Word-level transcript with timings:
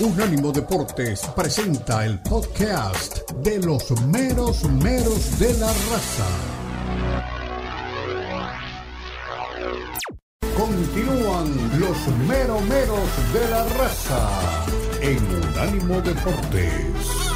Unánimo 0.00 0.50
Deportes 0.50 1.20
presenta 1.36 2.04
el 2.04 2.18
podcast 2.20 3.30
de 3.42 3.58
los 3.58 3.90
meros 4.06 4.64
meros 4.64 5.38
de 5.38 5.52
la 5.58 5.66
raza. 5.68 6.26
Continúan 10.56 11.80
los 11.80 12.08
meros 12.26 12.62
meros 12.62 13.32
de 13.32 13.48
la 13.50 13.64
raza 13.64 14.66
en 15.00 15.18
Unánimo 15.18 16.00
Deportes. 16.00 17.31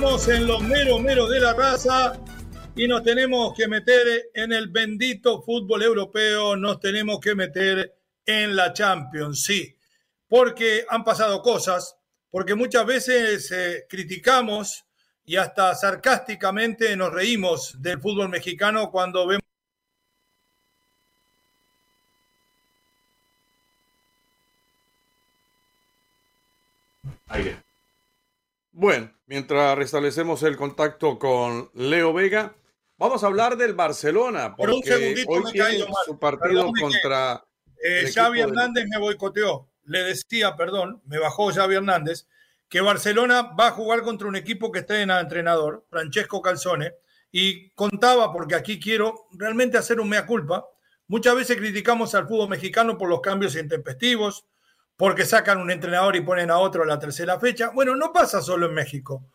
Estamos 0.00 0.28
en 0.28 0.46
los 0.46 0.62
meros 0.62 1.02
meros 1.02 1.28
de 1.28 1.40
la 1.40 1.52
raza 1.52 2.18
y 2.74 2.88
nos 2.88 3.02
tenemos 3.02 3.52
que 3.54 3.68
meter 3.68 4.30
en 4.32 4.50
el 4.50 4.68
bendito 4.68 5.42
fútbol 5.42 5.82
europeo, 5.82 6.56
nos 6.56 6.80
tenemos 6.80 7.20
que 7.20 7.34
meter 7.34 7.98
en 8.24 8.56
la 8.56 8.72
Champions, 8.72 9.42
sí, 9.42 9.76
porque 10.26 10.86
han 10.88 11.04
pasado 11.04 11.42
cosas, 11.42 11.98
porque 12.30 12.54
muchas 12.54 12.86
veces 12.86 13.52
eh, 13.52 13.84
criticamos 13.90 14.86
y 15.26 15.36
hasta 15.36 15.74
sarcásticamente 15.74 16.96
nos 16.96 17.12
reímos 17.12 17.76
del 17.82 18.00
fútbol 18.00 18.30
mexicano 18.30 18.90
cuando 18.90 19.26
vemos 19.26 19.44
Aire. 27.28 27.58
Bueno, 28.72 29.12
mientras 29.30 29.78
restablecemos 29.78 30.42
el 30.42 30.56
contacto 30.56 31.16
con 31.16 31.70
Leo 31.74 32.12
Vega, 32.12 32.52
vamos 32.98 33.22
a 33.22 33.28
hablar 33.28 33.56
del 33.56 33.74
Barcelona, 33.74 34.56
Por 34.56 34.70
un 34.70 34.80
porque 34.80 34.90
segundito 34.90 35.30
hoy 35.30 35.44
me 35.44 35.52
tiene 35.52 35.86
su 36.04 36.18
partido 36.18 36.72
contra 36.80 37.44
Eh, 37.80 38.10
Xavi 38.12 38.40
Hernández 38.40 38.86
me 38.90 38.98
boicoteó. 38.98 39.68
Le 39.84 40.02
decía, 40.02 40.56
perdón, 40.56 41.00
me 41.06 41.18
bajó 41.20 41.52
Xavi 41.52 41.76
Hernández, 41.76 42.26
que 42.68 42.80
Barcelona 42.80 43.42
va 43.42 43.68
a 43.68 43.70
jugar 43.70 44.02
contra 44.02 44.26
un 44.26 44.34
equipo 44.34 44.72
que 44.72 44.80
está 44.80 45.00
en 45.00 45.12
entrenador, 45.12 45.86
Francesco 45.88 46.42
Calzone, 46.42 46.94
y 47.30 47.70
contaba, 47.70 48.32
porque 48.32 48.56
aquí 48.56 48.80
quiero 48.80 49.28
realmente 49.30 49.78
hacer 49.78 50.00
un 50.00 50.08
mea 50.08 50.26
culpa, 50.26 50.66
muchas 51.06 51.36
veces 51.36 51.56
criticamos 51.56 52.16
al 52.16 52.26
fútbol 52.26 52.48
mexicano 52.48 52.98
por 52.98 53.08
los 53.08 53.20
cambios 53.20 53.54
intempestivos, 53.54 54.44
porque 55.00 55.24
sacan 55.24 55.56
un 55.56 55.70
entrenador 55.70 56.14
y 56.14 56.20
ponen 56.20 56.50
a 56.50 56.58
otro 56.58 56.82
a 56.82 56.86
la 56.86 56.98
tercera 56.98 57.40
fecha. 57.40 57.70
Bueno, 57.70 57.96
no 57.96 58.12
pasa 58.12 58.42
solo 58.42 58.66
en 58.66 58.74
México. 58.74 59.30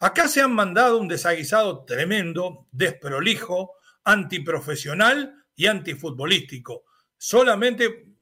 Acá 0.00 0.28
se 0.28 0.42
han 0.42 0.52
mandado 0.52 0.98
un 0.98 1.08
desaguisado 1.08 1.86
tremendo, 1.86 2.66
desprolijo, 2.72 3.72
antiprofesional 4.04 5.46
y 5.56 5.64
antifutbolístico. 5.64 6.84
Solamente 7.16 8.16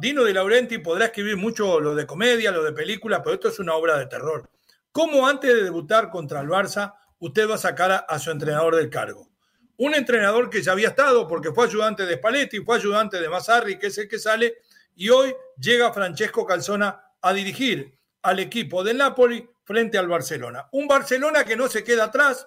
Dino 0.00 0.24
de 0.24 0.34
Laurenti 0.34 0.78
podrá 0.78 1.04
escribir 1.04 1.36
mucho 1.36 1.78
lo 1.78 1.94
de 1.94 2.08
comedia, 2.08 2.50
lo 2.50 2.64
de 2.64 2.72
película, 2.72 3.22
pero 3.22 3.34
esto 3.34 3.46
es 3.46 3.60
una 3.60 3.76
obra 3.76 3.96
de 3.96 4.06
terror. 4.06 4.50
¿Cómo 4.90 5.28
antes 5.28 5.54
de 5.54 5.62
debutar 5.62 6.10
contra 6.10 6.40
el 6.40 6.48
Barça 6.48 6.94
usted 7.20 7.48
va 7.48 7.54
a 7.54 7.58
sacar 7.58 7.92
a, 7.92 7.96
a 7.98 8.18
su 8.18 8.32
entrenador 8.32 8.74
del 8.74 8.90
cargo? 8.90 9.30
Un 9.76 9.94
entrenador 9.94 10.50
que 10.50 10.60
ya 10.60 10.72
había 10.72 10.88
estado 10.88 11.28
porque 11.28 11.52
fue 11.52 11.66
ayudante 11.66 12.04
de 12.04 12.16
Spalletti, 12.16 12.64
fue 12.64 12.78
ayudante 12.78 13.20
de 13.20 13.28
Mazzarri, 13.28 13.78
que 13.78 13.86
es 13.86 13.98
el 13.98 14.08
que 14.08 14.18
sale, 14.18 14.56
y 14.94 15.08
hoy 15.08 15.34
llega 15.58 15.92
Francesco 15.92 16.46
Calzona 16.46 17.04
a 17.20 17.32
dirigir 17.32 17.96
al 18.22 18.38
equipo 18.38 18.84
del 18.84 18.98
Napoli 18.98 19.48
frente 19.64 19.98
al 19.98 20.08
Barcelona. 20.08 20.68
Un 20.72 20.86
Barcelona 20.86 21.44
que 21.44 21.56
no 21.56 21.68
se 21.68 21.84
queda 21.84 22.04
atrás, 22.04 22.46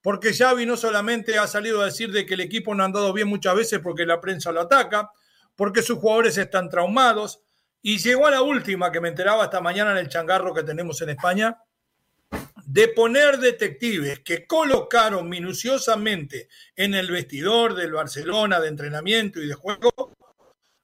porque 0.00 0.34
Xavi 0.34 0.66
no 0.66 0.76
solamente 0.76 1.38
ha 1.38 1.46
salido 1.46 1.80
a 1.80 1.86
decir 1.86 2.10
de 2.12 2.26
que 2.26 2.34
el 2.34 2.40
equipo 2.40 2.74
no 2.74 2.82
ha 2.82 2.86
andado 2.86 3.12
bien 3.12 3.28
muchas 3.28 3.54
veces 3.54 3.80
porque 3.80 4.06
la 4.06 4.20
prensa 4.20 4.52
lo 4.52 4.62
ataca, 4.62 5.10
porque 5.56 5.82
sus 5.82 5.98
jugadores 5.98 6.36
están 6.38 6.68
traumados, 6.68 7.40
y 7.82 7.98
llegó 7.98 8.26
a 8.26 8.30
la 8.30 8.42
última 8.42 8.92
que 8.92 9.00
me 9.00 9.08
enteraba 9.08 9.44
esta 9.44 9.60
mañana 9.60 9.92
en 9.92 9.98
el 9.98 10.08
changarro 10.08 10.54
que 10.54 10.62
tenemos 10.62 11.00
en 11.02 11.10
España, 11.10 11.58
de 12.64 12.88
poner 12.88 13.38
detectives 13.38 14.20
que 14.20 14.46
colocaron 14.46 15.28
minuciosamente 15.28 16.48
en 16.74 16.94
el 16.94 17.10
vestidor 17.10 17.74
del 17.74 17.92
Barcelona 17.92 18.60
de 18.60 18.68
entrenamiento 18.68 19.40
y 19.40 19.48
de 19.48 19.54
juego, 19.54 20.14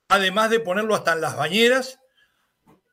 además 0.08 0.50
de 0.50 0.60
ponerlo 0.60 0.94
hasta 0.94 1.12
en 1.12 1.20
las 1.20 1.36
bañeras, 1.36 2.00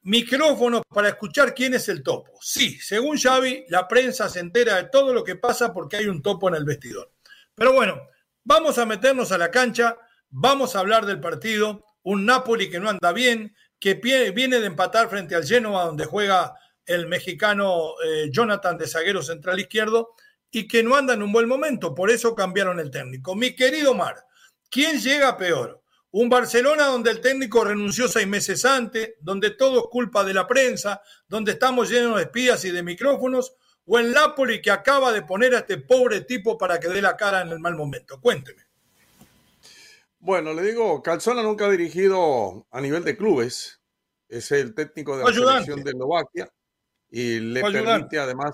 micrófonos 0.03 0.84
para 0.88 1.09
escuchar 1.09 1.56
quién 1.56 1.74
es 1.74 1.90
el 1.90 2.03
topo. 2.03 2.31
Sí, 2.42 2.80
según 2.80 3.18
Xavi, 3.18 3.66
la 3.70 3.88
prensa 3.88 4.30
se 4.30 4.40
entera 4.40 4.76
de 4.76 4.90
todo 4.90 5.14
lo 5.14 5.24
que 5.24 5.36
pasa 5.36 5.74
porque 5.74 5.98
hay 5.98 6.08
un 6.08 6.22
topo 6.22 6.48
en 6.48 6.56
el 6.56 6.66
vestidor. 6.66 7.12
Pero 7.56 7.74
bueno, 7.74 8.02
vamos 8.44 8.78
a 8.78 8.86
meternos 8.86 9.31
a 9.31 9.38
la 9.38 9.50
cancha, 9.50 9.98
vamos 10.30 10.76
a 10.76 10.80
hablar 10.80 11.06
del 11.06 11.20
partido, 11.20 11.86
un 12.03 12.26
Napoli 12.26 12.70
que 12.70 12.80
no 12.80 12.90
anda 12.90 13.12
bien, 13.14 13.56
que 13.80 13.96
viene 13.96 14.59
de 14.59 14.68
empatar 14.68 15.09
frente 15.09 15.36
al 15.36 15.46
Genoa 15.46 15.86
donde 15.86 16.06
juega 16.06 16.56
el 16.86 17.08
mexicano 17.08 17.94
eh, 18.06 18.30
Jonathan 18.32 18.78
de 18.78 18.88
zaguero 18.88 19.24
central 19.24 19.59
izquierdo 19.59 20.14
y 20.52 20.68
que 20.68 20.84
no 20.84 20.96
anda 20.96 21.14
en 21.14 21.24
un 21.24 21.32
buen 21.32 21.47
momento, 21.47 21.96
por 21.96 22.12
eso 22.12 22.36
cambiaron 22.36 22.80
el 22.80 22.92
técnico. 22.92 23.36
Mi 23.36 23.56
querido 23.56 23.94
Mar, 23.94 24.16
¿quién 24.70 25.00
llega 25.00 25.38
peor? 25.38 25.82
Un 26.18 26.30
Barcelona 26.30 26.86
donde 26.86 27.12
el 27.12 27.20
técnico 27.20 27.66
renunció 27.66 28.08
seis 28.08 28.26
meses 28.26 28.64
antes, 28.64 29.16
donde 29.20 29.52
todo 29.52 29.80
es 29.80 29.86
culpa 29.92 30.24
de 30.24 30.34
la 30.34 30.48
prensa, 30.48 31.02
donde 31.28 31.52
estamos 31.52 31.90
llenos 31.90 32.16
de 32.16 32.24
espías 32.24 32.64
y 32.64 32.72
de 32.72 32.84
micrófonos, 32.84 33.58
o 33.84 34.00
el 34.00 34.14
Napoli 34.14 34.62
que 34.62 34.72
acaba 34.72 35.12
de 35.12 35.24
poner 35.24 35.53
a 35.53 35.58
este 35.59 35.78
pobre 35.78 36.22
tipo 36.22 36.58
para 36.58 36.80
que 36.80 36.88
dé 36.88 37.02
la 37.02 37.18
cara 37.18 37.42
en 37.42 37.50
el 37.50 37.59
mal 37.59 37.76
momento. 37.76 38.22
Cuénteme. 38.22 38.64
Bueno, 40.20 40.53
le 40.53 40.62
digo, 40.62 41.03
Calzona 41.03 41.44
nunca 41.44 41.66
ha 41.66 41.70
dirigido 41.70 42.66
a 42.72 42.80
nivel 42.80 43.03
de 43.03 43.18
clubes. 43.18 43.82
Es 44.30 44.53
el 44.53 44.74
técnico 44.74 45.18
de 45.18 45.26
la 45.26 45.30
ayudante. 45.30 45.66
selección 45.66 45.84
de 45.84 45.92
Eslovaquia 45.92 46.50
y 47.09 47.40
le 47.42 47.59
permite 47.59 48.20
además 48.20 48.53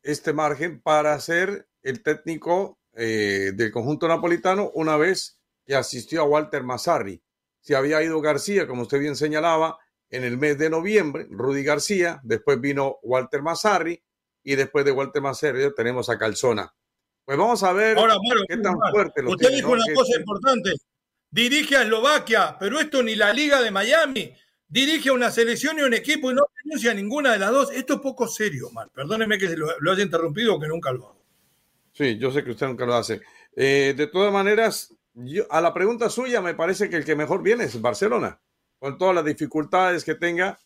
este 0.00 0.32
margen 0.32 0.80
para 0.80 1.18
ser 1.18 1.66
el 1.82 2.04
técnico 2.04 2.78
eh, 2.92 3.50
del 3.52 3.72
conjunto 3.72 4.06
napolitano 4.06 4.70
una 4.74 4.96
vez 4.96 5.33
que 5.66 5.74
asistió 5.74 6.22
a 6.22 6.24
Walter 6.24 6.62
Mazzarri. 6.62 7.20
Se 7.60 7.74
había 7.76 8.02
ido 8.02 8.20
García, 8.20 8.66
como 8.66 8.82
usted 8.82 8.98
bien 8.98 9.16
señalaba, 9.16 9.78
en 10.10 10.22
el 10.24 10.36
mes 10.36 10.58
de 10.58 10.70
noviembre, 10.70 11.26
Rudy 11.30 11.64
García, 11.64 12.20
después 12.22 12.60
vino 12.60 12.98
Walter 13.02 13.42
Mazzarri 13.42 14.00
y 14.42 14.54
después 14.54 14.84
de 14.84 14.92
Walter 14.92 15.22
Mazzarri 15.22 15.74
tenemos 15.74 16.08
a 16.10 16.18
Calzona. 16.18 16.72
Pues 17.24 17.38
vamos 17.38 17.62
a 17.62 17.72
ver 17.72 17.96
Ahora, 17.98 18.16
Mario, 18.28 18.44
qué 18.46 18.56
tan 18.58 18.76
fuerte 18.92 19.22
lo 19.22 19.30
usted 19.30 19.46
tiene, 19.48 19.56
dijo 19.56 19.74
¿no? 19.74 19.82
una 19.82 19.94
cosa 19.94 20.12
que- 20.12 20.20
importante. 20.20 20.70
Dirige 21.30 21.76
a 21.76 21.82
Eslovaquia, 21.82 22.56
pero 22.60 22.78
esto 22.78 23.02
ni 23.02 23.16
la 23.16 23.32
Liga 23.32 23.60
de 23.60 23.70
Miami. 23.72 24.32
Dirige 24.68 25.08
a 25.08 25.14
una 25.14 25.30
selección 25.32 25.78
y 25.78 25.82
un 25.82 25.94
equipo 25.94 26.30
y 26.30 26.34
no 26.34 26.42
renuncia 26.62 26.92
a 26.92 26.94
ninguna 26.94 27.32
de 27.32 27.38
las 27.38 27.50
dos. 27.50 27.72
Esto 27.72 27.94
es 27.94 28.00
poco 28.00 28.28
serio, 28.28 28.70
Mar. 28.70 28.88
Perdóneme 28.94 29.36
que 29.38 29.56
lo 29.56 29.90
haya 29.92 30.02
interrumpido, 30.04 30.60
que 30.60 30.68
nunca 30.68 30.92
lo 30.92 31.06
hago. 31.08 31.24
Sí, 31.92 32.18
yo 32.18 32.30
sé 32.30 32.44
que 32.44 32.50
usted 32.52 32.66
nunca 32.68 32.86
lo 32.86 32.94
hace. 32.94 33.20
Eh, 33.56 33.94
de 33.96 34.06
todas 34.06 34.32
maneras, 34.32 34.94
yo- 35.14 35.46
a 35.50 35.60
la 35.60 35.72
pregunta 35.72 36.10
suya 36.10 36.40
me 36.40 36.54
parece 36.54 36.88
que 36.90 36.96
el 36.96 37.04
que 37.04 37.16
mejor 37.16 37.42
viene 37.42 37.64
es 37.64 37.80
Barcelona, 37.80 38.40
con 38.78 38.98
todas 38.98 39.14
las 39.14 39.24
dificultades 39.24 40.04
que 40.04 40.14
tenga. 40.14 40.58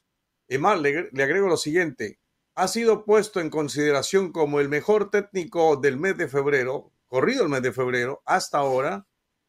Y 0.48 0.59
más, 0.59 0.81
le, 0.81 1.10
le 1.12 1.22
agrego 1.22 1.47
lo 1.48 1.56
siguiente, 1.59 2.19
ha 2.54 2.66
sido 2.69 3.04
puesto 3.04 3.41
en 3.41 3.50
consideración 3.50 4.32
como 4.32 4.60
el 4.60 4.69
mejor 4.69 5.10
técnico 5.10 5.76
del 5.76 5.98
mes 5.98 6.16
de 6.16 6.26
febrero, 6.28 6.91
corrido 7.06 7.42
el 7.45 7.48
mes 7.50 7.62
de 7.62 7.72
febrero, 7.72 8.22
hasta 8.24 8.59
ahora, 8.59 9.06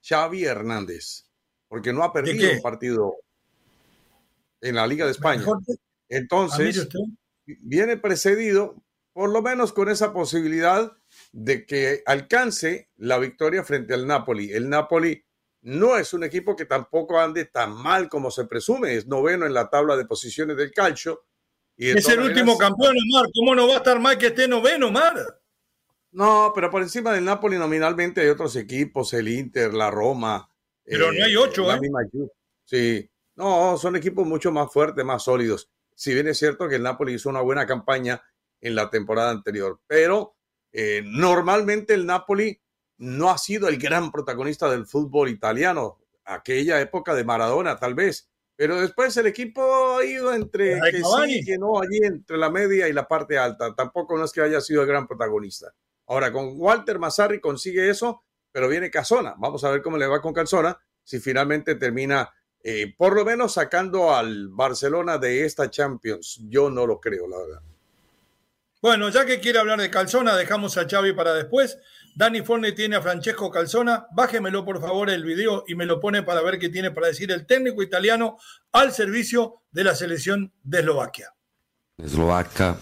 Xavi 0.08 0.44
Hernández, 0.46 1.26
porque 1.68 1.92
no 1.94 2.04
ha 2.04 2.12
perdido 2.14 2.38
un 2.58 2.62
partido 2.62 3.16
en 4.62 4.76
la 4.76 4.86
Liga 4.88 5.06
de 5.06 5.12
España. 5.12 5.42
Ah, 5.42 5.78
Entonces, 6.10 6.90
viene 7.46 7.98
precedido 7.98 8.76
por 9.14 9.30
lo 9.32 9.42
menos 9.42 9.74
con 9.74 9.90
esa 9.90 10.14
posibilidad 10.14 10.92
de 11.32 11.66
que 11.66 12.02
alcance 12.06 12.90
la 12.98 13.18
victoria 13.20 13.64
frente 13.64 13.94
al 13.94 14.08
Napoli. 14.08 14.52
El 14.52 14.70
Napoli 14.70 15.24
no 15.62 15.98
es 15.98 16.14
un 16.14 16.24
equipo 16.24 16.56
que 16.56 16.66
tampoco 16.66 17.20
ande 17.20 17.46
tan 17.46 17.72
mal 17.76 18.10
como 18.10 18.32
se 18.32 18.46
presume, 18.46 18.96
es 18.96 19.08
noveno 19.08 19.46
en 19.46 19.54
la 19.54 19.70
tabla 19.70 19.96
de 19.98 20.06
posiciones 20.06 20.58
del 20.58 20.72
calcio. 20.72 21.26
Y 21.78 21.90
Es 21.92 22.08
el 22.10 22.20
último 22.20 22.54
maneras- 22.54 22.58
campeón, 22.70 22.96
Mar. 23.14 23.26
¿Cómo 23.34 23.56
no 23.56 23.68
va 23.68 23.76
a 23.76 23.78
estar 23.78 24.00
mal 24.00 24.18
que 24.18 24.28
esté 24.28 24.48
noveno, 24.48 24.92
Mar? 24.92 25.16
No, 26.12 26.52
pero 26.56 26.72
por 26.72 26.82
encima 26.82 27.14
del 27.14 27.24
Napoli 27.26 27.58
nominalmente 27.58 28.22
hay 28.22 28.30
otros 28.30 28.56
equipos, 28.56 29.14
el 29.14 29.28
Inter, 29.28 29.74
la 29.74 29.92
Roma. 29.92 30.50
Pero 30.84 31.12
no 31.12 31.24
hay 31.24 31.36
ocho, 31.36 31.72
¿eh? 31.72 31.80
misma 31.80 32.00
Ju- 32.12 32.32
Sí, 32.66 33.10
no, 33.36 33.78
son 33.78 33.96
equipos 33.96 34.26
mucho 34.28 34.52
más 34.52 34.72
fuertes, 34.74 35.06
más 35.06 35.24
sólidos. 35.24 35.70
Si 35.96 36.14
bien 36.14 36.28
es 36.28 36.38
cierto 36.38 36.68
que 36.68 36.76
el 36.76 36.84
Napoli 36.84 37.14
hizo 37.14 37.30
una 37.30 37.42
buena 37.42 37.66
campaña 37.68 38.22
en 38.62 38.76
la 38.76 38.90
temporada 38.90 39.30
anterior, 39.32 39.80
pero 39.88 40.36
Eh, 40.72 41.02
normalmente 41.06 41.94
el 41.94 42.06
Napoli 42.06 42.62
no 42.98 43.30
ha 43.30 43.38
sido 43.38 43.68
el 43.68 43.78
gran 43.78 44.12
protagonista 44.12 44.70
del 44.70 44.86
fútbol 44.86 45.30
italiano, 45.30 46.00
aquella 46.26 46.80
época 46.82 47.16
de 47.16 47.24
Maradona 47.24 47.78
tal 47.78 47.96
vez, 47.96 48.30
pero 48.56 48.80
después 48.80 49.16
el 49.18 49.28
equipo 49.28 49.98
ha 49.98 50.04
ido 50.04 50.34
entre 50.34 50.80
que 50.92 51.02
sí 51.02 51.46
que 51.46 51.58
no, 51.58 51.80
allí 51.80 52.00
entre 52.04 52.38
la 52.38 52.50
media 52.50 52.90
y 52.90 52.94
la 52.94 53.08
parte 53.08 53.38
alta. 53.38 53.74
Tampoco 53.74 54.18
no 54.18 54.26
es 54.26 54.34
que 54.34 54.42
haya 54.42 54.60
sido 54.60 54.82
el 54.82 54.88
gran 54.88 55.08
protagonista. 55.08 55.74
Ahora, 56.08 56.32
con 56.32 56.60
Walter 56.60 57.00
Mazzarri 57.00 57.40
consigue 57.40 57.90
eso, 57.90 58.24
pero 58.52 58.68
viene 58.68 58.92
Casona. 58.92 59.36
Vamos 59.38 59.64
a 59.64 59.72
ver 59.72 59.82
cómo 59.82 59.98
le 59.98 60.08
va 60.08 60.22
con 60.22 60.34
Casona, 60.34 60.78
si 61.04 61.20
finalmente 61.20 61.76
termina 61.76 62.30
eh, 62.62 62.94
por 62.98 63.16
lo 63.16 63.24
menos 63.24 63.54
sacando 63.54 64.14
al 64.14 64.50
Barcelona 64.50 65.18
de 65.18 65.46
esta 65.46 65.70
Champions. 65.70 66.42
Yo 66.50 66.70
no 66.70 66.86
lo 66.86 67.00
creo, 67.00 67.28
la 67.28 67.38
verdad. 67.38 67.62
Bueno, 68.82 69.10
ya 69.10 69.26
que 69.26 69.42
quiere 69.42 69.60
hablar 69.60 69.82
de 69.82 69.90
Calzona, 69.90 70.38
dejamos 70.38 70.78
a 70.78 70.88
Xavi 70.88 71.12
para 71.12 71.34
después. 71.34 71.78
Dani 72.16 72.42
Forne 72.44 72.72
tiene 72.72 72.96
a 72.96 73.02
Francesco 73.02 73.52
Calzona. 73.52 74.08
Bájemelo 74.12 74.64
por 74.64 74.80
favor 74.80 75.10
el 75.10 75.26
video 75.26 75.66
y 75.68 75.76
me 75.76 75.86
lo 75.86 76.00
pone 76.00 76.24
para 76.24 76.42
ver 76.42 76.60
qué 76.60 76.70
tiene 76.70 76.90
para 76.90 77.08
decir 77.08 77.30
el 77.32 77.46
técnico 77.46 77.84
italiano 77.84 78.38
al 78.72 78.94
servicio 78.94 79.64
de 79.72 79.84
la 79.84 79.96
selección 79.96 80.54
de 80.64 80.80
Eslovaquia. 80.80 81.34
Slovacca, 82.02 82.78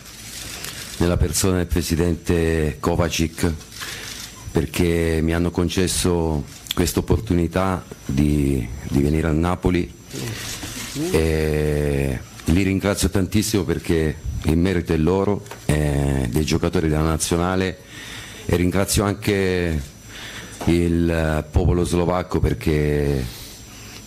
nella 1.00 1.18
persona 1.18 1.58
del 1.58 1.68
presidente 1.68 2.78
Kovacic, 2.80 3.52
perché 4.52 5.20
mi 5.24 5.34
hanno 5.34 5.50
concesso 5.50 6.44
questa 6.76 7.00
opportunità 7.00 7.84
di, 8.06 8.68
di 8.84 9.02
venire 9.02 9.28
a 9.28 9.32
Napoli 9.32 9.92
e 11.12 12.20
li 12.46 12.64
ringrazio 12.64 13.10
tantissimo 13.10 13.64
perché 13.64 14.27
il 14.44 14.58
merito 14.58 14.94
è 14.94 14.98
loro, 14.98 15.44
eh, 15.66 16.28
dei 16.30 16.46
giocatori 16.46 16.88
della 16.88 17.02
nazionale 17.02 17.80
e 18.46 18.56
ringrazio 18.56 19.04
anche 19.04 19.82
il 20.66 21.46
popolo 21.52 21.84
slovacco 21.84 22.40
perché 22.40 23.26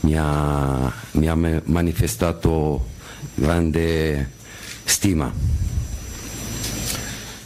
mi 0.00 0.16
ha, 0.16 0.92
mi 1.12 1.28
ha 1.28 1.34
manifestato 1.34 2.86
grande 3.34 4.30
stima. 4.84 5.32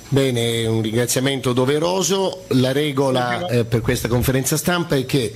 Bene, 0.08 0.64
un 0.66 0.80
ringraziamento 0.80 1.52
doveroso. 1.52 2.44
La 2.50 2.70
regola 2.70 3.48
eh, 3.48 3.64
per 3.64 3.80
questa 3.80 4.06
conferenza 4.06 4.56
stampa 4.56 4.94
è 4.94 5.04
che 5.04 5.34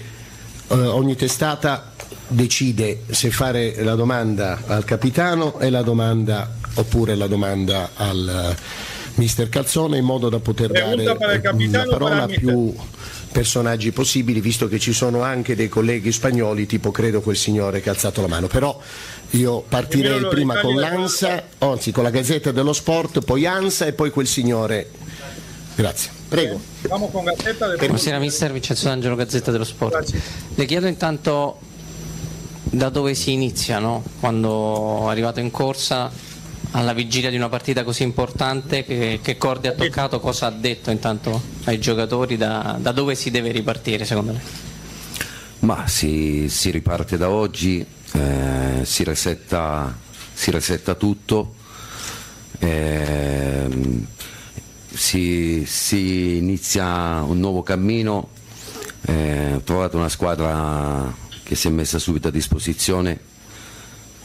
eh, 0.68 0.74
ogni 0.74 1.16
testata 1.16 1.92
decide 2.28 3.02
se 3.08 3.30
fare 3.30 3.82
la 3.82 3.94
domanda 3.94 4.60
al 4.66 4.84
capitano 4.84 5.58
e 5.58 5.70
la 5.70 5.82
domanda 5.82 6.57
oppure 6.78 7.14
la 7.16 7.26
domanda 7.26 7.90
al 7.94 8.54
uh, 8.56 9.20
mister 9.20 9.48
Calzone 9.48 9.98
in 9.98 10.04
modo 10.04 10.28
da 10.28 10.38
poter 10.38 10.70
Pregunta 10.70 11.14
dare 11.14 11.42
una 11.50 11.84
parola 11.84 12.22
a 12.22 12.26
più 12.26 12.74
personaggi 13.30 13.90
possibili 13.90 14.40
visto 14.40 14.68
che 14.68 14.78
ci 14.78 14.92
sono 14.92 15.22
anche 15.22 15.54
dei 15.54 15.68
colleghi 15.68 16.12
spagnoli 16.12 16.66
tipo 16.66 16.90
credo 16.90 17.20
quel 17.20 17.36
signore 17.36 17.80
che 17.80 17.88
ha 17.88 17.92
alzato 17.92 18.20
la 18.20 18.28
mano. 18.28 18.46
Però 18.46 18.80
io 19.30 19.60
partirei 19.68 20.26
prima 20.28 20.60
con 20.60 20.76
l'ANSA 20.76 21.42
anzi 21.58 21.92
con 21.92 22.04
la 22.04 22.10
Gazzetta 22.10 22.52
dello 22.52 22.72
Sport 22.72 23.20
poi 23.20 23.46
ANSA 23.46 23.86
e 23.86 23.92
poi 23.92 24.10
quel 24.10 24.26
signore. 24.26 24.90
Grazie. 25.74 26.10
Prego. 26.28 26.60
Buonasera 26.82 28.18
mister 28.18 28.52
Vincenzo 28.52 28.86
D'Angelo 28.86 29.14
Gazzetta 29.14 29.50
dello 29.50 29.64
Sport. 29.64 29.92
Grazie. 29.92 30.20
le 30.54 30.64
chiedo 30.64 30.86
intanto 30.86 31.58
da 32.62 32.88
dove 32.90 33.14
si 33.14 33.32
inizia 33.32 33.78
no? 33.78 34.02
quando 34.20 35.06
è 35.08 35.10
arrivato 35.10 35.40
in 35.40 35.50
corsa 35.50 36.10
alla 36.72 36.92
vigilia 36.92 37.30
di 37.30 37.36
una 37.36 37.48
partita 37.48 37.84
così 37.84 38.02
importante 38.02 38.84
che, 38.84 39.20
che 39.22 39.36
Cordi 39.36 39.68
ha 39.68 39.72
toccato 39.72 40.20
cosa 40.20 40.46
ha 40.46 40.50
detto 40.50 40.90
intanto 40.90 41.40
ai 41.64 41.78
giocatori 41.78 42.36
da, 42.36 42.76
da 42.80 42.92
dove 42.92 43.14
si 43.14 43.30
deve 43.30 43.50
ripartire 43.50 44.04
secondo 44.04 44.32
me? 44.32 44.40
Ma 45.60 45.88
si, 45.88 46.48
si 46.48 46.70
riparte 46.70 47.16
da 47.16 47.30
oggi 47.30 47.84
eh, 48.12 48.80
si, 48.82 49.04
resetta, 49.04 49.96
si, 50.32 50.50
resetta, 50.50 50.94
tutto 50.94 51.54
eh, 52.58 53.68
si, 54.92 55.64
si, 55.66 56.36
inizia 56.36 57.22
un 57.22 57.38
nuovo 57.40 57.62
cammino 57.62 58.36
eh, 59.02 59.54
ho 59.54 59.60
trovato 59.62 59.96
una 59.96 60.08
squadra 60.08 61.12
che 61.42 61.54
si 61.54 61.68
è 61.68 61.70
messa 61.70 61.98
subito 61.98 62.28
a 62.28 62.30
disposizione. 62.30 63.18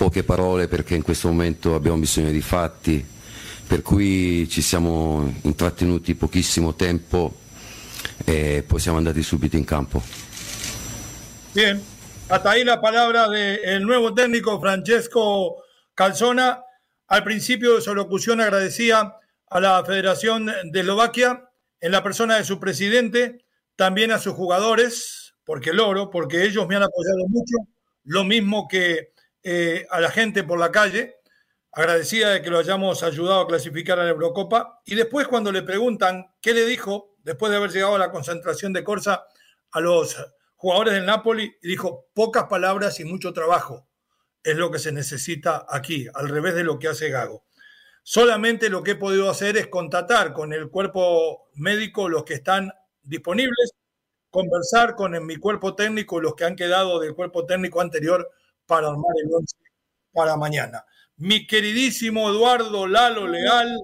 Poche 0.04 0.26
parole 0.26 0.68
perché 0.68 0.96
in 0.96 1.02
questo 1.02 1.30
momento 1.30 1.76
abbiamo 1.76 1.96
bisogno 1.96 2.30
di 2.30 2.42
fatti, 2.42 3.02
per 3.66 3.82
cui 3.82 4.50
ci 4.50 4.62
siamo 4.62 5.34
intrattenuti 5.44 6.14
pochissimo 6.14 6.76
tempo 6.76 7.34
e 8.26 8.66
poi 8.68 8.82
siamo 8.82 8.98
andati 8.98 9.24
subito 9.24 9.56
in 9.56 9.64
campo. 9.64 10.04
Bien, 11.54 11.82
hasta 12.28 12.50
ahí 12.50 12.66
la 12.66 12.82
palabra 12.82 13.30
del 13.30 13.62
de 13.62 13.80
nuevo 13.80 14.14
técnico 14.14 14.60
Francesco 14.60 15.64
Calzona. 15.94 16.62
Al 17.08 17.24
principio 17.24 17.76
de 17.76 17.82
su 17.82 17.96
locución 17.96 18.42
agradecía 18.42 19.16
a 19.50 19.60
la 19.62 19.86
Federación 19.86 20.52
de 20.66 20.80
Eslovaquia 20.82 21.50
en 21.80 21.92
la 21.94 22.04
persona 22.04 22.36
de 22.36 22.44
su 22.44 22.60
presidente, 22.60 23.46
también 23.78 24.12
a 24.12 24.20
sus 24.20 24.34
jugadores, 24.34 25.36
porque 25.46 25.70
el 25.70 25.80
oro, 25.80 26.10
porque 26.10 26.44
ellos 26.44 26.68
me 26.68 26.76
han 26.76 26.84
apoyado 26.84 27.26
mucho, 27.30 27.56
lo 28.04 28.26
mismo 28.26 28.68
que 28.68 29.13
eh, 29.44 29.86
a 29.90 30.00
la 30.00 30.10
gente 30.10 30.44
por 30.44 30.60
la 30.60 30.72
calle, 30.72 31.18
agradecida 31.72 32.32
de 32.32 32.42
que 32.42 32.50
lo 32.50 32.60
hayamos 32.60 33.04
ayudado 33.04 33.42
a 33.42 33.48
clasificar 33.48 34.00
a 34.00 34.04
la 34.04 34.12
Eurocopa. 34.12 34.82
Y 34.86 34.96
después 34.96 35.28
cuando 35.28 35.52
le 35.52 35.64
preguntan 35.64 36.28
qué 36.42 36.54
le 36.54 36.66
dijo, 36.66 37.16
después 37.24 37.52
de 37.52 37.58
haber 37.58 37.72
llegado 37.72 37.96
a 37.96 38.00
la 38.00 38.12
concentración 38.12 38.74
de 38.74 38.84
Corsa, 38.84 39.26
a 39.72 39.80
los 39.80 40.18
jugadores 40.56 40.94
del 40.94 41.06
Napoli, 41.06 41.56
dijo 41.62 42.08
pocas 42.14 42.46
palabras 42.46 43.00
y 43.00 43.06
mucho 43.06 43.34
trabajo. 43.34 43.88
Es 44.44 44.56
lo 44.56 44.72
que 44.72 44.80
se 44.80 44.92
necesita 44.92 45.66
aquí, 45.70 46.08
al 46.14 46.30
revés 46.30 46.56
de 46.56 46.64
lo 46.64 46.80
que 46.80 46.90
hace 46.90 47.10
Gago. 47.10 47.46
Solamente 48.04 48.70
lo 48.70 48.84
que 48.84 48.92
he 48.92 48.96
podido 48.96 49.30
hacer 49.30 49.58
es 49.58 49.68
contactar 49.68 50.34
con 50.34 50.52
el 50.54 50.70
cuerpo 50.70 51.50
médico 51.54 52.10
los 52.10 52.24
que 52.26 52.34
están 52.34 52.72
disponibles 53.02 53.74
conversar 54.34 54.96
con 54.96 55.24
mi 55.28 55.36
cuerpo 55.36 55.76
técnico 55.76 56.20
los 56.20 56.34
que 56.34 56.44
han 56.44 56.56
quedado 56.56 57.00
del 57.00 57.14
cuerpo 57.14 57.46
técnico 57.46 57.82
anterior 57.82 58.32
para 58.66 58.88
armar 58.88 59.14
el 59.24 59.34
11 59.34 59.56
para 60.12 60.38
mañana. 60.38 60.86
Mi 61.18 61.46
queridísimo 61.48 62.30
Eduardo 62.30 62.88
Lalo 62.88 63.28
Leal, 63.28 63.78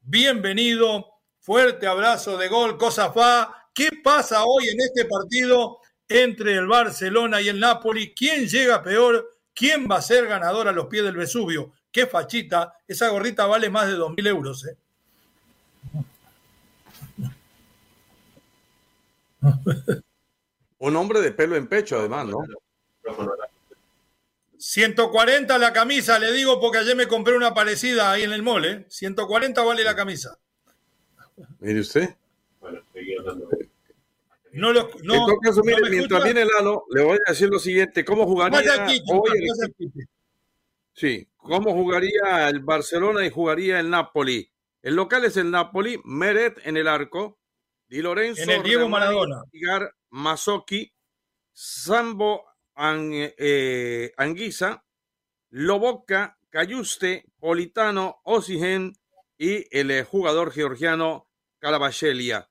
bienvenido, 0.00 1.06
fuerte 1.40 1.86
abrazo 1.86 2.36
de 2.36 2.48
gol, 2.48 2.76
cosas 2.76 3.10
va. 3.16 3.70
¿Qué 3.72 3.90
pasa 4.02 4.44
hoy 4.44 4.68
en 4.68 4.80
este 4.80 5.04
partido 5.04 5.78
entre 6.08 6.54
el 6.54 6.66
Barcelona 6.66 7.40
y 7.40 7.48
el 7.48 7.60
Napoli? 7.60 8.14
¿Quién 8.14 8.46
llega 8.46 8.82
peor? 8.82 9.28
¿Quién 9.54 9.88
va 9.90 9.96
a 9.96 10.02
ser 10.02 10.26
ganador 10.26 10.68
a 10.68 10.72
los 10.72 10.86
pies 10.86 11.04
del 11.04 11.16
Vesubio? 11.16 11.72
Qué 11.90 12.06
fachita, 12.06 12.74
esa 12.86 13.08
gorrita 13.08 13.46
vale 13.46 13.70
más 13.70 13.86
de 13.86 13.94
2.000 13.94 14.26
euros. 14.28 14.66
¿eh? 14.66 14.76
Un 20.78 20.96
hombre 20.96 21.20
de 21.20 21.32
pelo 21.32 21.56
en 21.56 21.66
pecho, 21.68 21.98
además, 21.98 22.26
¿no? 22.26 22.38
140 24.58 25.58
la 25.58 25.72
camisa, 25.72 26.18
le 26.18 26.32
digo 26.32 26.60
porque 26.60 26.78
ayer 26.78 26.96
me 26.96 27.06
compré 27.06 27.36
una 27.36 27.54
parecida 27.54 28.10
ahí 28.10 28.22
en 28.22 28.32
el 28.32 28.42
mole. 28.42 28.86
140 28.88 29.62
vale 29.62 29.84
la 29.84 29.94
camisa. 29.94 30.38
Mire 31.60 31.80
usted. 31.80 32.16
No 34.52 34.72
lo, 34.72 34.88
no, 35.02 35.26
mientras 35.90 36.24
viene 36.24 36.42
el 36.42 36.48
ano, 36.58 36.84
le 36.90 37.04
voy 37.04 37.18
a 37.26 37.30
decir 37.30 37.48
lo 37.50 37.58
siguiente: 37.58 38.04
¿cómo 38.04 38.26
jugaría 38.26 38.86
hoy 38.86 39.30
Sí, 40.94 41.28
¿cómo 41.36 41.74
jugaría 41.74 42.48
el 42.48 42.60
Barcelona 42.60 43.26
y 43.26 43.30
jugaría 43.30 43.78
el 43.80 43.90
Napoli? 43.90 44.50
El 44.82 44.96
local 44.96 45.26
es 45.26 45.36
el 45.36 45.50
Napoli, 45.50 46.00
Meret 46.04 46.58
en 46.64 46.78
el 46.78 46.88
arco, 46.88 47.38
Di 47.88 48.00
Lorenzo, 48.00 48.42
en 48.42 48.50
el 48.50 48.62
Diego 48.62 48.88
Maradona. 48.88 49.42
Masoki, 50.10 50.90
Sambo 51.52 52.45
eh, 52.45 52.45
Anguisa, 52.76 54.84
Loboca, 55.50 56.38
Cayuste, 56.50 57.24
Politano, 57.38 58.20
Osigen 58.24 58.92
y 59.38 59.66
el 59.76 59.90
eh, 59.90 60.04
jugador 60.04 60.52
georgiano 60.52 61.28
Calabascelia. 61.58 62.48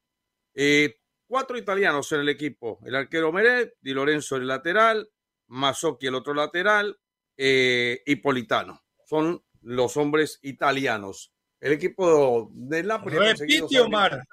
Eh, 0.54 1.00
cuatro 1.28 1.58
italianos 1.58 2.12
en 2.12 2.22
el 2.22 2.30
equipo. 2.30 2.80
El 2.86 2.96
arquero 2.96 3.32
Meret, 3.32 3.76
Di 3.82 3.94
Lorenzo 3.94 4.36
el 4.36 4.48
lateral, 4.48 5.10
Masoki 5.48 6.08
el 6.08 6.16
otro 6.16 6.34
lateral 6.34 6.98
y 7.38 8.16
Politano. 8.18 8.84
Son 9.06 9.44
los 9.62 9.98
hombres 9.98 10.40
italianos. 10.42 11.34
El 11.60 11.74
equipo 11.74 12.50
de 12.54 12.84
la 12.84 13.00
Repite, 13.00 13.80
Omar. 13.80 14.24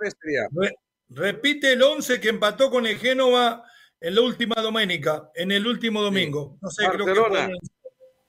Repite 1.09 1.73
el 1.73 1.83
11 1.83 2.21
que 2.21 2.29
empató 2.29 2.71
con 2.71 2.87
el 2.87 2.99
Génova 2.99 3.65
en 4.03 4.17
la 4.17 4.21
última 4.21 4.61
doménica, 4.61 5.31
en 5.35 5.53
el 5.53 5.67
último 5.67 6.03
domingo. 6.03 6.59
No 6.61 6.69
sé, 6.71 6.87
Barcelona. 6.87 7.51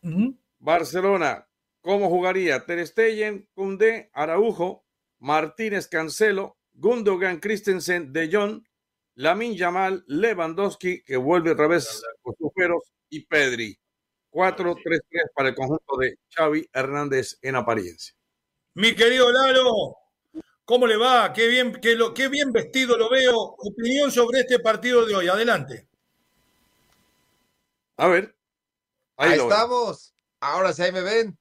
Creo 0.01 0.12
que 0.12 0.34
Barcelona, 0.60 1.50
¿cómo 1.82 2.10
jugaría? 2.10 2.63
Ter 2.63 2.86
Stegen, 2.86 3.50
Araujo, 4.13 4.86
Martínez 5.20 5.88
Cancelo, 5.88 6.58
Gundogan, 6.74 7.39
Christensen, 7.39 8.13
De 8.13 8.30
Jong, 8.32 8.63
Lamin 9.15 9.56
Yamal, 9.56 10.03
Lewandowski, 10.08 11.03
que 11.03 11.18
vuelve 11.18 11.51
otra 11.51 11.68
vez 11.68 12.03
con 12.22 12.36
sus 12.38 12.51
y 13.10 13.25
Pedri. 13.25 13.75
4-3-3 14.32 15.01
para 15.36 15.50
el 15.50 15.56
conjunto 15.56 15.98
de 15.98 16.18
Xavi 16.36 16.68
Hernández 16.72 17.38
en 17.42 17.56
apariencia. 17.56 18.15
Mi 18.75 18.96
querido 18.96 19.32
Lalo, 19.32 19.96
¿cómo 20.65 20.88
le 20.88 20.98
va? 20.98 21.34
Qué 21.34 21.48
bien, 21.48 21.74
qué, 21.82 21.96
lo, 21.96 22.13
qué 22.13 22.27
bien 22.27 22.51
vestido 22.51 22.98
lo 22.98 23.10
veo. 23.10 23.38
Opinión 23.38 24.12
sobre 24.12 24.41
este 24.41 24.60
partido 24.60 25.05
de 25.05 25.15
hoy. 25.15 25.27
Adelante. 25.27 25.88
A 27.98 28.08
ver. 28.08 28.36
Ahí, 29.17 29.39
estamos. 29.39 30.13
Ahora 30.39 30.74
sí, 30.74 30.82
ahí 30.82 30.91
me 30.91 31.01
ven. 31.01 31.38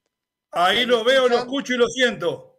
Ahí 0.51 0.85
lo 0.85 1.03
veo, 1.03 1.29
lo 1.29 1.39
escucho 1.39 1.75
y 1.75 1.79
lo 1.79 1.89
siento. 1.89 2.53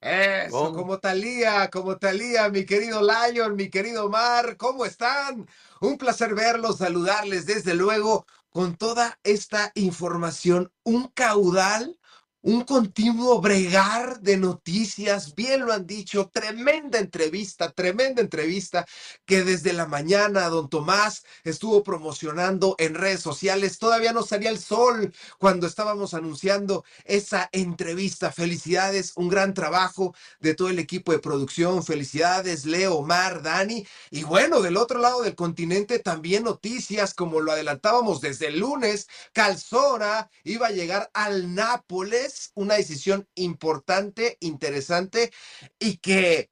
Eso, 0.00 0.72
como 0.74 0.98
Talía, 0.98 1.68
como 1.70 1.98
Talía, 1.98 2.48
mi 2.48 2.64
querido 2.64 3.00
Lion, 3.02 3.56
mi 3.56 3.68
querido 3.68 4.08
Mar, 4.08 4.56
¿cómo 4.56 4.84
están? 4.84 5.48
Un 5.80 5.98
placer 5.98 6.34
verlos, 6.34 6.78
saludarles 6.78 7.46
desde 7.46 7.74
luego 7.74 8.24
con 8.50 8.76
toda 8.76 9.18
esta 9.24 9.72
información, 9.74 10.72
un 10.84 11.08
caudal 11.08 11.98
un 12.42 12.62
continuo 12.64 13.40
bregar 13.40 14.20
de 14.20 14.36
noticias, 14.36 15.34
bien 15.34 15.66
lo 15.66 15.72
han 15.72 15.86
dicho, 15.86 16.30
tremenda 16.32 16.98
entrevista, 16.98 17.70
tremenda 17.72 18.22
entrevista 18.22 18.86
que 19.26 19.44
desde 19.44 19.72
la 19.72 19.86
mañana 19.86 20.48
don 20.48 20.68
Tomás 20.70 21.24
estuvo 21.44 21.82
promocionando 21.82 22.76
en 22.78 22.94
redes 22.94 23.20
sociales. 23.20 23.78
Todavía 23.78 24.12
no 24.12 24.22
salía 24.22 24.50
el 24.50 24.58
sol 24.60 25.12
cuando 25.38 25.66
estábamos 25.66 26.14
anunciando 26.14 26.84
esa 27.04 27.48
entrevista. 27.52 28.32
Felicidades, 28.32 29.12
un 29.16 29.28
gran 29.28 29.54
trabajo 29.54 30.14
de 30.40 30.54
todo 30.54 30.68
el 30.68 30.78
equipo 30.78 31.12
de 31.12 31.18
producción. 31.18 31.84
Felicidades, 31.84 32.64
Leo, 32.66 33.02
Mar, 33.02 33.42
Dani. 33.42 33.86
Y 34.10 34.22
bueno, 34.24 34.62
del 34.62 34.76
otro 34.76 35.00
lado 35.00 35.22
del 35.22 35.34
continente 35.34 35.98
también 35.98 36.44
noticias, 36.44 37.14
como 37.14 37.40
lo 37.40 37.52
adelantábamos 37.52 38.20
desde 38.20 38.48
el 38.48 38.60
lunes, 38.60 39.08
Calzona 39.32 40.30
iba 40.44 40.68
a 40.68 40.72
llegar 40.72 41.10
al 41.14 41.54
Nápoles 41.54 42.27
una 42.54 42.74
decisión 42.74 43.28
importante, 43.34 44.36
interesante 44.40 45.32
y 45.78 45.98
que 45.98 46.50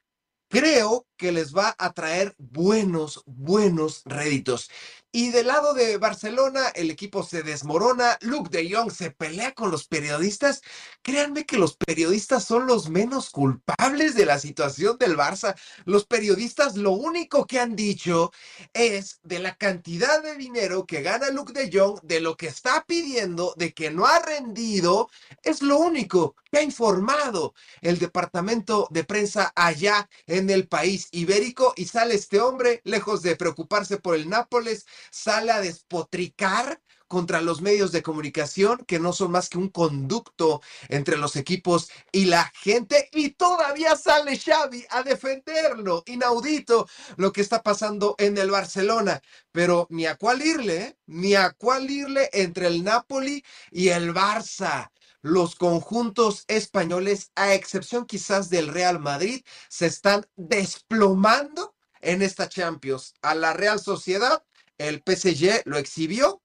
creo 0.49 1.06
que 1.16 1.33
les 1.33 1.54
va 1.54 1.75
a 1.78 1.92
traer 1.92 2.35
buenos, 2.38 3.23
buenos 3.26 4.02
réditos. 4.04 4.71
Y 5.16 5.30
del 5.30 5.46
lado 5.46 5.73
de 5.73 5.96
Barcelona, 5.96 6.68
el 6.75 6.90
equipo 6.90 7.23
se 7.23 7.42
desmorona, 7.42 8.18
Luke 8.20 8.50
de 8.50 8.70
Jong 8.70 8.90
se 8.90 9.11
pelea 9.11 9.54
con 9.54 9.70
los 9.70 9.87
periodistas. 9.87 10.61
Créanme 11.00 11.46
que 11.46 11.56
los 11.56 11.75
periodistas 11.75 12.44
son 12.44 12.66
los 12.66 12.90
menos 12.90 13.30
culpables 13.30 14.14
de 14.14 14.26
la 14.26 14.38
situación 14.38 14.99
del 14.99 15.16
Barça. 15.16 15.56
Los 15.87 16.04
periodistas 16.04 16.76
lo 16.76 16.90
único 16.90 17.46
que 17.46 17.58
han 17.58 17.76
dicho 17.76 18.30
es 18.75 19.20
de 19.23 19.38
la 19.38 19.56
cantidad 19.56 20.23
de 20.23 20.37
dinero 20.37 20.85
que 20.85 21.00
gana 21.00 21.30
Luke 21.30 21.54
de 21.54 21.70
Jong, 21.73 21.99
de 22.02 22.20
lo 22.20 22.37
que 22.37 22.49
está 22.49 22.85
pidiendo, 22.87 23.54
de 23.56 23.73
que 23.73 23.90
no 23.90 24.04
ha 24.04 24.18
rendido, 24.18 25.08
es 25.42 25.62
lo 25.62 25.78
único 25.78 26.37
que 26.50 26.58
ha 26.58 26.62
informado 26.62 27.54
el 27.80 27.99
departamento 27.99 28.87
de 28.90 29.04
prensa 29.04 29.50
allá 29.56 30.11
en 30.26 30.50
el 30.50 30.68
país 30.68 31.08
ibérico 31.11 31.73
y 31.75 31.87
sale 31.87 32.16
este 32.16 32.38
hombre, 32.38 32.82
lejos 32.85 33.23
de 33.23 33.35
preocuparse 33.35 33.96
por 33.96 34.14
el 34.14 34.28
Nápoles, 34.28 34.85
sale 35.10 35.52
a 35.52 35.60
despotricar 35.60 36.80
contra 37.08 37.40
los 37.40 37.60
medios 37.60 37.92
de 37.92 38.02
comunicación 38.02 38.84
que 38.86 38.98
no 38.98 39.12
son 39.12 39.30
más 39.30 39.48
que 39.48 39.58
un 39.58 39.68
conducto 39.68 40.60
entre 40.88 41.16
los 41.16 41.36
equipos 41.36 41.90
y 42.12 42.26
la 42.26 42.52
gente 42.60 43.08
y 43.12 43.30
todavía 43.30 43.96
sale 43.96 44.38
Xavi 44.38 44.84
a 44.90 45.02
defenderlo. 45.02 46.02
Inaudito 46.06 46.88
lo 47.16 47.32
que 47.32 47.40
está 47.40 47.62
pasando 47.62 48.14
en 48.18 48.38
el 48.38 48.50
Barcelona, 48.50 49.20
pero 49.52 49.86
ni 49.90 50.06
a 50.06 50.16
cuál 50.16 50.42
irle, 50.42 50.76
¿eh? 50.76 50.98
ni 51.06 51.34
a 51.34 51.50
cuál 51.52 51.90
irle 51.90 52.28
entre 52.32 52.66
el 52.66 52.84
Napoli 52.84 53.44
y 53.70 53.88
el 53.88 54.12
Barça. 54.14 54.90
Los 55.22 55.56
conjuntos 55.56 56.44
españoles, 56.46 57.32
a 57.34 57.54
excepción 57.54 58.06
quizás 58.06 58.48
del 58.48 58.68
Real 58.68 59.00
Madrid, 59.00 59.44
se 59.68 59.86
están 59.86 60.25
desplomando 60.36 61.75
en 62.00 62.22
esta 62.22 62.48
Champions. 62.48 63.14
A 63.22 63.34
la 63.34 63.52
Real 63.52 63.80
Sociedad 63.80 64.44
el 64.78 65.02
PSG 65.04 65.62
lo 65.64 65.78
exhibió, 65.78 66.42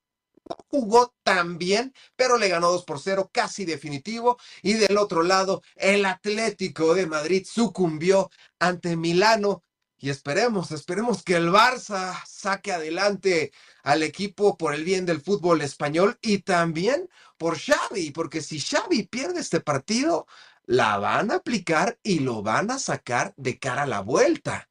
jugó 0.68 1.14
tan 1.24 1.58
bien, 1.58 1.94
pero 2.16 2.38
le 2.38 2.50
ganó 2.50 2.72
2 2.72 2.86
por 2.86 3.00
0, 3.00 3.30
casi 3.34 3.66
definitivo. 3.66 4.38
Y 4.62 4.74
del 4.74 4.98
otro 4.98 5.24
lado, 5.24 5.62
el 5.76 6.06
Atlético 6.06 6.94
de 6.94 7.08
Madrid 7.08 7.46
sucumbió 7.50 8.30
ante 8.60 8.96
Milano. 8.96 9.64
Y 9.98 10.10
esperemos, 10.10 10.72
esperemos 10.72 11.22
que 11.22 11.36
el 11.36 11.50
Barça 11.50 12.20
saque 12.26 12.72
adelante 12.72 13.52
al 13.84 14.02
equipo 14.02 14.58
por 14.58 14.74
el 14.74 14.84
bien 14.84 15.06
del 15.06 15.22
fútbol 15.22 15.62
español 15.62 16.18
y 16.24 16.40
también 16.40 17.08
por 17.38 17.60
Xavi, 17.60 18.10
porque 18.10 18.42
si 18.42 18.60
Xavi 18.60 19.04
pierde 19.04 19.42
este 19.42 19.60
partido, 19.60 20.26
la 20.66 20.98
van 20.98 21.30
a 21.30 21.36
aplicar 21.36 22.00
y 22.02 22.20
lo 22.20 22.42
van 22.42 22.72
a 22.72 22.80
sacar 22.80 23.34
de 23.38 23.60
cara 23.60 23.84
a 23.84 23.88
la 23.88 24.02
vuelta. 24.02 24.70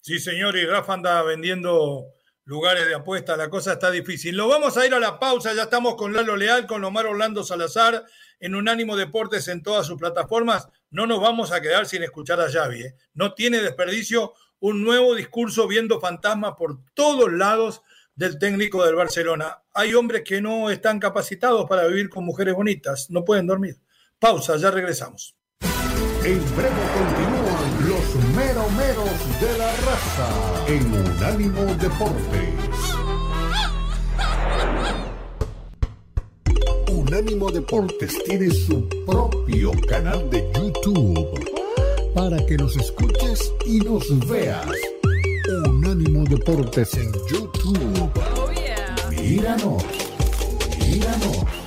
Sí, 0.00 0.18
señor, 0.18 0.56
y 0.56 0.64
Rafa 0.64 0.94
anda 0.94 1.22
vendiendo 1.22 2.06
lugares 2.44 2.86
de 2.86 2.94
apuesta, 2.94 3.36
la 3.36 3.48
cosa 3.48 3.74
está 3.74 3.90
difícil. 3.90 4.36
Lo 4.36 4.48
vamos 4.48 4.76
a 4.76 4.86
ir 4.86 4.94
a 4.94 5.00
la 5.00 5.18
pausa, 5.18 5.54
ya 5.54 5.64
estamos 5.64 5.94
con 5.96 6.12
Lalo 6.12 6.36
Leal, 6.36 6.66
con 6.66 6.82
Omar 6.84 7.06
Orlando 7.06 7.44
Salazar, 7.44 8.04
en 8.40 8.54
Unánimo 8.54 8.96
Deportes 8.96 9.48
en 9.48 9.62
todas 9.62 9.86
sus 9.86 9.98
plataformas. 9.98 10.68
No 10.90 11.06
nos 11.06 11.20
vamos 11.20 11.52
a 11.52 11.60
quedar 11.60 11.86
sin 11.86 12.02
escuchar 12.02 12.40
a 12.40 12.50
Xavi. 12.50 12.82
¿eh? 12.82 12.94
No 13.14 13.34
tiene 13.34 13.62
desperdicio 13.62 14.34
un 14.58 14.82
nuevo 14.82 15.14
discurso 15.14 15.66
viendo 15.66 16.00
fantasmas 16.00 16.54
por 16.56 16.78
todos 16.94 17.32
lados 17.32 17.82
del 18.14 18.38
técnico 18.38 18.84
del 18.84 18.94
Barcelona. 18.94 19.62
Hay 19.74 19.94
hombres 19.94 20.22
que 20.24 20.40
no 20.40 20.70
están 20.70 20.98
capacitados 20.98 21.68
para 21.68 21.86
vivir 21.86 22.08
con 22.08 22.24
mujeres 22.24 22.54
bonitas, 22.54 23.10
no 23.10 23.24
pueden 23.24 23.46
dormir. 23.46 23.80
Pausa, 24.18 24.56
ya 24.56 24.70
regresamos. 24.70 25.34
En 26.24 26.56
breve 26.56 26.70
continúan 26.94 27.88
los 27.88 28.14
meromeros 28.36 29.40
de 29.40 29.58
la 29.58 29.72
raza 29.76 30.51
en 30.68 30.92
Unánimo 30.92 31.64
Deportes. 31.74 32.54
Unánimo 36.90 37.50
Deportes 37.50 38.22
tiene 38.24 38.50
su 38.50 38.88
propio 39.06 39.72
canal 39.88 40.28
de 40.30 40.50
YouTube 40.54 41.50
para 42.14 42.44
que 42.46 42.56
nos 42.56 42.76
escuches 42.76 43.52
y 43.66 43.80
nos 43.80 44.28
veas. 44.28 44.66
Unánimo 45.66 46.24
Deportes 46.24 46.94
en 46.94 47.12
YouTube. 47.28 48.10
Míranos, 49.10 49.84
míranos. 50.78 51.61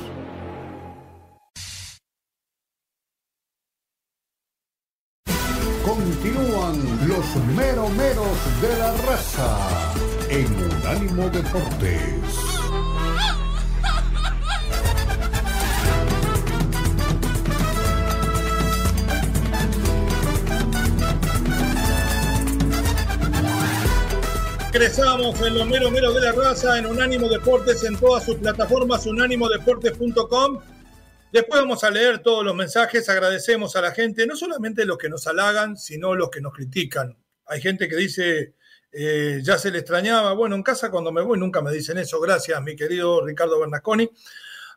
De 8.61 8.77
la 8.77 8.91
raza 8.97 9.93
en 10.29 10.45
Unánimo 10.45 11.29
Deportes. 11.29 12.01
Regresamos 24.71 25.41
en 25.41 25.57
los 25.57 25.67
meromeros 25.67 26.15
de 26.15 26.21
la 26.21 26.31
raza 26.31 26.77
en 26.77 26.85
Unánimo 26.85 27.27
Deportes 27.27 27.83
en 27.83 27.97
todas 27.97 28.25
sus 28.25 28.35
plataformas, 28.35 29.05
unánimodeportes.com 29.05 30.59
Después 31.31 31.61
vamos 31.61 31.83
a 31.83 31.91
leer 31.91 32.19
todos 32.19 32.45
los 32.45 32.55
mensajes, 32.55 33.09
agradecemos 33.09 33.75
a 33.75 33.81
la 33.81 33.91
gente, 33.91 34.25
no 34.25 34.37
solamente 34.37 34.85
los 34.85 34.97
que 34.97 35.09
nos 35.09 35.27
halagan, 35.27 35.75
sino 35.75 36.15
los 36.15 36.29
que 36.29 36.39
nos 36.39 36.53
critican. 36.53 37.17
Hay 37.47 37.61
gente 37.61 37.87
que 37.87 37.95
dice, 37.95 38.55
eh, 38.91 39.39
ya 39.43 39.57
se 39.57 39.71
le 39.71 39.79
extrañaba, 39.79 40.33
bueno, 40.33 40.55
en 40.55 40.63
casa 40.63 40.89
cuando 40.89 41.11
me 41.11 41.21
voy 41.21 41.37
nunca 41.37 41.61
me 41.61 41.71
dicen 41.71 41.97
eso, 41.97 42.19
gracias 42.19 42.61
mi 42.61 42.75
querido 42.75 43.25
Ricardo 43.25 43.59
Bernasconi. 43.59 44.09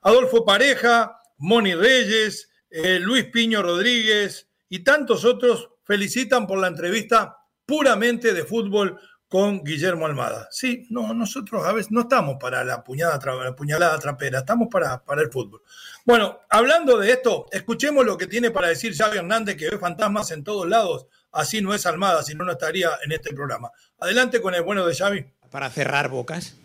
Adolfo 0.03 0.45
Pareja, 0.45 1.19
Moni 1.39 1.75
Reyes, 1.75 2.51
eh, 2.71 2.99
Luis 3.01 3.25
Piño 3.27 3.63
Rodríguez 3.63 4.49
y 4.69 4.81
tantos 4.81 5.25
otros 5.25 5.71
felicitan 5.85 6.47
por 6.47 6.59
la 6.59 6.69
entrevista 6.69 7.39
puramente 7.65 8.33
de 8.33 8.45
fútbol 8.45 8.99
con 9.29 9.63
Guillermo 9.63 10.07
Almada. 10.07 10.49
Sí, 10.51 10.87
no, 10.91 11.13
nosotros 11.13 11.65
a 11.67 11.73
veces 11.73 11.93
no 11.93 12.03
estamos 12.03 12.37
para 12.41 12.65
la, 12.65 12.83
puñada, 12.83 13.21
la 13.45 13.55
puñalada 13.55 13.99
trapera, 13.99 14.39
estamos 14.41 14.69
para, 14.71 15.05
para 15.05 15.23
el 15.23 15.31
fútbol. 15.31 15.63
Bueno, 16.05 16.41
hablando 16.49 16.97
de 16.97 17.11
esto, 17.13 17.47
escuchemos 17.53 18.07
lo 18.07 18.17
que 18.17 18.27
tiene 18.27 18.51
para 18.51 18.69
decir 18.69 18.97
Xavi 18.97 19.19
Hernández, 19.19 19.57
que 19.57 19.69
ve 19.69 19.79
fantasmas 19.79 20.31
en 20.31 20.43
todos 20.43 20.67
lados. 20.67 21.07
Así 21.39 21.61
no 21.61 21.73
es 21.73 21.87
Almada, 21.87 22.25
si 22.25 22.35
no, 22.35 22.45
no 22.45 22.51
estaría 22.51 22.91
en 23.05 23.13
este 23.13 23.33
programa. 23.33 23.71
Adelante 24.01 24.41
con 24.41 24.57
el 24.57 24.63
bueno 24.63 24.85
de 24.85 24.93
Xavi. 24.93 25.25
Para 25.53 25.71
cerrar 25.71 26.09
bocas. 26.09 26.57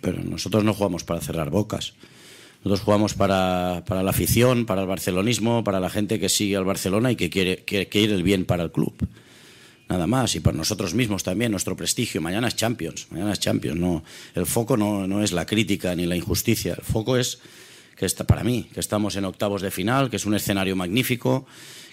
Pero 0.00 0.22
nosotros 0.22 0.64
no 0.64 0.72
jugamos 0.72 1.04
para 1.04 1.20
cerrar 1.20 1.50
bocas. 1.50 1.92
Nosotros 2.64 2.80
jugamos 2.80 3.12
para, 3.12 3.84
la 3.86 4.10
afición, 4.10 4.64
para 4.64 4.80
el 4.80 4.86
barcelonismo, 4.86 5.62
para 5.62 5.78
la 5.78 5.90
gente 5.90 6.18
que 6.18 6.30
sigue 6.30 6.56
al 6.56 6.64
Barcelona 6.64 7.12
y 7.12 7.16
que 7.16 7.28
quiere, 7.28 7.64
que 7.64 7.86
quiere 7.90 8.14
el 8.14 8.22
bien 8.22 8.46
para 8.46 8.62
el 8.62 8.72
club. 8.72 8.94
nada 9.90 10.06
más. 10.06 10.34
Y 10.34 10.40
para 10.40 10.56
nosotros 10.56 10.94
mismos 10.94 11.22
también, 11.22 11.50
nuestro 11.50 11.76
prestigio. 11.76 12.22
Mañana 12.22 12.48
es 12.48 12.56
Champions, 12.56 13.08
mañana 13.10 13.34
es 13.34 13.40
Champions. 13.40 13.78
No, 13.78 14.04
el 14.34 14.46
foco 14.46 14.78
no, 14.78 15.06
no 15.06 15.22
es 15.22 15.32
la 15.32 15.44
crítica 15.44 15.94
ni 15.94 16.06
la 16.06 16.16
injusticia, 16.16 16.72
el 16.72 16.82
foco 16.82 17.18
es 17.18 17.40
que 17.94 18.06
está 18.06 18.24
para 18.24 18.42
mí, 18.44 18.70
que 18.72 18.80
estamos 18.80 19.16
en 19.16 19.26
octavos 19.26 19.60
de 19.60 19.70
final, 19.70 20.08
que 20.08 20.16
es 20.16 20.24
un 20.24 20.34
escenario 20.34 20.76
magnífico, 20.76 21.46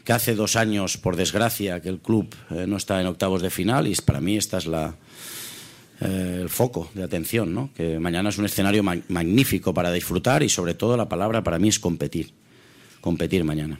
que 0.05 0.13
hace 0.13 0.35
dos 0.35 0.55
años, 0.55 0.97
por 0.97 1.15
desgracia, 1.15 1.81
que 1.81 1.89
el 1.89 2.00
club 2.00 2.33
eh, 2.51 2.65
no 2.67 2.77
está 2.77 3.01
en 3.01 3.07
octavos 3.07 3.41
de 3.41 3.50
final 3.50 3.88
y 3.88 3.95
para 3.95 4.21
mí 4.21 4.38
esta 4.38 4.59
es 4.59 4.67
la, 4.67 4.95
eh, 6.00 6.39
el 6.41 6.50
foco 6.50 6.89
de 6.93 7.03
atención, 7.03 7.53
¿no? 7.53 7.71
que 7.75 8.00
mañana 8.00 8.29
es 8.29 8.38
un 8.38 8.45
escenario 8.45 8.83
magnífico 8.83 9.74
para 9.74 9.91
disfrutar 9.91 10.43
y 10.43 10.50
sobre 10.50 10.75
todo 10.75 10.95
la 10.95 11.09
palabra 11.09 11.43
para 11.43 11.57
mí 11.57 11.69
es 11.69 11.79
competir, 11.79 12.31
competir 13.01 13.43
mañana. 13.43 13.79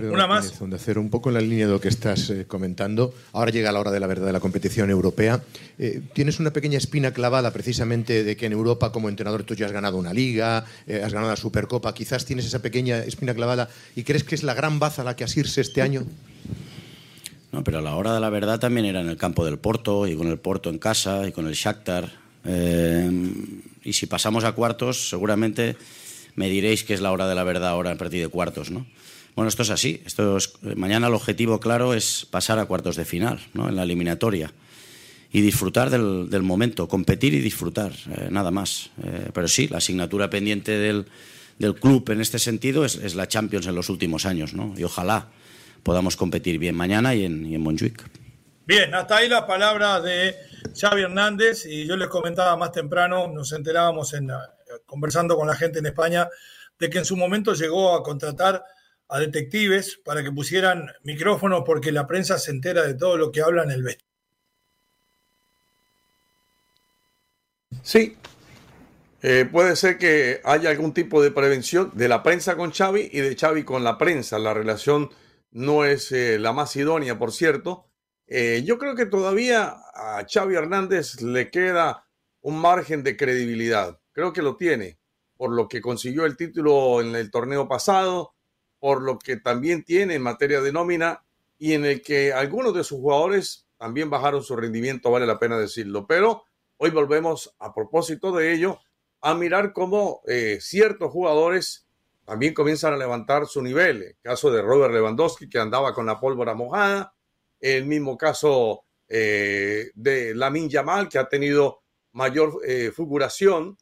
Una 0.00 0.26
más. 0.26 0.52
hacer 0.74 0.98
un 0.98 1.10
poco 1.10 1.30
en 1.30 1.34
la 1.34 1.40
línea 1.40 1.66
de 1.66 1.72
lo 1.72 1.80
que 1.80 1.88
estás 1.88 2.30
eh, 2.30 2.44
comentando. 2.46 3.12
Ahora 3.32 3.50
llega 3.50 3.72
la 3.72 3.80
hora 3.80 3.90
de 3.90 4.00
la 4.00 4.06
verdad 4.06 4.26
de 4.26 4.32
la 4.32 4.40
competición 4.40 4.90
europea. 4.90 5.42
Eh, 5.78 6.02
tienes 6.12 6.40
una 6.40 6.52
pequeña 6.52 6.78
espina 6.78 7.12
clavada 7.12 7.50
precisamente 7.52 8.24
de 8.24 8.36
que 8.36 8.46
en 8.46 8.52
Europa 8.52 8.92
como 8.92 9.08
entrenador 9.08 9.42
tú 9.44 9.54
ya 9.54 9.66
has 9.66 9.72
ganado 9.72 9.96
una 9.96 10.12
liga, 10.12 10.64
eh, 10.86 11.02
has 11.04 11.12
ganado 11.12 11.30
la 11.30 11.36
Supercopa. 11.36 11.94
Quizás 11.94 12.24
tienes 12.24 12.46
esa 12.46 12.60
pequeña 12.60 12.98
espina 12.98 13.34
clavada 13.34 13.68
y 13.96 14.04
crees 14.04 14.24
que 14.24 14.34
es 14.34 14.42
la 14.42 14.54
gran 14.54 14.78
baza 14.78 15.02
a 15.02 15.04
la 15.04 15.16
que 15.16 15.24
asirse 15.24 15.60
este 15.60 15.82
año. 15.82 16.04
No, 17.50 17.64
pero 17.64 17.78
a 17.78 17.82
la 17.82 17.96
hora 17.96 18.14
de 18.14 18.20
la 18.20 18.30
verdad 18.30 18.60
también 18.60 18.86
era 18.86 19.00
en 19.00 19.08
el 19.08 19.16
campo 19.16 19.44
del 19.44 19.58
Porto 19.58 20.06
y 20.06 20.16
con 20.16 20.28
el 20.28 20.38
Porto 20.38 20.70
en 20.70 20.78
casa 20.78 21.26
y 21.26 21.32
con 21.32 21.46
el 21.46 21.54
Shakhtar. 21.54 22.10
y 23.84 23.92
si 23.92 24.06
pasamos 24.06 24.44
a 24.44 24.52
cuartos, 24.52 25.08
seguramente 25.08 25.76
me 26.34 26.48
diréis 26.48 26.84
que 26.84 26.94
es 26.94 27.00
la 27.00 27.10
hora 27.10 27.26
de 27.26 27.34
la 27.34 27.42
verdad 27.42 27.70
ahora 27.70 27.90
en 27.90 27.98
partido 27.98 28.28
de 28.28 28.30
cuartos, 28.30 28.70
¿no? 28.70 28.86
Bueno, 29.38 29.50
esto 29.50 29.62
es 29.62 29.70
así. 29.70 30.02
Esto 30.04 30.36
mañana 30.74 31.06
el 31.06 31.14
objetivo 31.14 31.60
claro 31.60 31.94
es 31.94 32.26
pasar 32.28 32.58
a 32.58 32.64
cuartos 32.64 32.96
de 32.96 33.04
final, 33.04 33.38
¿no? 33.54 33.68
en 33.68 33.76
la 33.76 33.84
eliminatoria. 33.84 34.52
Y 35.30 35.42
disfrutar 35.42 35.90
del, 35.90 36.42
momento, 36.42 36.88
competir 36.88 37.34
y 37.34 37.38
disfrutar, 37.38 37.92
eh, 37.92 38.26
nada 38.32 38.50
más. 38.50 38.90
Eh, 39.00 39.30
pero 39.32 39.46
sí, 39.46 39.68
la 39.68 39.78
asignatura 39.78 40.28
pendiente 40.28 40.76
del, 40.76 41.06
club 41.80 42.10
en 42.10 42.20
este 42.20 42.40
sentido 42.40 42.84
es, 42.84 43.14
la 43.14 43.28
Champions 43.28 43.68
en 43.68 43.76
los 43.76 43.90
últimos 43.90 44.26
años. 44.26 44.54
¿no? 44.54 44.74
Y 44.76 44.82
ojalá 44.82 45.28
podamos 45.84 46.16
competir 46.16 46.58
bien 46.58 46.74
mañana 46.74 47.14
y 47.14 47.24
en, 47.24 47.46
y 47.46 47.54
en 47.54 47.60
Montjuic. 47.60 48.10
Bien, 48.66 48.92
hasta 48.92 49.18
ahí 49.18 49.28
la 49.28 49.46
palabra 49.46 50.00
de 50.00 50.34
Xavi 50.76 51.02
Hernández. 51.02 51.64
Y 51.64 51.86
yo 51.86 51.96
les 51.96 52.08
comentaba 52.08 52.56
más 52.56 52.72
temprano, 52.72 53.28
nos 53.28 53.52
enterábamos 53.52 54.14
en, 54.14 54.30
conversando 54.84 55.36
con 55.36 55.46
la 55.46 55.54
gente 55.54 55.78
en 55.78 55.86
España, 55.86 56.28
de 56.76 56.90
que 56.90 56.98
en 56.98 57.04
su 57.04 57.16
momento 57.16 57.54
llegó 57.54 57.94
a 57.94 58.02
contratar 58.02 58.64
a 59.08 59.18
detectives 59.18 60.00
para 60.04 60.22
que 60.22 60.32
pusieran 60.32 60.90
micrófonos 61.02 61.62
porque 61.64 61.92
la 61.92 62.06
prensa 62.06 62.38
se 62.38 62.50
entera 62.50 62.82
de 62.82 62.94
todo 62.94 63.16
lo 63.16 63.32
que 63.32 63.42
habla 63.42 63.62
en 63.64 63.70
el 63.70 63.82
vestuario. 63.82 64.08
Sí, 67.82 68.16
eh, 69.22 69.48
puede 69.50 69.74
ser 69.76 69.98
que 69.98 70.40
haya 70.44 70.70
algún 70.70 70.94
tipo 70.94 71.22
de 71.22 71.30
prevención 71.30 71.90
de 71.94 72.08
la 72.08 72.22
prensa 72.22 72.56
con 72.56 72.70
Xavi 72.70 73.10
y 73.12 73.20
de 73.20 73.36
Xavi 73.36 73.64
con 73.64 73.82
la 73.82 73.98
prensa. 73.98 74.38
La 74.38 74.54
relación 74.54 75.10
no 75.50 75.84
es 75.84 76.12
eh, 76.12 76.38
la 76.38 76.52
más 76.52 76.76
idónea, 76.76 77.18
por 77.18 77.32
cierto. 77.32 77.86
Eh, 78.26 78.62
yo 78.64 78.78
creo 78.78 78.94
que 78.94 79.06
todavía 79.06 79.74
a 79.94 80.24
Xavi 80.28 80.54
Hernández 80.54 81.20
le 81.22 81.50
queda 81.50 82.06
un 82.42 82.60
margen 82.60 83.02
de 83.02 83.16
credibilidad. 83.16 83.98
Creo 84.12 84.32
que 84.32 84.42
lo 84.42 84.56
tiene, 84.56 84.98
por 85.36 85.50
lo 85.52 85.68
que 85.68 85.80
consiguió 85.80 86.24
el 86.24 86.36
título 86.36 87.00
en 87.00 87.16
el 87.16 87.30
torneo 87.30 87.66
pasado, 87.68 88.34
por 88.78 89.02
lo 89.02 89.18
que 89.18 89.36
también 89.36 89.84
tiene 89.84 90.14
en 90.14 90.22
materia 90.22 90.60
de 90.60 90.72
nómina 90.72 91.22
y 91.58 91.74
en 91.74 91.84
el 91.84 92.02
que 92.02 92.32
algunos 92.32 92.74
de 92.74 92.84
sus 92.84 92.98
jugadores 92.98 93.66
también 93.76 94.10
bajaron 94.10 94.42
su 94.42 94.56
rendimiento, 94.56 95.10
vale 95.10 95.26
la 95.26 95.38
pena 95.38 95.58
decirlo. 95.58 96.06
Pero 96.06 96.44
hoy 96.76 96.90
volvemos 96.90 97.54
a 97.58 97.74
propósito 97.74 98.32
de 98.32 98.52
ello 98.52 98.78
a 99.20 99.34
mirar 99.34 99.72
cómo 99.72 100.20
eh, 100.26 100.58
ciertos 100.60 101.10
jugadores 101.10 101.86
también 102.24 102.54
comienzan 102.54 102.92
a 102.92 102.96
levantar 102.96 103.46
su 103.46 103.62
nivel. 103.62 104.02
El 104.02 104.16
caso 104.20 104.50
de 104.50 104.62
Robert 104.62 104.92
Lewandowski, 104.92 105.48
que 105.48 105.58
andaba 105.58 105.94
con 105.94 106.06
la 106.06 106.20
pólvora 106.20 106.54
mojada. 106.54 107.14
El 107.60 107.86
mismo 107.86 108.16
caso 108.16 108.84
eh, 109.08 109.90
de 109.94 110.34
Lamin 110.34 110.68
Yamal, 110.68 111.08
que 111.08 111.18
ha 111.18 111.28
tenido 111.28 111.80
mayor 112.12 112.60
eh, 112.66 112.92
figuración, 112.94 113.78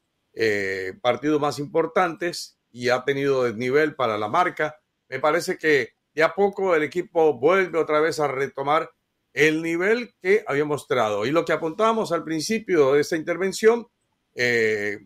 partidos 1.01 1.40
más 1.40 1.59
importantes 1.59 2.59
y 2.70 2.90
ha 2.90 3.03
tenido 3.05 3.44
desnivel 3.44 3.94
para 3.94 4.18
la 4.18 4.29
marca 4.29 4.77
me 5.09 5.21
parece 5.21 5.59
que 5.59 5.90
de 6.14 6.23
a 6.23 6.35
poco 6.35 6.75
el 6.75 6.83
equipo 6.83 7.38
vuelve 7.38 7.79
otra 7.79 8.01
vez 8.01 8.21
a 8.21 8.29
retomar 8.29 8.90
el 9.35 9.62
nivel 9.62 10.14
que 10.23 10.42
había 10.47 10.64
mostrado. 10.64 11.27
Y 11.27 11.31
lo 11.31 11.45
que 11.45 11.53
apuntábamos 11.53 12.11
al 12.11 12.25
principio 12.25 12.95
de 12.95 13.03
esta 13.03 13.16
intervención, 13.16 13.87
eh, 14.35 14.99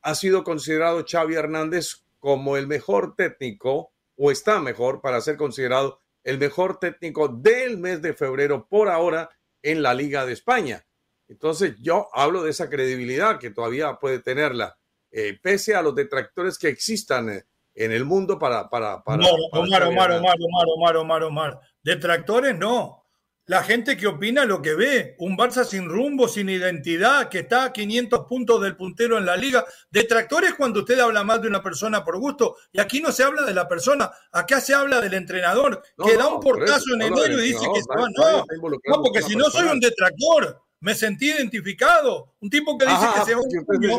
ha 0.00 0.14
sido 0.14 0.42
considerado 0.42 1.04
Xavi 1.06 1.34
Hernández 1.34 2.04
como 2.18 2.56
el 2.56 2.66
mejor 2.66 3.14
técnico, 3.14 3.92
o 4.16 4.30
está 4.30 4.60
mejor 4.60 5.00
para 5.02 5.20
ser 5.20 5.36
considerado 5.36 5.98
el 6.22 6.38
mejor 6.38 6.78
técnico 6.78 7.28
del 7.28 7.78
mes 7.78 8.00
de 8.00 8.14
febrero 8.14 8.66
por 8.66 8.88
ahora 8.88 9.28
en 9.62 9.82
la 9.82 9.92
Liga 9.92 10.24
de 10.24 10.32
España. 10.32 10.86
Entonces 11.28 11.74
yo 11.80 12.08
hablo 12.14 12.42
de 12.42 12.50
esa 12.50 12.70
credibilidad 12.70 13.38
que 13.38 13.50
todavía 13.50 13.98
puede 13.98 14.20
tenerla, 14.20 14.78
eh, 15.10 15.38
pese 15.42 15.74
a 15.74 15.82
los 15.82 15.94
detractores 15.94 16.58
que 16.58 16.68
existan 16.68 17.28
eh, 17.28 17.44
en 17.74 17.92
el 17.92 18.04
mundo 18.04 18.38
para... 18.38 18.68
para, 18.68 19.02
para 19.02 19.18
no, 19.18 19.28
Omar, 19.52 19.84
Omar, 19.84 20.12
Omar, 20.12 20.36
Omar, 20.38 20.66
Omar, 20.66 20.96
Omar, 20.96 21.22
Omar. 21.24 21.60
Detractores 21.82 22.56
no. 22.56 23.04
La 23.46 23.62
gente 23.62 23.98
que 23.98 24.06
opina 24.06 24.46
lo 24.46 24.62
que 24.62 24.74
ve. 24.74 25.16
Un 25.18 25.36
Barça 25.36 25.64
sin 25.64 25.86
rumbo, 25.86 26.28
sin 26.28 26.48
identidad, 26.48 27.28
que 27.28 27.40
está 27.40 27.64
a 27.64 27.72
500 27.72 28.20
puntos 28.26 28.62
del 28.62 28.74
puntero 28.74 29.18
en 29.18 29.26
la 29.26 29.36
liga. 29.36 29.64
Detractores 29.90 30.54
cuando 30.54 30.80
usted 30.80 30.98
habla 30.98 31.24
más 31.24 31.42
de 31.42 31.48
una 31.48 31.62
persona 31.62 32.02
por 32.02 32.18
gusto. 32.18 32.56
Y 32.72 32.80
aquí 32.80 33.00
no 33.00 33.12
se 33.12 33.22
habla 33.22 33.42
de 33.42 33.52
la 33.52 33.68
persona, 33.68 34.10
acá 34.32 34.62
se 34.62 34.74
habla 34.74 35.00
del 35.00 35.12
entrenador, 35.12 35.82
que 36.02 36.16
da 36.16 36.28
un 36.28 36.40
portazo 36.40 36.94
en 36.94 37.02
enero 37.02 37.38
y 37.38 37.48
dice 37.48 37.66
que 37.74 37.82
se 37.82 37.88
va. 37.88 38.08
No, 38.16 38.44
no, 38.86 39.02
porque 39.02 39.20
si 39.20 39.36
no 39.36 39.50
soy 39.50 39.68
un 39.68 39.80
detractor 39.80 40.63
me 40.84 40.94
sentí 40.94 41.30
identificado. 41.30 42.34
Un 42.40 42.50
tipo 42.50 42.76
que 42.76 42.84
dice 42.84 43.06
que 43.14 43.24
se 43.24 43.34
va 43.34 43.40
junio. 43.40 43.96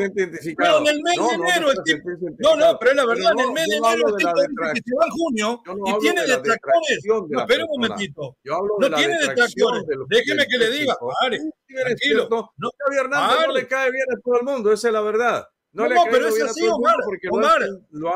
Pero 0.56 0.78
en 0.82 0.88
el 0.88 1.02
mes 1.02 1.16
de 1.18 1.34
enero, 1.34 1.72
el 1.72 1.84
tipo, 1.84 2.10
no, 2.38 2.56
no, 2.56 2.78
pero 2.78 2.92
es 2.92 2.98
la 2.98 3.06
verdad, 3.08 3.32
en 3.32 3.40
el 3.40 3.52
mes 3.54 3.68
de 3.68 3.78
enero 3.78 4.08
el 4.08 4.16
tipo 4.16 4.32
dice 4.36 4.74
que 4.76 4.82
se 4.86 4.96
va 4.96 5.06
en 5.06 5.12
junio 5.12 5.64
y 5.88 6.00
tiene 6.00 6.22
detractores. 6.28 7.00
No, 7.06 7.40
espera 7.40 7.66
un 7.66 7.82
momentito. 7.82 8.38
No 8.80 8.96
tiene 8.96 9.18
detractores. 9.18 9.84
Déjeme 10.10 10.46
que 10.46 10.58
le 10.60 10.70
diga, 10.70 10.96
pare, 11.20 11.40
tranquilo. 11.68 12.28
No, 12.30 12.70
Javier 12.86 13.06
Hernández 13.06 13.48
no 13.48 13.54
le 13.54 13.68
cae 13.68 13.90
bien 13.90 14.06
a 14.16 14.22
todo 14.22 14.40
el 14.40 14.46
mundo, 14.46 14.72
esa 14.72 14.88
es 14.88 14.94
la 14.94 15.02
verdad. 15.02 15.48
No, 15.72 15.90
no, 15.90 16.04
pero 16.12 16.28
es 16.28 16.40
así, 16.40 16.68
Omar. 16.68 16.98
Omar, 17.32 17.68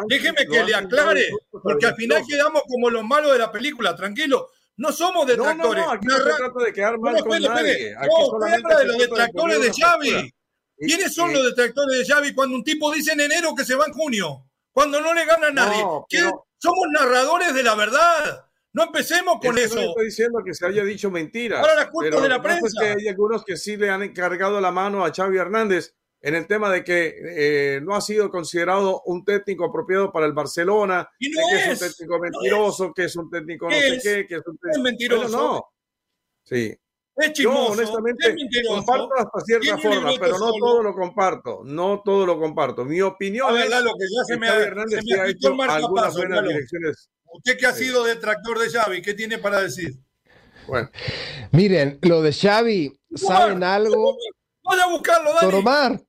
déjeme 0.08 0.46
que 0.46 0.64
le 0.64 0.76
aclare, 0.76 1.28
porque 1.50 1.88
al 1.88 1.96
final 1.96 2.22
quedamos 2.30 2.62
como 2.68 2.92
los 2.92 3.04
malos 3.04 3.32
de 3.32 3.40
la 3.40 3.52
película, 3.52 3.96
tranquilo. 3.96 4.50
No 4.80 4.94
somos 4.94 5.28
detractores. 5.28 5.84
No, 5.84 5.88
no, 5.88 5.92
aquí 5.92 6.08
no, 6.08 6.16
se 6.16 6.24
trata 6.24 6.64
de 6.64 6.72
quedar 6.72 6.98
mal 7.00 7.22
con 7.22 7.42
nadie. 7.42 7.94
Aquí 7.98 8.08
no, 8.08 8.46
habla 8.46 8.80
de 8.80 8.86
los 8.86 8.98
detractores 8.98 9.62
de, 9.62 9.74
Xavi. 9.74 10.34
¿Quiénes 10.78 11.14
son 11.14 11.34
los 11.34 11.44
detractores 11.44 12.00
de 12.00 12.06
Xavi 12.06 12.34
cuando 12.34 12.56
un 12.56 12.64
tipo 12.64 12.90
dice 12.94 13.12
en 13.12 13.20
enero 13.20 13.54
que 13.54 13.66
se 13.66 13.76
va 13.76 13.86
en 13.88 13.92
junio? 13.92 14.46
Cuando 14.72 15.02
no 15.02 15.14
le 15.14 15.26
gana 15.26 15.48
a 15.48 15.52
nadie. 15.52 15.84
Somos 16.58 16.88
narradores 16.94 17.54
de 17.54 17.62
la 17.62 17.76
verdad. 17.76 18.46
No 18.72 18.84
empecemos 18.84 19.40
con 19.42 19.58
eso. 19.58 19.76
No 19.76 19.82
estoy 19.82 20.06
diciendo 20.06 20.40
que 20.46 20.54
se 20.54 20.66
haya 20.66 20.86
dicho 20.86 21.12
mentira. 21.12 21.60
Ahora 21.60 21.76
la 21.76 21.90
culpa 21.90 22.22
de 22.22 22.30
la 22.30 22.42
prensa. 22.42 22.68
Es 22.68 22.76
que 22.80 23.02
hay 23.02 23.08
algunos 23.10 23.44
que 23.44 23.58
sí 23.58 23.76
le 23.76 23.90
han 23.90 24.02
encargado 24.02 24.62
la 24.62 24.72
mano 24.72 25.04
a 25.04 25.12
Xavi 25.14 25.38
Hernández 25.38 25.94
en 26.22 26.36
el 26.36 26.48
tema 26.48 26.70
de 26.72 26.84
que 26.84 27.16
eh, 27.18 27.82
no 27.82 27.96
ha 27.96 28.02
sido 28.02 28.30
considerado 28.30 29.02
un 29.06 29.24
técnico 29.24 29.66
apropiado 29.66 30.12
para 30.12 30.26
el 30.26 30.34
Barcelona, 30.34 31.10
que 31.18 31.28
es, 31.28 31.82
un 31.82 31.88
técnico 31.88 32.20
mentiroso, 32.20 32.94
que 32.94 33.04
es 33.06 33.16
un 33.16 33.30
técnico 33.30 33.70
no 33.70 33.76
sé 33.76 34.00
qué, 34.02 34.28
que 34.28 34.36
es 34.36 34.48
un 34.48 34.58
técnico... 34.58 34.84
mentiroso. 34.84 35.38
no. 35.38 35.66
Sí. 36.44 36.76
Es 37.16 37.34
chismoso, 37.34 37.66
Yo 37.66 37.72
honestamente 37.74 38.36
comparto 38.68 39.10
hasta 39.18 39.42
cierta 39.42 39.78
forma, 39.78 40.12
pero 40.20 40.40
no 40.40 40.52
todo 40.54 40.84
lo 40.84 40.94
comparto. 40.94 41.62
No 41.66 42.02
todo 42.04 42.26
lo 42.26 42.40
comparto. 42.40 42.86
Mi 42.86 43.02
opinión 43.02 43.58
es 43.58 43.70
lo 43.70 43.94
que 43.94 44.06
ya 44.06 44.24
se 44.26 44.38
me 44.38 44.48
ha, 44.48 44.56
Hernández 44.56 45.02
se 45.04 45.16
me 45.16 45.22
ha 45.22 45.28
hecho 45.28 45.62
algunas 45.62 46.16
buenas 46.16 46.48
direcciones. 46.48 47.10
Usted 47.26 47.58
que 47.58 47.66
ha 47.66 47.74
sido 47.74 48.06
detractor 48.06 48.58
de 48.58 48.70
Xavi, 48.70 49.02
¿qué 49.02 49.14
tiene 49.14 49.38
para 49.38 49.62
decir? 49.62 49.96
Bueno. 50.66 50.90
Miren, 51.52 52.00
lo 52.04 52.22
de 52.22 52.32
Xavi, 52.32 52.98
¿saben 53.16 53.64
algo? 53.64 54.16
Vaya 54.64 54.84
a 54.84 54.90
buscarlo, 54.90 55.34
Dani. 55.34 55.52
Don 55.52 55.60
Omar, 55.60 56.02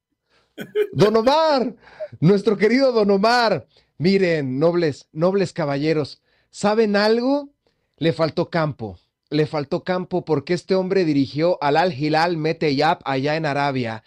Don 0.92 1.16
Omar, 1.16 1.75
nuestro 2.20 2.57
querido 2.57 2.92
Don 2.92 3.11
Omar. 3.11 3.66
Miren, 3.99 4.59
nobles, 4.59 5.09
nobles 5.12 5.53
caballeros, 5.53 6.23
¿saben 6.51 6.96
algo? 6.96 7.51
Le 7.96 8.12
faltó 8.12 8.51
campo. 8.51 8.99
Le 9.29 9.46
faltó 9.46 9.85
campo 9.85 10.25
porque 10.25 10.55
este 10.55 10.75
hombre 10.75 11.05
dirigió 11.05 11.62
al 11.62 11.77
Al 11.77 11.92
Hilal 11.92 12.37
Meteyab 12.37 12.99
allá 13.05 13.37
en 13.37 13.46
Arabia. 13.46 14.03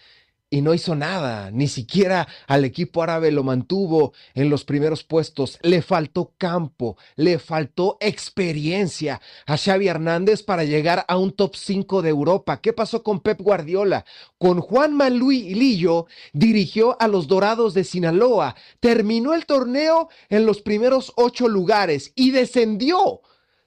Y 0.54 0.62
no 0.62 0.76
hizo 0.76 0.94
nada, 0.94 1.50
ni 1.50 1.68
siquiera 1.68 2.28
al 2.46 2.63
equipo 2.63 3.02
árabe 3.02 3.32
lo 3.32 3.44
mantuvo 3.44 4.13
en 4.36 4.52
los 4.52 4.66
primeros 4.66 5.04
puestos. 5.04 5.58
Le 5.63 5.82
faltó 5.82 6.36
campo, 6.38 6.96
le 7.16 7.39
faltó 7.39 7.98
experiencia 8.00 9.20
a 9.48 9.58
Xavi 9.58 9.88
Hernández 9.88 10.44
para 10.44 10.63
llegar 10.63 11.06
a 11.08 11.18
un 11.18 11.32
top 11.32 11.56
5 11.56 12.04
de 12.04 12.10
Europa. 12.10 12.62
¿Qué 12.62 12.72
pasó 12.72 13.02
con 13.02 13.22
Pep 13.22 13.42
Guardiola? 13.42 14.06
Con 14.38 14.62
Juan 14.62 14.94
Manuel 14.94 15.58
Lillo 15.58 16.06
dirigió 16.34 17.02
a 17.02 17.08
los 17.08 17.26
Dorados 17.26 17.74
de 17.74 17.84
Sinaloa, 17.84 18.56
terminó 18.80 19.34
el 19.34 19.48
torneo 19.48 20.10
en 20.30 20.46
los 20.46 20.62
primeros 20.62 21.13
ocho 21.16 21.48
lugares 21.48 22.12
y 22.13 22.30
descendió 22.30 23.22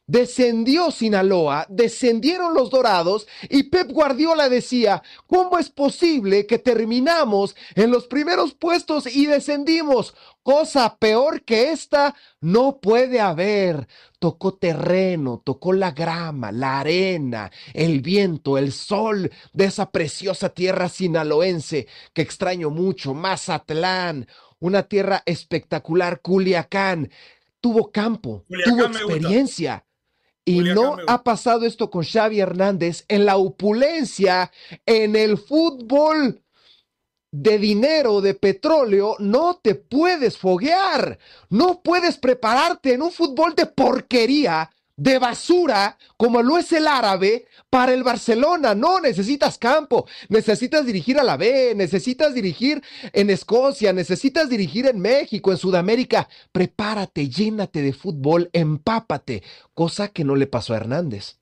descendió 0.07 0.91
Sinaloa, 0.91 1.67
descendieron 1.69 2.55
los 2.55 2.71
Dorados 2.71 3.27
y 3.49 3.65
Pep 3.65 3.91
Guardiola 3.91 4.49
decía, 4.49 5.03
¿cómo 5.27 5.59
es 5.59 5.71
posible 5.71 6.47
que 6.47 6.59
terminamos 6.59 7.57
en 7.75 7.91
los 7.91 8.07
primeros 8.07 8.55
puestos 8.55 9.07
y 9.07 9.27
descendimos? 9.27 10.15
Cosa 10.43 10.97
peor 10.99 11.43
que 11.43 11.73
esta 11.73 12.15
no 12.41 12.79
puede 12.81 13.21
haber. 13.21 13.89
Tocó 14.21 14.55
terreno, 14.55 15.43
tocó 15.45 15.73
la 15.73 15.91
grama, 15.91 16.53
la 16.53 16.81
arena, 16.81 17.51
el 17.75 18.01
viento, 18.01 18.57
el 18.57 18.73
sol 18.73 19.31
de 19.53 19.65
esa 19.67 19.91
preciosa 19.91 20.51
tierra 20.51 20.89
sinaloense 20.89 21.89
que 22.13 22.23
extraño 22.23 22.71
mucho, 22.71 23.13
Mazatlán, 23.13 24.27
una 24.59 24.85
tierra 24.85 25.23
espectacular, 25.27 26.21
Culiacán. 26.23 27.11
Tuvo 27.61 27.91
campo, 27.91 28.45
tuvo 28.65 28.85
experiencia 28.85 29.86
y 30.47 30.61
no 30.61 30.97
ha 31.09 31.25
pasado 31.25 31.67
esto 31.67 31.91
con 31.91 32.05
Xavi 32.05 32.41
Hernández 32.41 33.05
en 33.09 33.27
la 33.27 33.37
opulencia, 33.37 34.53
en 34.87 35.17
el 35.17 35.39
fútbol 35.39 36.41
de 37.33 37.59
dinero, 37.59 38.21
de 38.21 38.35
petróleo, 38.35 39.17
no 39.19 39.57
te 39.57 39.75
puedes 39.75 40.39
foguear, 40.39 41.19
no 41.51 41.83
puedes 41.83 42.17
prepararte 42.17 42.95
en 42.95 43.03
un 43.03 43.11
fútbol 43.11 43.55
de 43.57 43.67
porquería 43.67 44.71
de 44.97 45.19
basura 45.19 45.99
como 46.17 46.43
lo 46.43 46.59
es 46.59 46.73
el 46.73 46.87
árabe 46.87 47.47
para 47.71 47.93
el 47.93 48.03
Barcelona. 48.03 48.75
No, 48.75 49.01
necesitas 49.01 49.59
campo, 49.59 50.07
necesitas 50.29 50.87
dirigir 50.87 51.19
a 51.19 51.25
la 51.25 51.37
B, 51.37 51.75
necesitas 51.77 52.35
dirigir 52.35 52.83
en 53.13 53.31
Escocia, 53.31 53.93
necesitas 53.93 54.49
dirigir 54.49 54.87
en 54.87 55.01
México, 55.01 55.53
en 55.53 55.59
Sudamérica. 55.59 56.29
Prepárate, 56.53 57.29
llénate 57.29 57.83
de 57.83 57.93
fútbol, 57.93 58.51
empápate, 58.53 59.43
cosa 59.75 60.09
que 60.09 60.25
no 60.25 60.37
le 60.37 60.47
pasó 60.47 60.73
a 60.75 60.79
Hernández. 60.79 61.39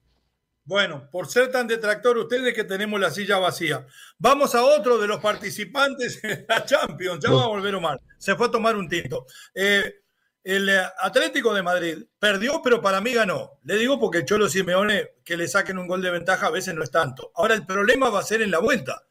Bueno, 0.67 1.11
por 1.13 1.27
ser 1.27 1.53
tan 1.53 1.67
detractor 1.67 2.17
ustedes 2.17 2.55
que 2.55 2.65
tenemos 2.65 2.99
la 2.99 3.11
silla 3.11 3.39
vacía. 3.39 3.87
Vamos 4.19 4.55
a 4.55 4.65
otro 4.65 4.97
de 4.97 5.07
los 5.07 5.21
participantes 5.21 6.25
en 6.25 6.47
la 6.49 6.65
Champions. 6.65 7.23
Ya 7.23 7.31
va 7.31 7.45
a 7.45 7.49
volver 7.49 7.75
Omar. 7.75 8.01
Se 8.17 8.35
fue 8.35 8.47
a 8.47 8.51
tomar 8.51 8.75
un 8.75 8.89
tinto. 8.89 9.27
Eh, 9.55 10.04
el 10.45 10.69
eh, 10.69 10.83
Atlético 11.01 11.55
de 11.55 11.63
Madrid 11.63 12.05
perdió, 12.19 12.61
pero 12.63 12.81
para 12.81 13.01
mí 13.01 13.13
ganó. 13.13 13.59
Le 13.65 13.77
digo 13.77 13.99
porque 13.99 14.19
el 14.19 14.25
Cholo 14.27 14.49
Simeone 14.49 15.15
que 15.25 15.39
le 15.39 15.49
saquen 15.49 15.79
un 15.79 15.89
gol 15.89 16.03
de 16.03 16.11
ventaja 16.11 16.47
a 16.47 16.51
veces 16.51 16.75
no 16.75 16.85
es 16.85 16.91
tanto. 16.91 17.33
Ahora 17.35 17.55
el 17.55 17.65
problema 17.65 18.11
va 18.11 18.21
a 18.21 18.25
ser 18.25 18.43
en 18.43 18.51
la 18.51 18.59
vuelta. 18.59 19.03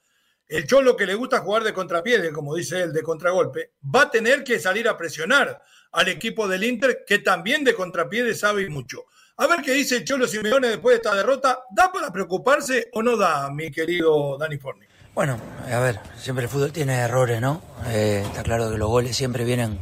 El 0.47 0.67
Cholo 0.67 0.95
que 0.95 1.07
le 1.07 1.15
gusta 1.15 1.39
jugar 1.39 1.63
de 1.63 1.73
contrapié, 1.73 2.31
como 2.31 2.55
dice 2.55 2.83
él, 2.83 2.93
de 2.93 3.01
contragolpe, 3.01 3.73
va 3.83 4.03
a 4.03 4.11
tener 4.11 4.43
que 4.43 4.59
salir 4.59 4.87
a 4.87 4.95
presionar 4.95 5.59
al 5.91 6.07
equipo 6.07 6.47
del 6.47 6.63
Inter, 6.63 7.03
que 7.07 7.19
también 7.19 7.63
de 7.63 7.73
contrapié 7.73 8.33
sabe 8.35 8.69
mucho. 8.69 9.05
A 9.37 9.47
ver 9.47 9.61
qué 9.63 9.71
dice 9.71 9.97
el 9.97 10.05
Cholo 10.05 10.27
Simeone 10.27 10.67
después 10.67 10.93
de 10.93 10.97
esta 10.97 11.15
derrota. 11.15 11.63
¿Da 11.71 11.91
para 11.91 12.11
preocuparse 12.11 12.89
o 12.93 13.01
no 13.01 13.17
da, 13.17 13.49
mi 13.49 13.71
querido 13.71 14.37
Dani 14.37 14.57
Forni? 14.59 14.85
Bueno, 15.15 15.39
a 15.71 15.79
ver, 15.79 15.99
siempre 16.17 16.45
el 16.45 16.49
fútbol 16.49 16.71
tiene 16.71 16.99
errores, 16.99 17.41
¿no? 17.41 17.63
Eh, 17.87 18.23
está 18.23 18.43
claro 18.43 18.69
que 18.69 18.77
los 18.77 18.89
goles 18.89 19.15
siempre 19.15 19.43
vienen 19.45 19.79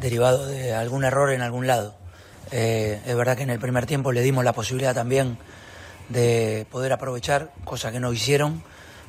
derivado 0.00 0.46
de 0.46 0.74
algún 0.74 1.04
error 1.04 1.30
en 1.32 1.42
algún 1.42 1.66
lado. 1.66 1.94
Eh, 2.50 3.00
es 3.06 3.16
verdad 3.16 3.36
que 3.36 3.42
en 3.42 3.50
el 3.50 3.58
primer 3.58 3.86
tiempo 3.86 4.12
le 4.12 4.22
dimos 4.22 4.44
la 4.44 4.52
posibilidad 4.52 4.94
también 4.94 5.38
de 6.08 6.66
poder 6.70 6.92
aprovechar, 6.92 7.52
cosa 7.64 7.92
que 7.92 8.00
no 8.00 8.12
hicieron, 8.12 8.62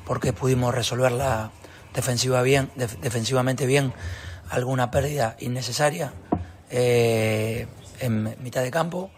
porque 0.04 0.32
pudimos 0.32 0.74
resolverla 0.74 1.50
defensiva 1.94 2.42
bien, 2.42 2.70
defensivamente 3.00 3.66
bien, 3.66 3.92
alguna 4.50 4.90
pérdida 4.90 5.36
innecesaria 5.38 6.12
eh, 6.70 7.66
en 8.00 8.36
mitad 8.42 8.62
de 8.62 8.70
campo. 8.70 9.10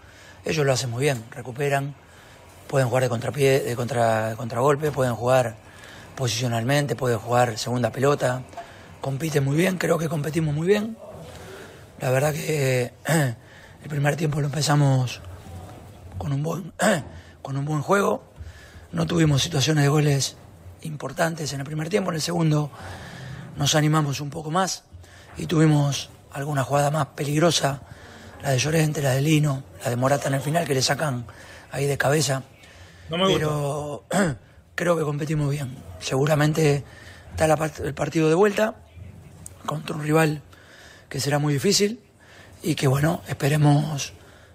Ellos 0.45 0.65
lo 0.65 0.73
hacen 0.73 0.91
muy 0.91 1.03
bien, 1.03 1.25
recuperan, 1.31 1.95
pueden 2.69 2.89
jugar 2.89 3.05
de 3.05 3.09
contrapié, 3.09 3.61
de 3.61 3.77
contra, 3.77 4.31
de 4.31 4.37
contragolpe, 4.37 4.91
pueden 4.91 5.15
jugar 5.15 5.57
posicionalmente, 6.17 6.95
pueden 6.95 7.19
jugar 7.19 7.59
segunda 7.59 7.91
pelota, 7.91 8.43
compiten 9.01 9.45
muy 9.45 9.57
bien, 9.57 9.79
creo 9.79 9.99
que 9.99 10.09
competimos 10.09 10.55
muy 10.55 10.67
bien. 10.67 10.97
La 12.03 12.11
verdad 12.11 12.35
que 12.35 12.93
el 13.07 13.89
primer 13.89 14.17
tiempo 14.17 14.41
lo 14.41 14.47
empezamos 14.47 15.21
con 16.19 16.33
un 16.33 16.43
buen, 16.43 16.73
con 17.43 17.57
un 17.57 17.65
buen 17.65 17.81
juego. 17.81 18.25
No 18.91 19.07
tuvimos 19.07 19.41
situaciones 19.41 19.85
de 19.85 19.89
goles 19.89 20.37
importantes 20.83 21.53
en 21.53 21.61
el 21.61 21.65
primer 21.65 21.91
tiempo. 21.91 22.11
En 22.11 22.17
el 22.17 22.21
segundo 22.21 22.73
nos 23.57 23.77
animamos 23.77 24.21
un 24.21 24.31
poco 24.31 24.51
más 24.51 24.83
y 25.37 25.47
tuvimos 25.47 26.11
alguna 26.33 26.65
jugada 26.65 26.91
más 26.91 27.07
peligrosa, 27.07 27.83
la 28.43 28.51
de 28.51 28.59
Llorente, 28.59 29.01
la 29.01 29.13
de 29.13 29.21
Lino, 29.21 29.63
la 29.85 29.91
de 29.91 29.95
Morata 29.95 30.27
en 30.27 30.35
el 30.35 30.41
final, 30.41 30.67
que 30.67 30.75
le 30.75 30.83
sacan 30.83 31.25
ahí 31.71 31.87
de 31.87 31.99
cabeza. 31.99 32.43
Pero 33.09 34.07
creo 34.75 34.97
que 34.97 35.05
competimos 35.05 35.49
bien. 35.53 35.77
Seguramente 36.01 36.83
está 37.31 37.45
el 37.85 37.95
partido 37.95 38.29
de 38.29 38.35
vuelta 38.35 38.75
contra 39.67 39.95
un 39.95 40.03
rival 40.03 40.43
que 41.13 41.21
será 41.21 41.39
muy 41.39 41.53
difícil 41.53 42.01
y 42.63 42.75
que 42.75 42.87
bueno, 42.87 43.23
esperemos 43.29 44.15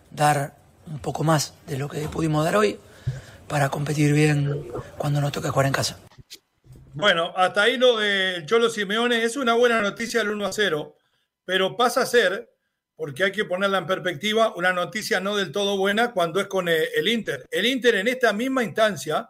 dar 0.10 0.56
un 0.88 0.98
poco 0.98 1.24
más 1.24 1.54
de 1.68 1.78
lo 1.78 1.88
que 1.88 2.00
pudimos 2.10 2.44
dar 2.44 2.56
hoy 2.56 2.80
para 3.48 3.70
competir 3.70 4.12
bien 4.12 4.68
cuando 4.98 5.22
nos 5.22 5.32
toque 5.32 5.50
jugar 5.50 5.68
en 5.68 5.74
casa. 5.74 6.00
Bueno, 6.96 7.32
hasta 7.36 7.62
ahí 7.62 7.78
lo 7.78 7.98
del 7.98 8.48
Cholo 8.48 8.72
Simeone 8.72 9.24
es 9.24 9.38
una 9.38 9.54
buena 9.54 9.84
noticia 9.84 10.22
el 10.22 10.30
1 10.30 10.48
a 10.48 10.52
0, 10.52 10.98
pero 11.46 11.78
pasa 11.78 12.02
a 12.02 12.06
ser, 12.08 12.50
porque 12.96 13.26
hay 13.26 13.32
que 13.32 13.46
ponerla 13.46 13.78
en 13.78 13.86
perspectiva, 13.86 14.56
una 14.56 14.74
noticia 14.74 15.20
no 15.20 15.36
del 15.36 15.52
todo 15.52 15.78
buena 15.78 16.12
cuando 16.12 16.40
es 16.40 16.48
con 16.48 16.70
eh, 16.70 16.86
el 16.96 17.08
Inter. 17.08 17.46
El 17.52 17.68
Inter 17.68 17.98
en 17.98 18.08
esta 18.08 18.34
misma 18.34 18.64
instancia, 18.64 19.30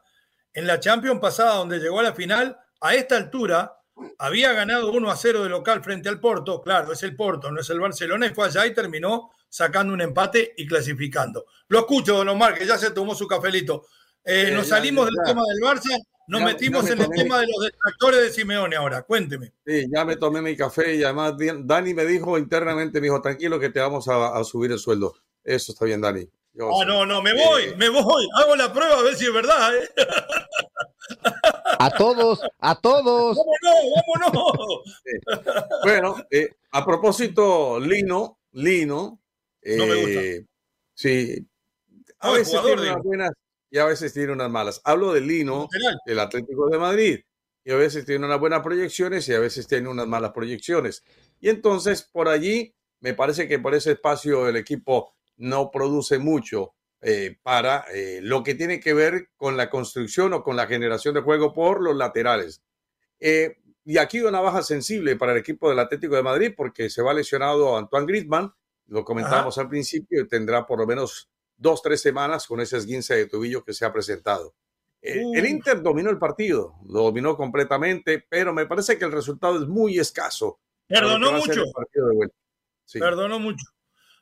en 0.54 0.66
la 0.66 0.80
Champions 0.80 1.20
pasada 1.20 1.56
donde 1.56 1.80
llegó 1.80 2.00
a 2.00 2.04
la 2.04 2.14
final, 2.14 2.58
a 2.80 2.96
esta 2.96 3.18
altura 3.18 3.78
había 4.18 4.54
ganado 4.54 4.92
1 4.92 5.12
a 5.12 5.16
0 5.16 5.44
de 5.44 5.50
local 5.50 5.84
frente 5.84 6.10
al 6.10 6.20
Porto, 6.20 6.62
claro, 6.62 6.94
es 6.94 7.04
el 7.04 7.16
Porto, 7.16 7.52
no 7.52 7.62
es 7.62 7.70
el 7.70 7.80
Barcelona, 7.80 8.28
y 8.28 8.34
fue 8.34 8.48
allá 8.48 8.66
y 8.66 8.74
terminó 8.74 9.32
sacando 9.50 9.94
un 9.94 10.02
empate 10.02 10.54
y 10.58 10.68
clasificando. 10.68 11.46
Lo 11.68 11.80
escucho, 11.80 12.16
don 12.16 12.30
Omar, 12.30 12.58
que 12.58 12.66
ya 12.66 12.78
se 12.78 12.92
tomó 12.92 13.16
su 13.16 13.28
cafelito. 13.28 13.86
Eh, 14.24 14.52
nos 14.54 14.68
salimos 14.68 15.06
del 15.06 15.16
tema 15.26 15.42
del 15.48 15.64
Barça, 15.64 15.98
nos 16.28 16.42
metimos 16.42 16.90
en 16.90 17.00
el 17.00 17.10
tema 17.10 17.40
de 17.40 17.48
los 17.48 17.64
detractores 17.64 18.22
de 18.22 18.32
Simeone 18.32 18.76
ahora, 18.76 19.04
cuénteme. 19.04 19.54
Sí, 19.66 19.86
ya 19.94 20.04
me 20.04 20.18
tomé 20.18 20.42
mi 20.42 20.58
café 20.58 20.96
y 20.96 21.04
además 21.04 21.36
Dani 21.38 21.94
me 21.94 22.06
dijo 22.06 22.38
internamente, 22.38 23.00
me 23.00 23.08
dijo, 23.08 23.22
tranquilo 23.22 23.60
que 23.60 23.70
te 23.70 23.80
vamos 23.80 24.08
a, 24.10 24.44
subir 24.44 24.72
el 24.72 24.80
sueldo. 24.80 25.16
Eso 25.44 25.72
está 25.72 25.86
bien, 25.86 26.02
Dani. 26.02 26.28
ah, 26.60 26.84
no, 26.86 27.06
no, 27.06 27.22
me 27.22 27.34
voy, 27.34 27.74
me 27.78 27.88
voy, 27.88 28.28
hago 28.36 28.56
la 28.58 28.74
prueba 28.74 29.00
a 29.00 29.04
ver 29.04 29.16
si 29.16 29.26
es 29.26 29.34
verdad. 29.34 29.72
A 31.80 31.90
todos, 31.92 32.42
a 32.60 32.80
todos. 32.80 33.38
¡Vámonos, 33.38 34.32
vámonos! 34.34 34.82
Bueno, 35.84 36.16
eh, 36.32 36.50
a 36.72 36.86
propósito, 36.86 37.80
Lino, 37.80 38.40
Lino. 38.54 39.20
no 39.64 39.86
me 39.86 39.96
gusta. 39.96 40.22
Eh, 40.22 40.46
sí. 40.94 41.48
A 42.20 42.32
veces 42.32 42.62
tiene 42.62 42.82
unas 42.82 43.04
buenas 43.04 43.32
y 43.70 43.78
a 43.78 43.86
veces 43.86 44.14
tiene 44.14 44.34
unas 44.34 44.50
malas. 44.50 44.82
Hablo 44.84 45.14
de 45.14 45.22
Lino, 45.22 45.68
el 46.06 46.20
Atlético 46.20 46.70
de 46.70 46.78
Madrid. 46.78 47.20
Y 47.64 47.72
a 47.72 47.76
veces 47.76 48.06
tiene 48.06 48.26
unas 48.26 48.40
buenas 48.40 48.62
proyecciones 48.62 49.28
y 49.28 49.34
a 49.34 49.40
veces 49.40 49.68
tiene 49.68 49.90
unas 49.90 50.08
malas 50.08 50.32
proyecciones. 50.32 51.04
Y 51.42 51.50
entonces, 51.50 52.02
por 52.02 52.30
allí, 52.30 52.74
me 53.02 53.14
parece 53.14 53.48
que 53.48 53.60
por 53.60 53.76
ese 53.76 53.92
espacio 53.92 54.48
el 54.48 54.56
equipo 54.56 55.14
no 55.36 55.70
produce 55.70 56.18
mucho. 56.18 56.74
Eh, 57.02 57.38
para 57.44 57.86
eh, 57.94 58.22
lo 58.24 58.44
que 58.44 58.56
tiene 58.56 58.80
que 58.80 58.94
ver 58.94 59.30
con 59.36 59.56
la 59.56 59.70
construcción 59.70 60.34
o 60.34 60.44
con 60.44 60.56
la 60.56 60.66
generación 60.66 61.14
de 61.14 61.22
juego 61.22 61.54
por 61.54 61.82
los 61.82 61.96
laterales. 61.96 62.64
Eh, 63.20 63.58
y 63.86 64.00
aquí 64.00 64.20
una 64.22 64.42
baja 64.42 64.64
sensible 64.64 65.16
para 65.16 65.34
el 65.34 65.38
equipo 65.38 65.70
del 65.70 65.78
Atlético 65.78 66.16
de 66.16 66.24
Madrid 66.24 66.54
porque 66.58 66.90
se 66.90 67.04
va 67.04 67.14
lesionado 67.14 67.78
Antoine 67.78 68.08
Griezmann, 68.08 68.52
lo 68.88 69.06
comentábamos 69.06 69.58
al 69.60 69.70
principio, 69.70 70.24
y 70.24 70.28
tendrá 70.28 70.66
por 70.66 70.80
lo 70.80 70.88
menos 70.88 71.30
dos, 71.56 71.82
tres 71.84 72.02
semanas 72.02 72.48
con 72.48 72.62
ese 72.62 72.78
esguince 72.78 73.16
de 73.16 73.28
tobillo 73.28 73.64
que 73.64 73.74
se 73.74 73.86
ha 73.86 73.94
presentado. 73.94 74.56
El 75.00 75.46
Inter 75.46 75.82
dominó 75.82 76.10
el 76.10 76.18
partido, 76.18 76.76
lo 76.88 77.04
dominó 77.04 77.38
completamente, 77.38 78.26
pero 78.28 78.54
me 78.54 78.66
parece 78.66 78.98
que 78.98 79.06
el 79.06 79.12
resultado 79.12 79.62
es 79.62 79.68
muy 79.68 80.00
escaso. 80.00 80.60
Perdonó 80.88 81.34
mucho. 81.34 81.64
Perdonó 82.92 83.40
mucho. 83.40 83.66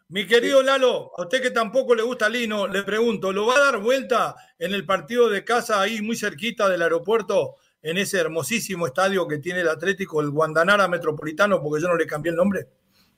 Mi 0.08 0.28
querido 0.28 0.62
Lalo, 0.62 1.12
a 1.18 1.24
usted 1.24 1.42
que 1.42 1.50
tampoco 1.50 1.96
le 1.96 2.04
gusta 2.04 2.30
Lino, 2.30 2.68
le 2.68 2.84
pregunto, 2.84 3.34
¿lo 3.34 3.48
va 3.48 3.56
a 3.56 3.72
dar 3.72 3.80
vuelta 3.80 4.36
en 4.60 4.76
el 4.76 4.86
partido 4.86 5.30
de 5.30 5.44
casa 5.44 5.82
ahí 5.82 6.00
muy 6.02 6.16
cerquita 6.16 6.70
del 6.70 6.84
aeropuerto 6.84 7.56
en 7.82 7.98
ese 7.98 8.20
hermosísimo 8.20 8.86
estadio 8.86 9.28
que 9.28 9.40
tiene 9.40 9.62
el 9.62 9.68
Atlético, 9.68 10.22
el 10.22 10.30
Guandanara 10.30 10.88
Metropolitano, 10.88 11.60
porque 11.60 11.82
yo 11.82 11.88
no 11.88 11.96
le 11.96 12.06
cambié 12.06 12.32
el 12.32 12.36
nombre. 12.36 12.68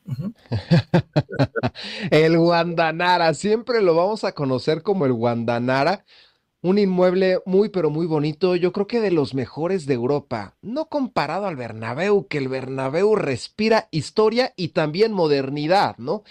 el 2.11 2.37
Guandanara, 2.37 3.33
siempre 3.33 3.81
lo 3.81 3.93
vamos 3.93 4.23
a 4.23 4.31
conocer 4.31 4.81
como 4.81 5.05
el 5.05 5.11
Guandanara 5.11 6.05
un 6.67 6.77
inmueble 6.77 7.39
muy 7.45 7.69
pero 7.69 7.89
muy 7.89 8.05
bonito, 8.05 8.57
yo 8.57 8.73
creo 8.73 8.87
que 8.87 8.99
de 8.99 9.09
los 9.09 9.33
mejores 9.33 9.85
de 9.85 9.93
Europa, 9.93 10.55
no 10.61 10.89
comparado 10.89 11.47
al 11.47 11.55
Bernabéu, 11.55 12.27
que 12.27 12.39
el 12.39 12.49
Bernabéu 12.49 13.15
respira 13.15 13.87
historia 13.89 14.53
y 14.57 14.69
también 14.69 15.13
modernidad, 15.13 15.97
¿no? 15.97 16.23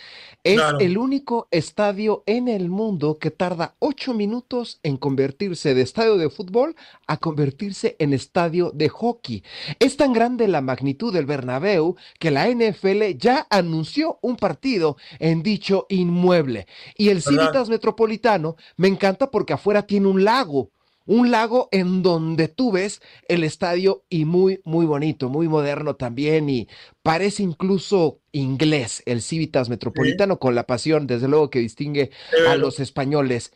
Es 0.44 0.61
el 0.79 0.99
único 0.99 1.49
estadio 1.51 2.22
en 2.27 2.49
el 2.49 2.68
mundo 2.68 3.18
que 3.18 3.31
tarda 3.31 3.75
ocho 3.79 4.12
minutos 4.12 4.79
en 4.83 4.96
convertirse 4.96 5.75
de 5.75 5.83
estadio 5.83 6.18
de 6.18 6.31
fútbol 6.31 6.77
a 7.07 7.16
convertirse 7.16 7.96
en 7.99 8.12
estadio 8.12 8.70
de 8.72 8.88
hockey. 8.88 9.42
Es 9.81 9.96
tan 9.96 10.12
grande 10.12 10.49
la 10.49 10.61
magnitud 10.61 11.12
del 11.12 11.27
Bernabéu 11.27 11.96
que 12.20 12.31
la 12.31 12.49
NFL 12.49 13.16
ya 13.16 13.46
anunció 13.51 14.18
un 14.20 14.37
partido 14.37 14.99
en 15.18 15.42
dicho 15.42 15.87
inmueble. 15.88 16.66
Y 16.96 17.09
el 17.09 17.22
Civitas 17.22 17.68
Metropolitano 17.70 18.57
me 18.77 18.87
encanta 18.87 19.31
porque 19.31 19.55
afuera 19.55 19.87
tiene 19.87 20.07
un 20.07 20.26
lago, 20.27 20.71
un 21.07 21.31
lago 21.31 21.69
en 21.71 22.03
donde 22.03 22.49
tú 22.49 22.73
ves 22.73 23.01
el 23.29 23.45
estadio 23.45 24.05
y 24.11 24.25
muy, 24.25 24.61
muy 24.65 24.85
bonito, 24.87 25.29
muy 25.29 25.49
moderno 25.49 25.95
también 25.95 26.51
y 26.51 26.69
parece 27.03 27.45
incluso 27.45 28.21
inglés 28.33 29.03
el 29.07 29.23
Civitas 29.23 29.69
Metropolitano 29.69 30.39
con 30.39 30.55
la 30.55 30.67
pasión, 30.67 31.07
desde 31.07 31.29
luego 31.29 31.49
que 31.49 31.61
distingue 31.61 32.11
a 32.49 32.57
los 32.57 32.81
españoles. 32.81 33.53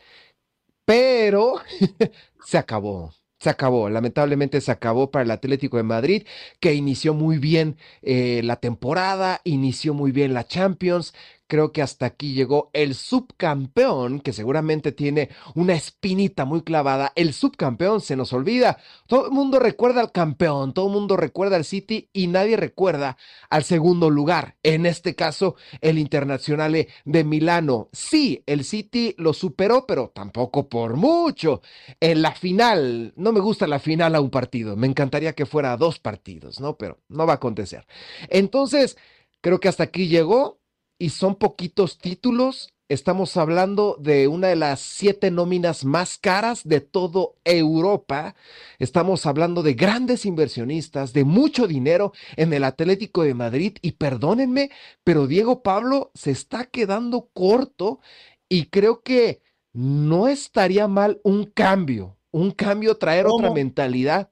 Pero 0.84 1.56
se 2.46 2.56
acabó. 2.56 3.12
Se 3.40 3.48
acabó, 3.48 3.88
lamentablemente 3.88 4.60
se 4.60 4.70
acabó 4.70 5.10
para 5.10 5.24
el 5.24 5.30
Atlético 5.30 5.78
de 5.78 5.82
Madrid, 5.82 6.26
que 6.60 6.74
inició 6.74 7.14
muy 7.14 7.38
bien 7.38 7.78
eh, 8.02 8.42
la 8.44 8.56
temporada, 8.56 9.40
inició 9.44 9.94
muy 9.94 10.12
bien 10.12 10.34
la 10.34 10.46
Champions, 10.46 11.14
creo 11.50 11.72
que 11.72 11.82
hasta 11.82 12.06
aquí 12.06 12.32
llegó 12.32 12.70
el 12.72 12.94
subcampeón, 12.94 14.20
que 14.20 14.32
seguramente 14.32 14.92
tiene 14.92 15.30
una 15.56 15.74
espinita 15.74 16.44
muy 16.44 16.62
clavada. 16.62 17.12
El 17.16 17.34
subcampeón 17.34 18.00
se 18.00 18.14
nos 18.14 18.32
olvida. 18.32 18.78
Todo 19.08 19.26
el 19.26 19.32
mundo 19.32 19.58
recuerda 19.58 20.00
al 20.00 20.12
campeón, 20.12 20.72
todo 20.72 20.86
el 20.86 20.92
mundo 20.92 21.16
recuerda 21.16 21.56
al 21.56 21.64
City 21.64 22.08
y 22.12 22.28
nadie 22.28 22.56
recuerda 22.56 23.18
al 23.50 23.64
segundo 23.64 24.10
lugar. 24.10 24.56
En 24.62 24.86
este 24.86 25.16
caso, 25.16 25.56
el 25.80 25.98
Internacional 25.98 26.86
de 27.04 27.24
Milano. 27.24 27.88
Sí, 27.92 28.44
el 28.46 28.64
City 28.64 29.16
lo 29.18 29.32
superó, 29.32 29.86
pero 29.86 30.12
tampoco 30.14 30.68
por 30.68 30.94
mucho. 30.96 31.62
En 31.98 32.22
la 32.22 32.30
final, 32.32 33.12
no 33.16 33.32
me 33.32 33.40
gusta 33.40 33.66
la 33.66 33.80
final 33.80 34.14
a 34.14 34.20
un 34.20 34.30
partido. 34.30 34.76
Me 34.76 34.86
encantaría 34.86 35.32
que 35.32 35.46
fuera 35.46 35.72
a 35.72 35.76
dos 35.76 35.98
partidos, 35.98 36.60
¿no? 36.60 36.78
Pero 36.78 37.00
no 37.08 37.26
va 37.26 37.32
a 37.32 37.36
acontecer. 37.36 37.84
Entonces, 38.28 38.96
creo 39.40 39.58
que 39.58 39.68
hasta 39.68 39.82
aquí 39.82 40.06
llegó 40.06 40.59
y 41.00 41.08
son 41.08 41.34
poquitos 41.34 41.98
títulos. 41.98 42.72
Estamos 42.90 43.36
hablando 43.38 43.96
de 43.98 44.28
una 44.28 44.48
de 44.48 44.56
las 44.56 44.80
siete 44.80 45.30
nóminas 45.30 45.84
más 45.84 46.18
caras 46.18 46.68
de 46.68 46.80
todo 46.80 47.36
Europa. 47.44 48.34
Estamos 48.78 49.24
hablando 49.24 49.62
de 49.62 49.72
grandes 49.74 50.26
inversionistas, 50.26 51.14
de 51.14 51.24
mucho 51.24 51.66
dinero 51.66 52.12
en 52.36 52.52
el 52.52 52.64
Atlético 52.64 53.22
de 53.22 53.32
Madrid. 53.32 53.78
Y 53.80 53.92
perdónenme, 53.92 54.70
pero 55.02 55.26
Diego 55.26 55.62
Pablo 55.62 56.10
se 56.14 56.32
está 56.32 56.66
quedando 56.66 57.30
corto 57.32 58.00
y 58.48 58.66
creo 58.66 59.02
que 59.02 59.40
no 59.72 60.28
estaría 60.28 60.86
mal 60.86 61.18
un 61.24 61.46
cambio, 61.46 62.18
un 62.30 62.50
cambio, 62.50 62.98
traer 62.98 63.26
otra 63.26 63.50
mentalidad. 63.52 64.30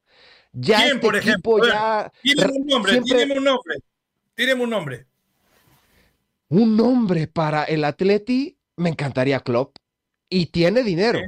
Ya 0.53 0.77
¿Quién, 0.77 0.89
este 0.89 1.01
por 1.01 1.17
ejemplo? 1.17 1.67
Ya... 1.67 2.13
un 2.25 2.67
nombre, 2.67 2.99
un 2.99 3.45
nombre. 3.45 3.77
Tíreme 4.35 4.65
un 4.65 4.71
nombre 4.71 5.07
un 6.49 6.77
nombre 6.77 7.27
para 7.27 7.65
el 7.65 7.85
Atleti, 7.85 8.59
me 8.77 8.91
encantaría 8.91 9.41
Klopp. 9.41 9.77
Y 10.31 10.47
tiene 10.47 10.83
dinero, 10.83 11.21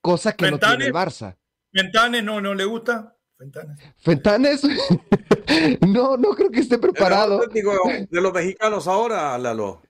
cosa 0.00 0.34
que 0.34 0.50
no 0.50 0.58
tiene 0.58 0.86
el 0.86 0.92
Barça. 0.92 1.36
¿Fentanes 1.72 2.22
no, 2.22 2.40
no 2.40 2.54
le 2.54 2.64
gusta? 2.64 3.16
Fentanes. 3.36 3.80
Fentanes, 3.96 4.62
no, 5.80 6.16
no 6.16 6.30
creo 6.30 6.50
que 6.50 6.60
esté 6.60 6.78
preparado. 6.78 7.40
de 7.48 8.20
los 8.20 8.32
mexicanos 8.32 8.86
ahora, 8.86 9.36
Lalo. 9.38 9.82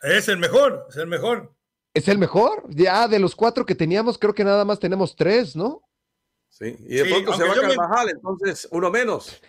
Es 0.00 0.28
el 0.28 0.38
mejor, 0.38 0.86
es 0.88 0.96
el 0.96 1.06
mejor. 1.06 1.54
Es 1.92 2.08
el 2.08 2.18
mejor. 2.18 2.64
Ya 2.68 3.06
de 3.06 3.18
los 3.18 3.36
cuatro 3.36 3.66
que 3.66 3.74
teníamos, 3.74 4.18
creo 4.18 4.34
que 4.34 4.44
nada 4.44 4.64
más 4.64 4.80
tenemos 4.80 5.14
tres, 5.14 5.54
¿no? 5.54 5.82
Sí, 6.48 6.76
y 6.80 6.96
de 6.96 7.04
pronto 7.06 7.34
se 7.34 7.44
va 7.44 7.52
a 7.52 7.60
Carvajal, 7.60 8.10
entonces 8.10 8.68
uno 8.70 8.90
menos. 8.90 9.40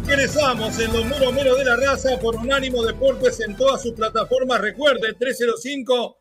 Regresamos 0.06 0.80
en 0.80 0.92
los 0.92 1.04
meromeros 1.06 1.58
de 1.58 1.64
la 1.64 1.76
raza 1.76 2.18
por 2.18 2.34
Unánimo 2.34 2.82
Deportes 2.82 3.38
en 3.38 3.56
todas 3.56 3.82
sus 3.82 3.92
plataformas. 3.92 4.60
Recuerde, 4.60 5.14
305 5.14 6.18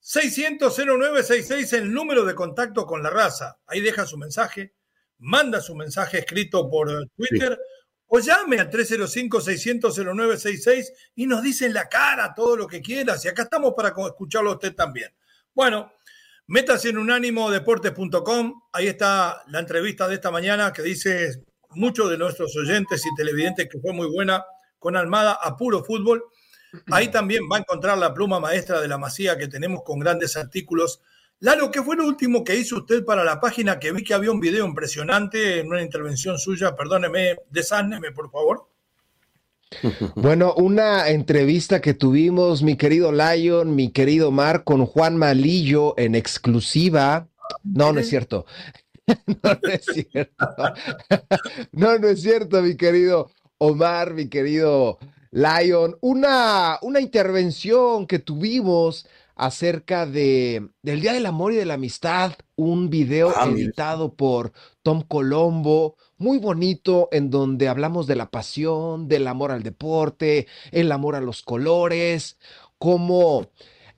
600 0.00 0.76
0966 0.76 1.72
el 1.72 1.90
número 1.90 2.26
de 2.26 2.34
contacto 2.34 2.84
con 2.84 3.02
la 3.02 3.08
raza. 3.08 3.58
Ahí 3.66 3.80
deja 3.80 4.04
su 4.04 4.18
mensaje, 4.18 4.74
manda 5.16 5.62
su 5.62 5.74
mensaje 5.74 6.18
escrito 6.18 6.68
por 6.68 7.08
Twitter 7.16 7.58
o 8.14 8.20
llame 8.20 8.60
al 8.60 8.70
305-600-0966 8.70 10.92
y 11.16 11.26
nos 11.26 11.42
dice 11.42 11.64
en 11.64 11.72
la 11.72 11.88
cara 11.88 12.34
todo 12.34 12.58
lo 12.58 12.66
que 12.66 12.82
quieras. 12.82 13.24
Y 13.24 13.28
acá 13.28 13.44
estamos 13.44 13.72
para 13.74 13.88
escucharlo 13.88 14.50
a 14.50 14.54
usted 14.54 14.74
también. 14.74 15.10
Bueno, 15.54 15.94
métase 16.46 16.90
en 16.90 16.98
unánimodeportes.com. 16.98 18.64
Ahí 18.70 18.88
está 18.88 19.42
la 19.48 19.60
entrevista 19.60 20.06
de 20.08 20.16
esta 20.16 20.30
mañana 20.30 20.74
que 20.74 20.82
dice 20.82 21.42
muchos 21.70 22.10
de 22.10 22.18
nuestros 22.18 22.54
oyentes 22.54 23.02
y 23.06 23.14
televidentes 23.14 23.66
que 23.70 23.80
fue 23.80 23.94
muy 23.94 24.08
buena 24.08 24.44
con 24.78 24.94
Almada 24.94 25.38
a 25.42 25.56
puro 25.56 25.82
fútbol. 25.82 26.22
Ahí 26.90 27.10
también 27.10 27.44
va 27.50 27.56
a 27.56 27.60
encontrar 27.60 27.96
la 27.96 28.12
pluma 28.12 28.38
maestra 28.38 28.82
de 28.82 28.88
la 28.88 28.98
masía 28.98 29.38
que 29.38 29.48
tenemos 29.48 29.84
con 29.84 29.98
grandes 29.98 30.36
artículos 30.36 31.00
Lalo, 31.42 31.72
¿qué 31.72 31.82
fue 31.82 31.96
lo 31.96 32.06
último 32.06 32.44
que 32.44 32.54
hizo 32.54 32.76
usted 32.76 33.04
para 33.04 33.24
la 33.24 33.40
página? 33.40 33.80
Que 33.80 33.90
vi 33.90 34.04
que 34.04 34.14
había 34.14 34.30
un 34.30 34.38
video 34.38 34.64
impresionante 34.64 35.58
en 35.58 35.66
una 35.66 35.82
intervención 35.82 36.38
suya. 36.38 36.76
Perdóneme, 36.76 37.34
desáneme, 37.50 38.12
por 38.12 38.30
favor. 38.30 38.68
Bueno, 40.14 40.54
una 40.54 41.08
entrevista 41.08 41.80
que 41.80 41.94
tuvimos, 41.94 42.62
mi 42.62 42.76
querido 42.76 43.10
Lion, 43.10 43.74
mi 43.74 43.90
querido 43.90 44.30
Mar, 44.30 44.62
con 44.62 44.86
Juan 44.86 45.16
Malillo 45.16 45.98
en 45.98 46.14
exclusiva. 46.14 47.26
No, 47.64 47.92
no 47.92 47.98
es 47.98 48.08
cierto. 48.08 48.46
No, 49.42 49.58
no 49.60 49.68
es 49.68 49.84
cierto. 49.84 50.46
No, 51.72 51.98
no 51.98 52.06
es 52.06 52.22
cierto, 52.22 52.62
mi 52.62 52.76
querido 52.76 53.32
Omar, 53.58 54.14
mi 54.14 54.28
querido 54.28 54.98
Lion. 55.32 55.96
Una, 56.02 56.78
una 56.82 57.00
intervención 57.00 58.06
que 58.06 58.20
tuvimos 58.20 59.08
acerca 59.34 60.06
de, 60.06 60.68
del 60.82 61.00
Día 61.00 61.12
del 61.12 61.26
Amor 61.26 61.52
y 61.52 61.56
de 61.56 61.64
la 61.64 61.74
Amistad, 61.74 62.32
un 62.56 62.90
video 62.90 63.32
ah, 63.36 63.48
editado 63.48 64.14
por 64.14 64.52
Tom 64.82 65.02
Colombo, 65.02 65.96
muy 66.18 66.38
bonito, 66.38 67.08
en 67.12 67.30
donde 67.30 67.68
hablamos 67.68 68.06
de 68.06 68.16
la 68.16 68.30
pasión, 68.30 69.08
del 69.08 69.26
amor 69.26 69.50
al 69.50 69.62
deporte, 69.62 70.46
el 70.70 70.92
amor 70.92 71.16
a 71.16 71.20
los 71.20 71.42
colores, 71.42 72.38
cómo 72.78 73.48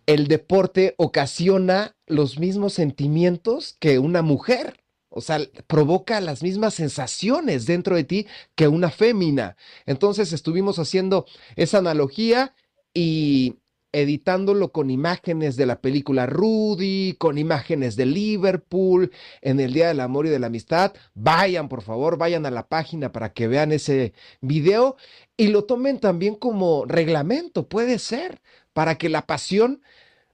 el 0.06 0.28
deporte 0.28 0.94
ocasiona 0.98 1.96
los 2.06 2.38
mismos 2.38 2.74
sentimientos 2.74 3.76
que 3.78 3.98
una 3.98 4.22
mujer. 4.22 4.84
O 5.08 5.20
sea, 5.20 5.38
provoca 5.68 6.20
las 6.20 6.42
mismas 6.42 6.74
sensaciones 6.74 7.66
dentro 7.66 7.94
de 7.94 8.04
ti 8.04 8.26
que 8.56 8.66
una 8.66 8.90
fémina. 8.90 9.56
Entonces 9.86 10.32
estuvimos 10.32 10.78
haciendo 10.78 11.26
esa 11.54 11.78
analogía 11.78 12.54
y 12.92 13.58
editándolo 13.94 14.72
con 14.72 14.90
imágenes 14.90 15.56
de 15.56 15.66
la 15.66 15.80
película 15.80 16.26
Rudy, 16.26 17.14
con 17.16 17.38
imágenes 17.38 17.94
de 17.96 18.06
Liverpool, 18.06 19.12
en 19.40 19.60
el 19.60 19.72
Día 19.72 19.88
del 19.88 20.00
Amor 20.00 20.26
y 20.26 20.30
de 20.30 20.40
la 20.40 20.48
Amistad. 20.48 20.92
Vayan, 21.14 21.68
por 21.68 21.82
favor, 21.82 22.18
vayan 22.18 22.44
a 22.44 22.50
la 22.50 22.66
página 22.66 23.12
para 23.12 23.32
que 23.32 23.46
vean 23.46 23.70
ese 23.72 24.12
video 24.40 24.96
y 25.36 25.48
lo 25.48 25.64
tomen 25.64 26.00
también 26.00 26.34
como 26.34 26.84
reglamento, 26.86 27.68
puede 27.68 27.98
ser, 27.98 28.40
para 28.72 28.98
que 28.98 29.08
la 29.08 29.26
pasión 29.26 29.80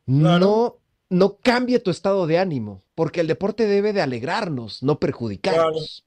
no, 0.07 0.79
no 1.11 1.37
cambie 1.37 1.79
tu 1.79 1.91
estado 1.91 2.27
de 2.27 2.39
ánimo, 2.39 2.83
porque 2.95 3.21
el 3.21 3.27
deporte 3.27 3.67
debe 3.67 3.93
de 3.93 4.01
alegrarnos, 4.01 4.83
no 4.83 4.99
perjudicarnos. 4.99 6.07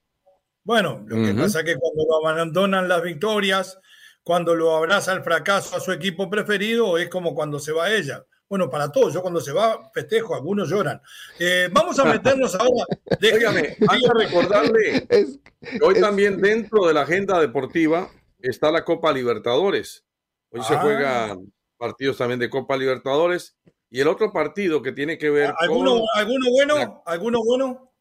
Bueno, 0.64 1.04
lo 1.06 1.24
que 1.24 1.34
pasa 1.34 1.60
es 1.60 1.66
que 1.66 1.76
cuando 1.76 2.04
lo 2.08 2.26
abandonan 2.26 2.88
las 2.88 3.02
victorias, 3.02 3.78
cuando 4.24 4.54
lo 4.54 4.74
abraza 4.74 5.12
el 5.12 5.22
fracaso 5.22 5.76
a 5.76 5.80
su 5.80 5.92
equipo 5.92 6.28
preferido, 6.28 6.98
es 6.98 7.08
como 7.08 7.34
cuando 7.34 7.60
se 7.60 7.72
va 7.72 7.92
ella. 7.92 8.24
Bueno, 8.48 8.70
para 8.70 8.90
todos, 8.90 9.12
yo 9.12 9.22
cuando 9.22 9.40
se 9.40 9.52
va 9.52 9.90
festejo, 9.92 10.34
algunos 10.34 10.68
lloran. 10.68 11.00
Eh, 11.38 11.68
vamos 11.70 11.98
a 11.98 12.04
meternos 12.04 12.54
ahora. 12.60 12.86
Déjame, 13.20 13.76
hay 13.88 14.00
que 14.00 14.14
recordarle 14.14 15.06
hoy 15.82 16.00
también 16.00 16.40
dentro 16.40 16.86
de 16.86 16.94
la 16.94 17.02
agenda 17.02 17.38
deportiva 17.38 18.10
está 18.40 18.70
la 18.70 18.84
Copa 18.84 19.12
Libertadores. 19.12 20.04
Hoy 20.50 20.62
se 20.62 20.74
ah. 20.74 20.80
juegan 20.80 21.52
partidos 21.76 22.18
también 22.18 22.40
de 22.40 22.50
Copa 22.50 22.76
Libertadores. 22.76 23.56
Y 23.90 24.00
el 24.00 24.08
otro 24.08 24.32
partido 24.32 24.82
que 24.82 24.92
tiene 24.92 25.18
que 25.18 25.30
ver 25.30 25.54
¿Alguno, 25.58 25.98
con... 25.98 26.02
¿Alguno 26.14 26.50
bueno? 26.50 27.02
¿Alguno 27.06 27.44
bueno? 27.44 27.92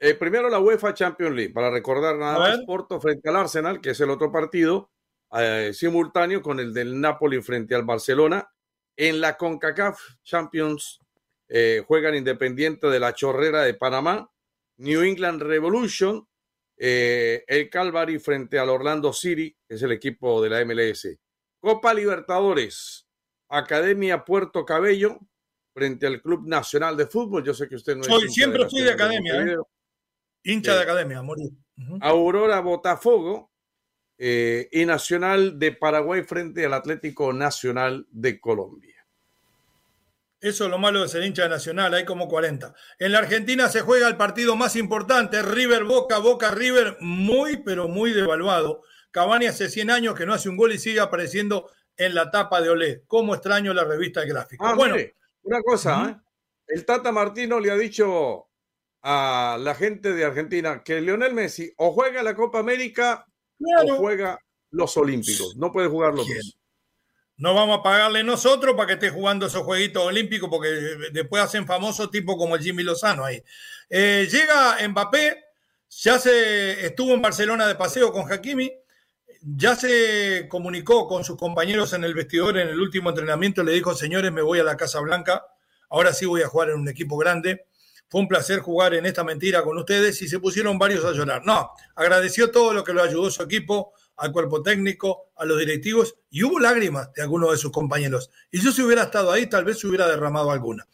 Eh, 0.00 0.14
primero 0.14 0.48
la 0.48 0.60
UEFA 0.60 0.94
Champions 0.94 1.34
League, 1.34 1.52
para 1.52 1.70
recordar 1.70 2.16
nada 2.16 2.38
más, 2.38 2.60
Porto 2.60 3.00
frente 3.00 3.28
al 3.28 3.36
Arsenal, 3.36 3.80
que 3.80 3.90
es 3.90 4.00
el 4.00 4.10
otro 4.10 4.30
partido, 4.30 4.90
eh, 5.32 5.72
simultáneo 5.72 6.42
con 6.42 6.60
el 6.60 6.72
del 6.72 7.00
Napoli 7.00 7.40
frente 7.42 7.74
al 7.74 7.84
Barcelona. 7.84 8.48
En 8.96 9.20
la 9.20 9.36
CONCACAF 9.36 10.00
Champions 10.22 11.00
eh, 11.48 11.82
juegan 11.86 12.14
Independiente 12.14 12.88
de 12.88 13.00
la 13.00 13.14
Chorrera 13.14 13.62
de 13.62 13.74
Panamá, 13.74 14.30
New 14.78 15.02
England 15.02 15.42
Revolution, 15.42 16.26
el 16.76 17.70
Calvary 17.70 18.20
frente 18.20 18.58
al 18.58 18.68
Orlando 18.68 19.12
City, 19.12 19.56
que 19.66 19.74
es 19.74 19.82
el 19.82 19.90
equipo 19.90 20.40
de 20.40 20.50
la 20.50 20.64
MLS. 20.64 21.08
Copa 21.60 21.92
Libertadores, 21.92 23.08
Academia 23.48 24.24
Puerto 24.24 24.64
Cabello 24.64 25.18
frente 25.74 26.06
al 26.06 26.20
Club 26.20 26.46
Nacional 26.46 26.96
de 26.96 27.06
Fútbol. 27.06 27.44
Yo 27.44 27.54
sé 27.54 27.68
que 27.68 27.76
usted 27.76 27.96
no 27.96 28.04
Soy, 28.04 28.28
siempre 28.28 28.68
fui 28.68 28.82
de 28.82 28.92
academia, 28.92 29.42
¿eh? 29.42 29.56
hincha 30.42 30.74
de 30.74 30.82
academia, 30.82 31.22
morir. 31.22 31.50
Aurora 32.00 32.60
Botafogo 32.60 33.47
eh, 34.18 34.68
y 34.72 34.84
Nacional 34.84 35.58
de 35.58 35.72
Paraguay 35.72 36.22
frente 36.22 36.66
al 36.66 36.74
Atlético 36.74 37.32
Nacional 37.32 38.06
de 38.10 38.40
Colombia. 38.40 39.06
Eso 40.40 40.64
es 40.64 40.70
lo 40.70 40.78
malo 40.78 41.02
de 41.02 41.08
ser 41.08 41.24
hincha 41.24 41.44
de 41.44 41.48
Nacional, 41.48 41.94
hay 41.94 42.04
como 42.04 42.28
40. 42.28 42.74
En 42.98 43.12
la 43.12 43.18
Argentina 43.18 43.68
se 43.68 43.80
juega 43.80 44.06
el 44.06 44.16
partido 44.16 44.54
más 44.54 44.76
importante, 44.76 45.42
River 45.42 45.84
Boca, 45.84 46.18
Boca 46.18 46.50
River, 46.50 46.96
muy 47.00 47.58
pero 47.58 47.88
muy 47.88 48.12
devaluado. 48.12 48.82
Cavani 49.10 49.46
hace 49.46 49.68
100 49.68 49.90
años 49.90 50.14
que 50.14 50.26
no 50.26 50.34
hace 50.34 50.48
un 50.48 50.56
gol 50.56 50.72
y 50.72 50.78
sigue 50.78 51.00
apareciendo 51.00 51.70
en 51.96 52.14
la 52.14 52.30
tapa 52.30 52.60
de 52.60 52.70
Olé. 52.70 53.02
¿Cómo 53.06 53.34
extraño 53.34 53.74
la 53.74 53.84
revista 53.84 54.24
gráfica? 54.24 54.64
Ah, 54.68 54.74
bueno, 54.74 54.96
una 55.42 55.60
cosa, 55.62 56.10
¿eh? 56.10 56.16
el 56.68 56.84
Tata 56.84 57.10
Martino 57.10 57.58
le 57.58 57.70
ha 57.70 57.76
dicho 57.76 58.48
a 59.02 59.56
la 59.60 59.74
gente 59.74 60.12
de 60.12 60.24
Argentina 60.24 60.82
que 60.84 61.00
Lionel 61.00 61.34
Messi 61.34 61.72
o 61.76 61.92
juega 61.92 62.22
la 62.22 62.34
Copa 62.34 62.58
América 62.58 63.27
o 63.60 63.96
juega 63.96 64.38
los 64.70 64.96
Olímpicos. 64.96 65.56
No 65.56 65.72
puede 65.72 65.88
jugar 65.88 66.14
los 66.14 66.26
dos. 66.26 66.58
No 67.36 67.54
vamos 67.54 67.78
a 67.78 67.82
pagarle 67.82 68.24
nosotros 68.24 68.74
para 68.74 68.88
que 68.88 68.92
esté 68.94 69.10
jugando 69.10 69.46
esos 69.46 69.62
jueguitos 69.62 70.04
olímpicos 70.04 70.50
porque 70.50 70.68
después 71.12 71.40
hacen 71.40 71.66
famosos 71.66 72.10
tipos 72.10 72.36
como 72.36 72.58
Jimmy 72.58 72.82
Lozano 72.82 73.24
ahí. 73.24 73.40
Eh, 73.88 74.28
llega 74.28 74.76
Mbappé, 74.88 75.44
ya 75.88 76.18
se 76.18 76.84
estuvo 76.84 77.14
en 77.14 77.22
Barcelona 77.22 77.68
de 77.68 77.76
paseo 77.76 78.12
con 78.12 78.30
Hakimi 78.30 78.72
ya 79.40 79.76
se 79.76 80.46
comunicó 80.48 81.06
con 81.06 81.24
sus 81.24 81.36
compañeros 81.36 81.92
en 81.92 82.04
el 82.04 82.14
vestidor 82.14 82.58
en 82.58 82.68
el 82.68 82.80
último 82.80 83.10
entrenamiento, 83.10 83.62
le 83.62 83.72
dijo, 83.72 83.94
señores, 83.94 84.32
me 84.32 84.42
voy 84.42 84.58
a 84.58 84.64
la 84.64 84.76
Casa 84.76 85.00
Blanca, 85.00 85.44
ahora 85.90 86.12
sí 86.12 86.26
voy 86.26 86.42
a 86.42 86.48
jugar 86.48 86.70
en 86.70 86.76
un 86.76 86.88
equipo 86.88 87.16
grande. 87.16 87.66
Fue 88.08 88.20
un 88.20 88.28
placer 88.28 88.60
jugar 88.60 88.94
en 88.94 89.06
esta 89.06 89.22
mentira 89.22 89.62
con 89.62 89.76
ustedes 89.76 90.20
y 90.22 90.28
se 90.28 90.40
pusieron 90.40 90.78
varios 90.78 91.04
a 91.04 91.12
llorar. 91.12 91.44
No, 91.44 91.70
agradeció 91.94 92.50
todo 92.50 92.72
lo 92.72 92.82
que 92.82 92.92
lo 92.92 93.02
ayudó 93.02 93.30
su 93.30 93.42
equipo, 93.42 93.92
al 94.18 94.32
cuerpo 94.32 94.62
técnico, 94.62 95.30
a 95.36 95.44
los 95.44 95.58
directivos 95.58 96.16
y 96.30 96.42
hubo 96.42 96.58
lágrimas 96.58 97.12
de 97.14 97.22
algunos 97.22 97.52
de 97.52 97.56
sus 97.56 97.70
compañeros. 97.70 98.30
Y 98.50 98.60
yo 98.60 98.72
si 98.72 98.82
hubiera 98.82 99.04
estado 99.04 99.30
ahí, 99.30 99.46
tal 99.46 99.64
vez 99.64 99.78
se 99.78 99.86
hubiera 99.86 100.08
derramado 100.08 100.50
alguna. 100.50 100.86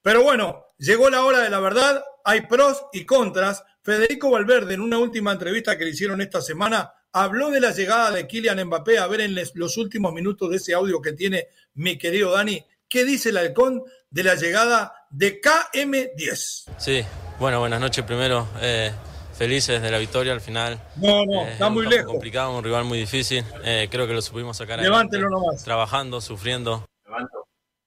Pero 0.00 0.22
bueno, 0.22 0.66
llegó 0.78 1.10
la 1.10 1.24
hora 1.24 1.40
de 1.40 1.50
la 1.50 1.60
verdad, 1.60 2.04
hay 2.24 2.42
pros 2.42 2.84
y 2.92 3.04
contras. 3.04 3.64
Federico 3.82 4.30
Valverde, 4.30 4.74
en 4.74 4.80
una 4.80 4.98
última 4.98 5.32
entrevista 5.32 5.76
que 5.76 5.84
le 5.84 5.90
hicieron 5.90 6.20
esta 6.20 6.40
semana, 6.40 6.92
habló 7.12 7.50
de 7.50 7.60
la 7.60 7.72
llegada 7.72 8.10
de 8.10 8.26
Kylian 8.26 8.64
Mbappé. 8.66 8.98
A 8.98 9.06
ver 9.06 9.22
en 9.22 9.36
los 9.54 9.76
últimos 9.76 10.12
minutos 10.12 10.50
de 10.50 10.56
ese 10.56 10.74
audio 10.74 11.02
que 11.02 11.12
tiene 11.12 11.48
mi 11.74 11.98
querido 11.98 12.32
Dani, 12.32 12.64
¿qué 12.88 13.04
dice 13.04 13.30
el 13.30 13.38
halcón 13.38 13.82
de 14.10 14.22
la 14.22 14.36
llegada 14.36 14.92
de 15.10 15.40
KM10? 15.40 16.64
Sí, 16.78 17.04
bueno, 17.38 17.60
buenas 17.60 17.80
noches 17.80 18.04
primero. 18.04 18.48
Eh, 18.60 18.92
felices 19.34 19.80
de 19.80 19.90
la 19.90 19.98
victoria 19.98 20.32
al 20.32 20.40
final. 20.40 20.80
No, 20.96 21.24
no, 21.24 21.46
eh, 21.46 21.52
está 21.52 21.70
muy 21.70 21.86
lejos. 21.86 22.12
complicado, 22.12 22.56
un 22.56 22.64
rival 22.64 22.84
muy 22.84 22.98
difícil. 22.98 23.44
Eh, 23.64 23.88
creo 23.90 24.06
que 24.06 24.12
lo 24.12 24.22
supimos 24.22 24.56
sacar. 24.56 24.80
Levántelo 24.80 25.28
nomás. 25.30 25.62
Trabajando, 25.64 26.20
sufriendo. 26.20 26.84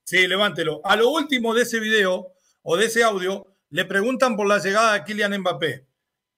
Sí, 0.04 0.28
levántelo. 0.28 0.82
A 0.84 0.96
lo 0.96 1.10
último 1.10 1.54
de 1.54 1.64
ese 1.64 1.80
video 1.80 2.34
o 2.64 2.78
de 2.78 2.86
ese 2.86 3.04
audio, 3.04 3.46
le 3.70 3.86
preguntan 3.86 4.36
por 4.36 4.48
la 4.48 4.60
llegada 4.60 4.94
de 4.94 5.04
Kylian 5.04 5.40
Mbappé. 5.40 5.88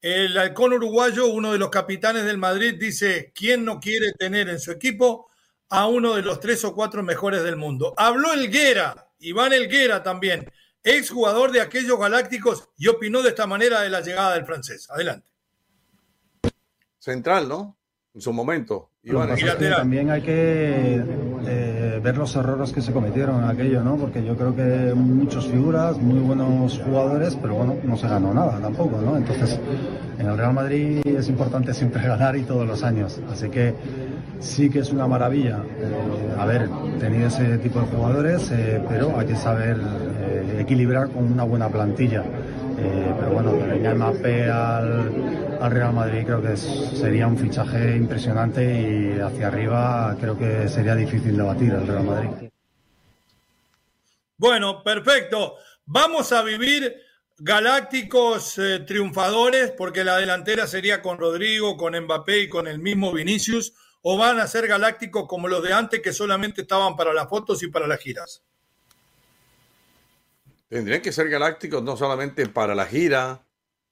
El 0.02 0.38
halcón 0.38 0.74
uruguayo, 0.74 1.28
uno 1.28 1.54
de 1.54 1.58
los 1.58 1.70
capitanes 1.70 2.26
del 2.26 2.38
Madrid, 2.38 2.76
dice, 2.78 3.32
¿quién 3.34 3.64
no 3.66 3.80
quiere 3.80 4.12
tener 4.14 4.50
en 4.50 4.60
su 4.60 4.72
equipo 4.72 5.30
a 5.70 5.88
uno 5.88 6.14
de 6.14 6.22
los 6.22 6.40
tres 6.40 6.64
o 6.66 6.76
cuatro 6.76 7.02
mejores 7.04 7.42
del 7.44 7.56
mundo? 7.56 7.94
Habló 7.98 8.34
Elguera, 8.34 9.08
Iván 9.20 9.54
Elguera 9.54 10.04
también, 10.04 10.52
ex 10.84 11.10
jugador 11.10 11.52
de 11.52 11.62
aquellos 11.62 12.00
galácticos, 12.00 12.70
y 12.78 12.88
opinó 12.88 13.22
de 13.22 13.30
esta 13.30 13.48
manera 13.48 13.82
de 13.82 13.90
la 13.90 14.02
llegada 14.02 14.34
del 14.34 14.46
francés. 14.46 14.90
Adelante. 14.90 15.30
Central, 17.00 17.48
¿no? 17.50 17.78
En 18.14 18.22
su 18.22 18.32
momento. 18.32 18.92
Iván, 19.06 19.36
también 19.76 20.10
hay 20.12 20.22
que 20.22 21.04
eh, 21.46 22.00
ver 22.02 22.18
los 22.18 22.34
errores 22.38 22.72
que 22.72 22.82
se 22.82 22.94
cometieron 22.94 23.44
en 23.44 23.50
aquello, 23.50 23.84
¿no? 23.84 23.98
Porque 23.98 24.24
yo 24.24 24.38
creo 24.38 24.56
que 24.56 24.94
muchos 24.94 25.48
figuras, 25.48 25.98
muy 25.98 26.20
buenos 26.20 26.80
jugadores, 26.80 27.36
pero 27.42 27.56
bueno, 27.56 27.76
no 27.84 27.98
se 27.98 28.08
ganó 28.08 28.34
nada 28.34 28.62
tampoco, 28.62 29.02
¿no? 29.02 29.18
Entonces, 29.18 29.60
en 30.18 30.26
el 30.26 30.38
Real 30.38 30.54
Madrid 30.54 31.06
es 31.06 31.28
importante 31.28 31.74
siempre 31.74 32.02
ganar 32.08 32.38
y 32.38 32.44
todos 32.44 32.66
los 32.66 32.82
años. 32.84 33.20
Así 33.30 33.50
que 33.50 33.74
sí 34.44 34.70
que 34.70 34.80
es 34.80 34.92
una 34.92 35.08
maravilla 35.08 35.64
eh, 35.80 36.36
haber 36.38 36.70
tenido 37.00 37.28
ese 37.28 37.58
tipo 37.58 37.80
de 37.80 37.88
jugadores, 37.88 38.52
eh, 38.52 38.82
pero 38.88 39.18
hay 39.18 39.26
que 39.26 39.36
saber 39.36 39.78
equilibrar 40.60 41.10
con 41.10 41.32
una 41.32 41.44
buena 41.44 41.70
plantilla. 41.70 42.24
pero 43.20 43.32
bueno, 43.32 43.54
que 43.58 43.94
Mbappé 43.94 44.50
al 44.50 45.44
al 45.64 45.72
Real 45.72 45.94
Madrid 45.94 46.26
creo 46.26 46.42
que 46.42 46.58
sería 46.58 47.26
un 47.26 47.38
fichaje 47.38 47.96
impresionante 47.96 48.64
y 48.82 49.18
hacia 49.18 49.48
arriba 49.48 50.14
creo 50.20 50.38
que 50.38 50.68
sería 50.68 50.94
difícil 50.94 51.38
de 51.38 51.44
batir 51.44 51.72
al 51.72 51.88
Real 51.88 52.04
Madrid. 52.04 52.50
Bueno, 54.36 54.84
perfecto. 54.84 55.56
Vamos 55.86 56.34
a 56.34 56.44
vivir 56.44 56.94
galácticos 57.38 58.58
eh, 58.58 58.80
triunfadores 58.82 59.72
porque 59.72 60.04
la 60.04 60.18
delantera 60.18 60.68
sería 60.68 61.02
con 61.02 61.18
Rodrigo, 61.18 61.78
con 61.78 61.98
Mbappé 61.98 62.42
y 62.42 62.50
con 62.50 62.68
el 62.68 62.80
mismo 62.80 63.14
Vinicius 63.14 63.74
o 64.04 64.18
van 64.18 64.40
a 64.40 64.48
ser 64.48 64.68
galácticos 64.68 65.28
como 65.28 65.48
los 65.48 65.64
de 65.64 65.74
antes 65.74 66.02
que 66.02 66.14
solamente 66.14 66.62
estaban 66.62 66.96
para 66.96 67.14
las 67.14 67.30
fotos 67.30 67.64
y 67.64 67.68
para 67.68 67.88
las 67.88 68.00
giras. 68.00 68.44
Tendrían 70.68 71.02
que 71.02 71.14
ser 71.14 71.30
galácticos 71.30 71.82
no 71.82 71.96
solamente 71.96 72.48
para 72.48 72.76
la 72.76 72.86
gira, 72.86 73.46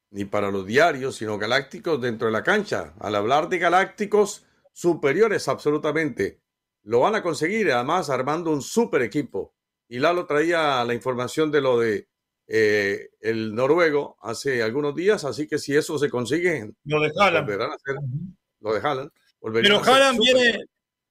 ni 0.10 0.26
para 0.26 0.52
los 0.52 0.66
diarios, 0.66 1.16
sino 1.16 1.38
galácticos 1.38 2.02
dentro 2.02 2.28
de 2.28 2.34
la 2.34 2.44
cancha. 2.44 2.94
Al 3.00 3.16
hablar 3.16 3.48
de 3.48 3.58
galácticos 3.58 4.46
superiores 4.74 5.48
absolutamente, 5.48 6.42
lo 6.84 7.00
van 7.00 7.16
a 7.16 7.24
conseguir 7.24 7.72
además 7.72 8.10
armando 8.10 8.52
un 8.52 8.62
super 8.62 9.02
equipo. 9.02 9.54
Y 9.88 10.00
Lalo 10.00 10.26
traía 10.26 10.84
la 10.84 10.94
información 10.94 11.52
de 11.52 11.62
lo 11.62 11.80
de 11.80 12.10
eh, 12.48 13.12
el 13.22 13.56
noruego 13.56 14.18
hace 14.22 14.62
algunos 14.62 14.94
días, 14.94 15.24
así 15.24 15.48
que 15.48 15.58
si 15.58 15.76
eso 15.76 15.98
se 15.98 16.10
consigue, 16.10 16.74
lo 16.84 17.00
de 17.00 17.12
Haaland. 17.18 18.36
lo 18.60 18.74
de 18.74 19.12
Pero 19.42 19.84
Haaland 19.84 20.20
viene, 20.20 20.66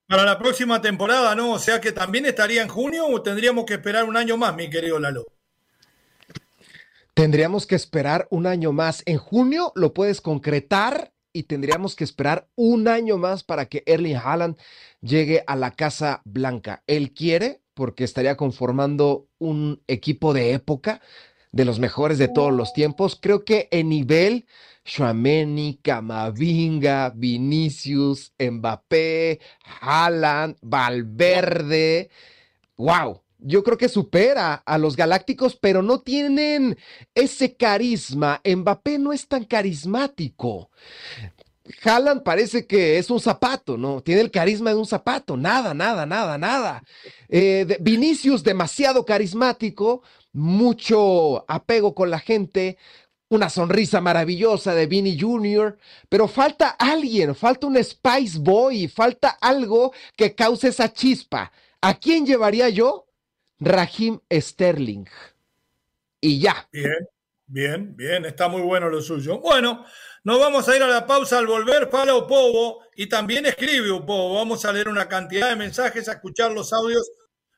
para 0.07 0.25
la 0.25 0.39
próxima 0.39 0.81
temporada, 0.81 1.35
¿no? 1.35 1.53
O 1.53 1.59
sea 1.59 1.81
que 1.81 1.93
también 1.93 2.27
estaría 2.27 2.63
en 2.63 2.69
junio 2.69 3.07
o 3.07 3.23
tendríamos 3.23 3.65
que 3.65 3.75
esperar 3.75 4.05
un 4.05 4.17
año 4.17 4.37
más, 4.37 4.55
mi 4.55 4.71
querido 4.71 4.99
Lalo. 4.99 5.25
Tendríamos 7.15 7.67
que 7.67 7.75
esperar 7.75 8.27
un 8.31 8.47
año 8.47 8.73
más. 8.73 9.03
En 9.07 9.19
junio 9.19 9.73
lo 9.75 9.93
puedes 9.93 10.21
concretar 10.21 11.13
y 11.33 11.45
tendríamos 11.45 11.95
que 11.95 12.05
esperar 12.05 12.49
un 12.55 12.89
año 12.89 13.19
más 13.19 13.45
para 13.45 13.67
que 13.67 13.83
Erling 13.87 14.17
Haaland 14.17 14.57
llegue 15.01 15.45
a 15.47 15.57
la 15.57 15.73
Casa 15.73 16.23
Blanca. 16.25 16.83
Él 16.87 17.13
quiere 17.13 17.63
porque 17.75 18.05
estaría 18.05 18.37
conformando 18.37 19.29
un 19.39 19.83
equipo 19.87 20.35
de 20.35 20.55
época 20.55 21.01
de 21.53 21.65
los 21.65 21.79
mejores 21.79 22.19
de 22.19 22.29
todos 22.29 22.53
los 22.53 22.73
tiempos. 22.73 23.19
Creo 23.21 23.45
que 23.45 23.69
en 23.71 23.89
nivel, 23.89 24.47
Schwameni, 24.87 25.81
Camavinga, 25.83 27.11
Vinicius, 27.15 28.33
Mbappé, 28.39 29.41
Haaland, 29.81 30.57
Valverde. 30.63 32.11
¡Wow! 32.77 33.23
Yo 33.39 33.65
creo 33.65 33.79
que 33.79 33.89
supera 33.89 34.55
a 34.55 34.77
los 34.77 34.97
Galácticos, 34.97 35.57
pero 35.57 35.83
no 35.83 36.01
tienen 36.01 36.77
ese 37.15 37.57
carisma. 37.57 38.41
Mbappé 38.45 38.99
no 38.99 39.13
es 39.13 39.27
tan 39.27 39.45
carismático. 39.45 40.71
Haaland 41.83 42.23
parece 42.23 42.67
que 42.67 42.99
es 42.99 43.11
un 43.11 43.21
zapato, 43.21 43.77
¿no? 43.77 44.03
Tiene 44.03 44.21
el 44.21 44.31
carisma 44.31 44.71
de 44.71 44.77
un 44.77 44.87
zapato, 44.87 45.37
nada, 45.37 45.75
nada, 45.75 46.07
nada, 46.07 46.39
nada. 46.39 46.83
Eh, 47.29 47.79
Vinicius 47.81 48.43
demasiado 48.43 49.05
carismático, 49.05 50.03
mucho 50.33 51.45
apego 51.49 51.95
con 51.95 52.11
la 52.11 52.19
gente, 52.19 52.79
una 53.29 53.49
sonrisa 53.49 54.01
maravillosa 54.01 54.75
de 54.75 54.87
Vinny 54.87 55.19
Jr., 55.19 55.79
pero 56.09 56.29
falta 56.29 56.71
alguien, 56.71 57.35
falta 57.35 57.67
un 57.67 57.83
Spice 57.83 58.39
Boy, 58.39 58.89
falta 58.89 59.31
algo 59.41 59.93
que 60.17 60.35
cause 60.35 60.69
esa 60.69 60.93
chispa. 60.93 61.53
¿A 61.81 61.99
quién 61.99 62.27
llevaría 62.27 62.69
yo? 62.69 63.07
Raheem 63.61 64.21
Sterling. 64.31 65.07
Y 66.21 66.41
ya. 66.41 66.69
Bien, 66.73 67.09
bien, 67.47 67.97
bien, 67.97 68.25
está 68.25 68.49
muy 68.49 68.63
bueno 68.63 68.89
lo 68.89 69.01
suyo. 69.01 69.39
Bueno, 69.39 69.85
nos 70.25 70.39
vamos 70.39 70.69
a 70.69 70.77
ir 70.77 70.83
a 70.83 70.89
la 70.89 71.07
pausa 71.07 71.39
al 71.39 71.47
volver 71.47 71.89
para 71.89 72.15
Opovo 72.15 72.83
y 72.95 73.09
también 73.09 73.47
escribe 73.47 73.91
Opovo. 73.91 74.35
Vamos 74.35 74.65
a 74.65 74.73
leer 74.73 74.89
una 74.89 75.09
cantidad 75.09 75.51
de 75.51 75.57
mensajes, 75.57 76.09
a 76.09 76.13
escuchar 76.13 76.53
los 76.53 76.73
audios 76.73 77.11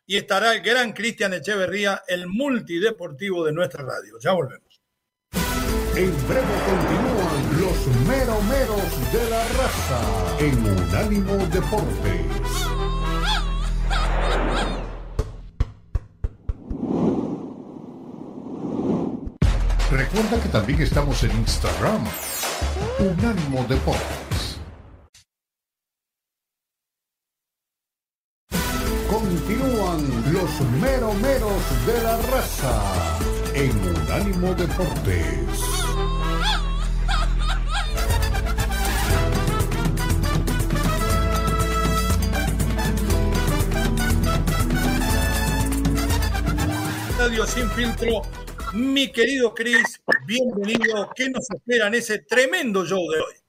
y 0.07 0.16
estará 0.16 0.55
el 0.55 0.62
gran 0.62 0.92
Cristian 0.92 1.32
Echeverría, 1.34 2.03
el 2.07 2.26
multideportivo 2.26 3.44
de 3.44 3.53
nuestra 3.53 3.84
radio. 3.84 4.18
Ya 4.20 4.32
volvemos. 4.32 4.82
En 5.94 6.11
breve 6.26 6.55
continúan 6.66 7.61
los 7.61 7.86
meromeros 8.09 9.12
de 9.12 9.30
la 9.30 9.44
raza 9.48 10.38
en 10.38 10.59
Unánimo 10.66 11.36
Deportes. 11.48 12.72
Recuerda 19.90 20.42
que 20.42 20.48
también 20.48 20.80
estamos 20.80 21.22
en 21.22 21.30
Instagram 21.32 22.03
Unánimo 22.98 23.64
Deportes. 23.68 24.32
Continúan 29.93 30.32
los 30.32 30.61
meromeros 30.80 31.86
de 31.86 32.03
la 32.03 32.16
raza 32.22 33.18
en 33.55 33.76
Unánimo 33.78 34.55
Deportes. 34.55 35.47
Radio 47.18 47.47
Sin 47.47 47.70
Filtro 47.70 48.22
mi 48.72 49.12
querido 49.12 49.53
Chris, 49.53 50.01
bienvenido. 50.24 51.11
¿Qué 51.14 51.28
nos 51.28 51.45
espera 51.51 51.88
en 51.88 51.95
ese 51.95 52.20
tremendo 52.20 52.86
show 52.86 53.11
de 53.11 53.18
hoy? 53.18 53.41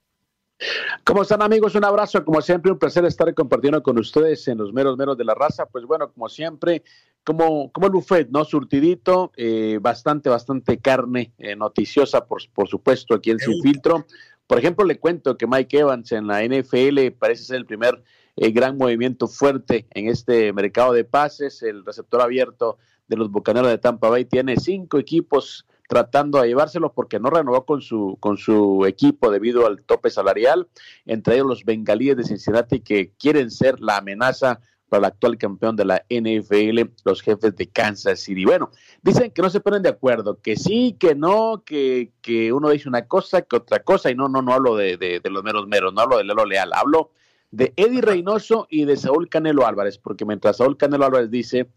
¿Cómo 1.04 1.24
están 1.24 1.42
amigos? 1.42 1.76
Un 1.76 1.84
abrazo, 1.84 2.24
como 2.24 2.42
siempre, 2.42 2.72
un 2.72 2.80
placer 2.80 3.04
estar 3.06 3.34
compartiendo 3.34 3.82
con 3.84 3.98
ustedes 3.98 4.48
en 4.48 4.58
los 4.58 4.72
meros 4.72 4.98
meros 4.98 5.18
de 5.18 5.26
la 5.26 5.36
raza. 5.36 5.66
Pues 5.66 5.86
bueno, 5.86 6.12
como 6.12 6.30
siempre, 6.30 6.84
como, 7.24 7.72
como 7.72 7.88
el 7.88 7.94
buffet, 7.94 8.30
¿no? 8.30 8.46
Surtidito, 8.46 9.32
eh, 9.36 9.80
bastante, 9.82 10.30
bastante 10.30 10.80
carne 10.80 11.34
eh, 11.38 11.56
noticiosa, 11.56 12.26
por, 12.26 12.42
por 12.54 12.68
supuesto, 12.68 13.16
aquí 13.16 13.32
en 13.32 13.40
Sin 13.40 13.62
Filtro. 13.62 14.06
Por 14.48 14.60
ejemplo, 14.60 14.86
le 14.86 15.00
cuento 15.00 15.38
que 15.38 15.48
Mike 15.48 15.80
Evans 15.80 16.12
en 16.12 16.28
la 16.28 16.44
NFL 16.44 17.12
parece 17.18 17.44
ser 17.44 17.58
el 17.58 17.66
primer 17.66 18.04
eh, 18.36 18.52
gran 18.52 18.78
movimiento 18.78 19.28
fuerte 19.28 19.88
en 19.92 20.08
este 20.08 20.54
mercado 20.54 20.94
de 20.94 21.04
pases, 21.04 21.62
el 21.64 21.86
receptor 21.86 22.22
abierto 22.22 22.78
de 23.08 23.18
los 23.18 23.30
Bucaneros 23.30 23.70
de 23.70 23.78
Tampa 23.78 24.10
Bay. 24.10 24.26
Tiene 24.26 24.58
cinco 24.58 24.98
equipos 24.98 25.66
tratando 25.94 26.42
de 26.42 26.48
llevárselos 26.48 26.92
porque 26.96 27.20
no 27.20 27.30
renovó 27.30 27.68
con 27.68 27.80
su, 27.80 28.18
con 28.20 28.38
su 28.38 28.84
equipo 28.88 29.30
debido 29.30 29.68
al 29.68 29.84
tope 29.84 30.10
salarial, 30.10 30.68
entre 31.06 31.36
ellos 31.36 31.46
los 31.46 31.66
bengalíes 31.66 32.18
de 32.18 32.24
Cincinnati 32.24 32.80
que 32.80 33.12
quieren 33.20 33.52
ser 33.52 33.80
la 33.80 33.98
amenaza 33.98 34.60
para 34.90 35.02
el 35.02 35.06
actual 35.06 35.38
campeón 35.38 35.76
de 35.76 35.86
la 35.86 36.04
NFL, 36.10 36.92
los 37.06 37.22
jefes 37.22 37.56
de 37.56 37.70
Kansas 37.70 38.22
City. 38.22 38.44
Bueno, 38.44 38.72
dicen 39.04 39.30
que 39.30 39.44
no 39.44 39.52
se 39.52 39.60
ponen 39.60 39.84
de 39.84 39.90
acuerdo, 39.90 40.42
que 40.42 40.56
sí, 40.56 40.98
que 41.00 41.14
no, 41.14 41.62
que, 41.64 42.12
que 42.24 42.52
uno 42.52 42.72
dice 42.72 42.90
una 42.90 43.06
cosa, 43.08 43.44
que 43.44 43.58
otra 43.58 43.84
cosa, 43.84 44.10
y 44.10 44.16
no, 44.16 44.28
no, 44.28 44.42
no 44.42 44.52
hablo 44.52 44.76
de, 44.76 44.98
de, 44.98 45.20
de 45.20 45.30
los 45.30 45.44
meros 45.44 45.68
meros, 45.68 45.94
no 45.94 46.02
hablo 46.02 46.18
de 46.18 46.24
Lelo 46.24 46.48
Leal, 46.48 46.72
hablo 46.74 47.12
de 47.52 47.72
Eddie 47.76 48.02
Reynoso 48.02 48.66
y 48.68 48.86
de 48.86 48.98
Saúl 48.98 49.30
Canelo 49.30 49.68
Álvarez, 49.68 50.00
porque 50.00 50.26
mientras 50.26 50.58
Saúl 50.58 50.76
Canelo 50.76 51.06
Álvarez 51.06 51.30
dice 51.30 51.70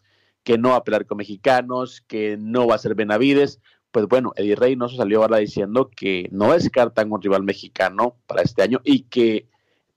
que 0.47 0.59
no 0.59 0.71
va 0.71 0.77
a 0.77 0.85
pelear 0.85 1.07
con 1.07 1.19
mexicanos, 1.19 2.05
que 2.07 2.37
no 2.39 2.69
va 2.69 2.77
a 2.77 2.79
ser 2.79 2.95
Benavides. 2.95 3.61
Pues 3.97 4.09
bueno, 4.09 4.35
Eddie 4.37 4.57
Reynoso 4.57 4.95
salió 4.95 5.23
ahora 5.23 5.39
diciendo 5.39 5.89
que 5.89 6.29
no 6.31 6.53
descartan 6.53 7.11
un 7.11 7.23
rival 7.23 7.45
mexicano 7.45 8.15
para 8.27 8.43
este 8.43 8.61
año 8.61 8.83
y 8.85 9.05
que 9.05 9.49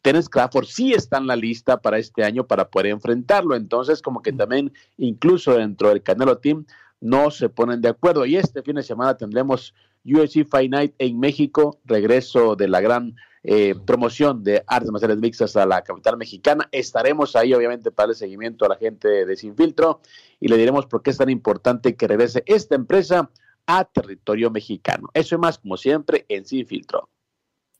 Terence 0.01 0.29
Crawford 0.29 0.67
sí 0.67 0.93
está 0.93 1.17
en 1.17 1.27
la 1.27 1.35
lista 1.35 1.81
para 1.81 1.97
este 1.97 2.23
año 2.23 2.47
para 2.47 2.69
poder 2.69 2.93
enfrentarlo. 2.93 3.57
Entonces, 3.57 4.01
como 4.01 4.21
que 4.21 4.31
también, 4.31 4.71
incluso 4.97 5.53
dentro 5.57 5.89
del 5.89 6.01
Canelo 6.01 6.37
Team, 6.37 6.65
no 7.01 7.29
se 7.29 7.49
ponen 7.49 7.81
de 7.81 7.89
acuerdo. 7.89 8.25
Y 8.25 8.37
este 8.37 8.61
fin 8.63 8.75
de 8.75 8.83
semana 8.83 9.17
tendremos 9.17 9.73
UFC 10.05 10.47
Fight 10.49 10.71
Night 10.71 10.93
en 10.97 11.19
México, 11.19 11.77
regreso 11.83 12.55
de 12.55 12.69
la 12.69 12.79
gran 12.79 13.17
eh, 13.43 13.75
promoción 13.85 14.45
de 14.45 14.63
artes 14.65 14.91
marciales 14.91 15.17
mixtas 15.17 15.57
a 15.57 15.65
la 15.65 15.81
capital 15.81 16.15
mexicana. 16.15 16.69
Estaremos 16.71 17.35
ahí, 17.35 17.53
obviamente, 17.53 17.91
para 17.91 18.11
el 18.11 18.15
seguimiento 18.15 18.63
a 18.63 18.69
la 18.69 18.77
gente 18.77 19.25
de 19.25 19.35
Sin 19.35 19.57
Filtro 19.57 19.99
y 20.39 20.47
le 20.47 20.55
diremos 20.55 20.85
por 20.85 21.03
qué 21.03 21.09
es 21.09 21.17
tan 21.17 21.29
importante 21.29 21.97
que 21.97 22.07
regrese 22.07 22.43
esta 22.45 22.75
empresa 22.75 23.29
a 23.72 23.86
territorio 23.86 24.49
mexicano. 24.49 25.09
Eso 25.13 25.36
es 25.36 25.39
más, 25.39 25.59
como 25.59 25.78
siempre, 25.78 26.26
en 26.28 26.43
Sin 26.43 26.65
Filtro. 26.65 27.07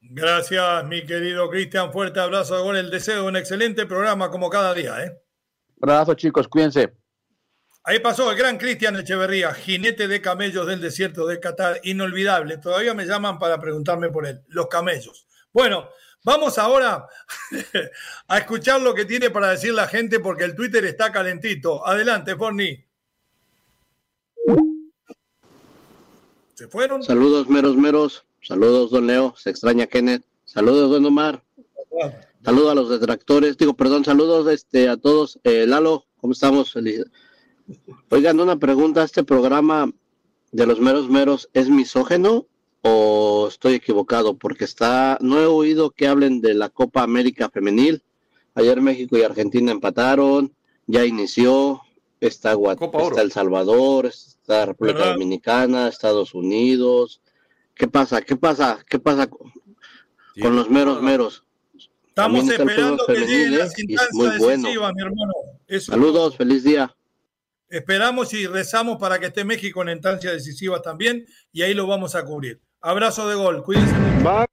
Gracias, 0.02 0.86
mi 0.86 1.04
querido 1.04 1.50
Cristian. 1.50 1.92
Fuerte 1.92 2.20
abrazo 2.20 2.64
gol. 2.64 2.78
El 2.78 2.92
deseo 2.92 3.24
de 3.24 3.28
un 3.28 3.36
excelente 3.36 3.88
programa 3.88 4.30
como 4.30 4.52
cada 4.52 4.76
día. 4.76 5.04
¿eh? 5.04 5.20
Un 5.78 5.90
abrazo, 5.90 6.14
chicos. 6.14 6.48
Cuídense. 6.48 6.94
Ahí 7.84 7.98
pasó 8.00 8.30
el 8.30 8.38
gran 8.38 8.60
Cristian 8.60 8.98
Echeverría, 8.98 9.52
jinete 9.52 10.08
de 10.08 10.22
camellos 10.22 10.68
del 10.68 10.80
desierto 10.80 11.26
de 11.26 11.40
Qatar, 11.40 11.80
inolvidable. 11.84 12.60
Todavía 12.60 12.94
me 12.94 13.06
llaman 13.06 13.40
para 13.40 13.60
preguntarme 13.60 14.10
por 14.10 14.28
él. 14.28 14.44
Los 14.48 14.68
camellos. 14.68 15.26
Bueno, 15.52 15.90
vamos 16.24 16.60
ahora 16.60 17.08
a 18.28 18.38
escuchar 18.38 18.80
lo 18.82 18.94
que 18.94 19.06
tiene 19.06 19.32
para 19.32 19.50
decir 19.50 19.74
la 19.74 19.88
gente 19.88 20.20
porque 20.20 20.44
el 20.44 20.56
Twitter 20.56 20.86
está 20.86 21.12
calentito. 21.12 21.86
Adelante, 21.88 22.36
Forni. 22.36 22.89
¿Se 26.60 26.68
fueron? 26.68 27.01
Saludos, 27.01 27.47
meros, 27.47 27.78
meros. 27.78 28.26
Saludos, 28.41 28.91
don 28.91 29.07
Leo. 29.07 29.34
Se 29.38 29.49
extraña 29.49 29.88
Kenneth. 29.88 30.26
Saludos, 30.43 30.91
don 30.91 31.05
Omar. 31.05 31.41
Saludos 32.43 32.72
a 32.72 32.76
los 32.76 32.89
detractores. 32.89 33.57
Digo, 33.57 33.76
perdón, 33.76 34.03
saludos 34.03 34.45
este, 34.51 34.89
a 34.89 34.97
todos. 34.97 35.39
Eh, 35.45 35.66
Lalo, 35.66 36.03
¿cómo 36.18 36.34
estamos? 36.34 36.74
Feliz. 36.74 37.05
Oigan, 38.10 38.41
una 38.41 38.60
pregunta. 38.60 39.05
¿Este 39.05 39.24
programa 39.24 39.89
de 40.51 40.66
los 40.66 40.82
meros, 40.82 41.10
meros 41.10 41.49
es 41.53 41.70
misógeno 41.70 42.45
o 42.82 43.47
estoy 43.47 43.76
equivocado? 43.76 44.34
Porque 44.34 44.66
está, 44.66 45.18
no 45.22 45.39
he 45.39 45.45
oído 45.45 45.91
que 45.91 46.10
hablen 46.10 46.41
de 46.41 46.55
la 46.55 46.68
Copa 46.68 47.03
América 47.03 47.49
Femenil. 47.49 48.03
Ayer 48.53 48.82
México 48.82 49.18
y 49.18 49.24
Argentina 49.24 49.72
empataron, 49.72 50.53
ya 50.88 51.05
inició, 51.05 51.84
está, 52.20 52.57
está 53.10 53.22
El 53.22 53.32
Salvador, 53.32 54.07
está 54.07 54.39
República 54.50 55.06
Dominicana, 55.06 55.88
Estados 55.88 56.34
Unidos. 56.34 57.22
¿Qué 57.76 57.88
pasa? 57.88 58.22
¿Qué 58.22 58.36
pasa? 58.36 58.84
¿Qué 58.88 59.00
pasa 59.00 59.28
con, 59.30 59.52
los 60.56 60.70
meros 60.70 61.02
meros? 61.02 61.43
Estamos 62.08 62.50
esperando 62.50 63.06
que 63.06 63.20
lleguen 63.20 63.60
las 63.60 63.78
¿eh? 63.78 63.84
instancias 63.88 64.39
decisivas, 64.39 64.93
mi 64.93 65.02
hermano. 65.02 65.34
Saludos, 65.80 66.36
feliz 66.36 66.64
día. 66.64 66.93
Esperamos 67.70 68.34
y 68.34 68.47
rezamos 68.47 68.97
para 68.97 69.20
que 69.20 69.28
esté 69.28 69.45
México 69.45 69.82
en 69.84 69.89
instancias 69.89 70.34
decisivas 70.34 70.82
también 70.82 71.26
y 71.54 71.62
ahí 71.62 71.74
lo 71.74 71.86
vamos 71.86 72.16
a 72.16 72.26
cubrir. 72.26 72.60
Abrazo 72.82 73.30
de 73.30 73.36
gol, 73.36 73.64
cuídense 73.64 73.93
mucho. 73.93 74.45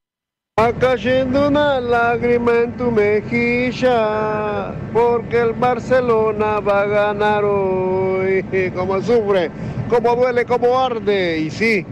Va 0.58 0.72
cayendo 0.72 1.48
una 1.48 1.78
lágrima 1.82 2.60
en 2.60 2.72
tu 2.78 2.90
mejilla, 2.90 4.72
porque 4.94 5.38
el 5.38 5.52
Barcelona 5.52 6.60
va 6.60 6.80
a 6.80 6.86
ganar 6.86 7.44
hoy. 7.44 8.42
Como 8.74 9.02
sufre, 9.02 9.50
como 9.90 10.16
duele, 10.16 10.46
como 10.46 10.78
arde. 10.80 11.40
Y 11.40 11.50
sí, 11.50 11.84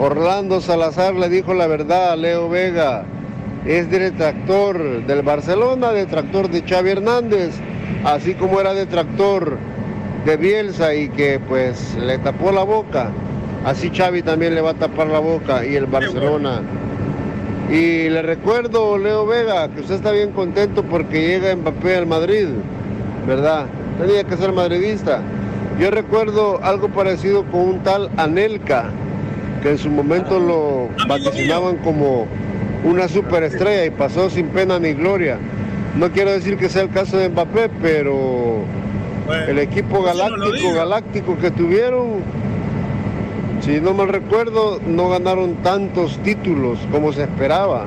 Orlando 0.00 0.60
Salazar 0.60 1.14
le 1.14 1.28
dijo 1.28 1.54
la 1.54 1.68
verdad 1.68 2.10
a 2.10 2.16
Leo 2.16 2.48
Vega. 2.48 3.04
Es 3.66 3.88
detractor 3.88 5.06
del 5.06 5.22
Barcelona, 5.22 5.92
detractor 5.92 6.50
de 6.50 6.62
Xavi 6.62 6.90
Hernández, 6.90 7.54
así 8.02 8.34
como 8.34 8.60
era 8.60 8.74
detractor 8.74 9.58
de 10.26 10.36
Bielsa 10.36 10.92
y 10.92 11.08
que 11.08 11.38
pues 11.38 11.94
le 11.94 12.18
tapó 12.18 12.50
la 12.50 12.64
boca. 12.64 13.12
Así 13.64 13.90
Xavi 13.90 14.22
también 14.22 14.56
le 14.56 14.60
va 14.60 14.70
a 14.70 14.74
tapar 14.74 15.06
la 15.06 15.20
boca 15.20 15.64
y 15.64 15.76
el 15.76 15.86
Barcelona. 15.86 16.62
Y 17.70 18.08
le 18.10 18.22
recuerdo, 18.22 18.98
Leo 18.98 19.26
Vega, 19.26 19.68
que 19.68 19.80
usted 19.80 19.94
está 19.94 20.12
bien 20.12 20.32
contento 20.32 20.82
porque 20.82 21.26
llega 21.26 21.54
Mbappé 21.56 21.96
al 21.96 22.06
Madrid, 22.06 22.48
¿verdad? 23.26 23.66
Tenía 23.98 24.24
que 24.24 24.36
ser 24.36 24.52
madridista. 24.52 25.22
Yo 25.78 25.90
recuerdo 25.90 26.62
algo 26.62 26.88
parecido 26.88 27.44
con 27.44 27.60
un 27.60 27.82
tal 27.82 28.10
Anelka, 28.16 28.90
que 29.62 29.70
en 29.70 29.78
su 29.78 29.88
momento 29.88 30.38
lo 30.38 30.88
vaticinaban 31.08 31.76
como 31.78 32.26
una 32.84 33.08
superestrella 33.08 33.86
y 33.86 33.90
pasó 33.90 34.28
sin 34.28 34.48
pena 34.48 34.78
ni 34.78 34.92
gloria. 34.92 35.38
No 35.96 36.10
quiero 36.10 36.32
decir 36.32 36.58
que 36.58 36.68
sea 36.68 36.82
el 36.82 36.90
caso 36.90 37.16
de 37.16 37.28
Mbappé, 37.28 37.70
pero 37.80 38.64
el 39.48 39.58
equipo 39.58 40.02
galáctico, 40.02 40.74
galáctico 40.74 41.38
que 41.38 41.50
tuvieron 41.50 42.22
si 43.62 43.80
no 43.80 43.94
mal 43.94 44.08
recuerdo, 44.08 44.80
no 44.84 45.08
ganaron 45.08 45.62
tantos 45.62 46.18
títulos 46.22 46.78
como 46.90 47.12
se 47.12 47.22
esperaba. 47.22 47.86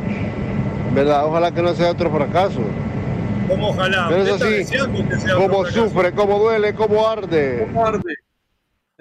¿Verdad? 0.94 1.26
Ojalá 1.26 1.54
que 1.54 1.62
no 1.62 1.76
sea 1.76 1.92
otro 1.92 2.10
fracaso. 2.10 2.62
Como 3.48 3.70
ojalá. 3.70 4.08
Pero 4.10 4.24
eso 4.24 4.40
sí, 4.40 4.78
como 5.36 5.66
sufre, 5.66 6.14
como 6.14 6.40
duele, 6.40 6.74
como 6.74 7.08
arde. 7.08 7.66
Como 7.68 7.86
arde. 7.86 8.16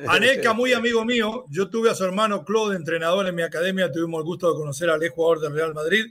Aneca, 0.08 0.52
muy 0.52 0.72
amigo 0.72 1.04
mío, 1.04 1.44
yo 1.50 1.70
tuve 1.70 1.88
a 1.88 1.94
su 1.94 2.04
hermano 2.04 2.44
Claude, 2.44 2.74
entrenador 2.74 3.28
en 3.28 3.34
mi 3.36 3.42
academia, 3.42 3.92
tuvimos 3.92 4.18
el 4.18 4.24
gusto 4.24 4.52
de 4.52 4.58
conocer 4.58 4.90
al 4.90 5.00
ex 5.02 5.14
jugador 5.14 5.40
del 5.40 5.54
Real 5.54 5.72
Madrid. 5.72 6.06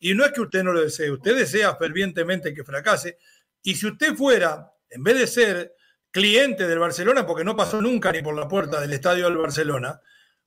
Y 0.00 0.14
no 0.14 0.24
es 0.24 0.32
que 0.32 0.40
usted 0.40 0.64
no 0.64 0.72
lo 0.72 0.80
desee, 0.80 1.12
usted 1.12 1.36
desea 1.36 1.76
fervientemente 1.76 2.52
que 2.52 2.64
fracase. 2.64 3.18
Y 3.62 3.76
si 3.76 3.86
usted 3.86 4.14
fuera, 4.14 4.72
en 4.90 5.04
vez 5.04 5.18
de 5.18 5.26
ser 5.28 5.74
cliente 6.10 6.66
del 6.66 6.78
Barcelona, 6.78 7.26
porque 7.26 7.44
no 7.44 7.56
pasó 7.56 7.80
nunca 7.80 8.12
ni 8.12 8.22
por 8.22 8.34
la 8.34 8.48
puerta 8.48 8.80
del 8.80 8.92
estadio 8.92 9.24
del 9.24 9.36
Barcelona, 9.36 10.00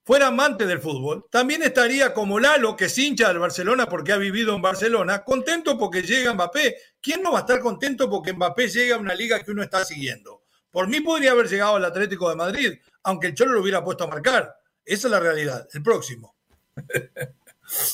fuera 0.03 0.28
amante 0.28 0.66
del 0.66 0.82
fútbol, 0.82 1.26
también 1.30 1.64
estaría 1.64 2.14
como 2.14 2.39
Lalo, 2.39 2.76
que 2.76 2.86
es 2.86 2.97
hincha 2.97 3.30
del 3.30 3.39
Barcelona 3.39 3.88
porque 3.88 4.11
ha 4.11 4.18
vivido 4.18 4.55
en 4.55 4.61
Barcelona, 4.61 5.24
contento 5.24 5.78
porque 5.78 6.01
llega 6.01 6.34
Mbappé. 6.34 6.76
¿Quién 7.01 7.24
no 7.24 7.32
va 7.32 7.39
a 7.39 7.41
estar 7.41 7.59
contento 7.59 8.09
porque 8.09 8.34
Mbappé 8.34 8.68
llega 8.68 8.95
a 8.95 8.99
una 8.99 9.16
liga 9.16 9.41
que 9.43 9.51
uno 9.51 9.64
está 9.64 9.86
siguiendo? 9.86 10.43
Por 10.72 10.88
mí 10.88 11.01
podría 11.01 11.32
haber 11.32 11.47
llegado 11.47 11.76
al 11.76 11.86
Atlético 11.86 12.30
de 12.30 12.36
Madrid, 12.36 12.80
aunque 13.03 13.28
el 13.28 13.36
Cholo 13.36 13.53
lo 13.53 13.61
hubiera 13.61 13.84
puesto 13.84 14.03
a 14.03 14.07
marcar. 14.07 14.55
Esa 14.84 15.07
es 15.07 15.11
la 15.11 15.20
realidad. 15.20 15.68
El 15.72 15.84
próximo. 15.84 16.36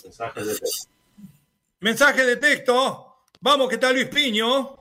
Mensaje 0.03 0.43
de 0.43 0.55
texto. 0.55 0.89
Mensaje 1.81 2.25
de 2.25 2.35
texto. 2.37 3.23
Vamos, 3.41 3.69
¿qué 3.69 3.77
tal 3.77 3.93
Luis 3.93 4.07
Piño? 4.07 4.78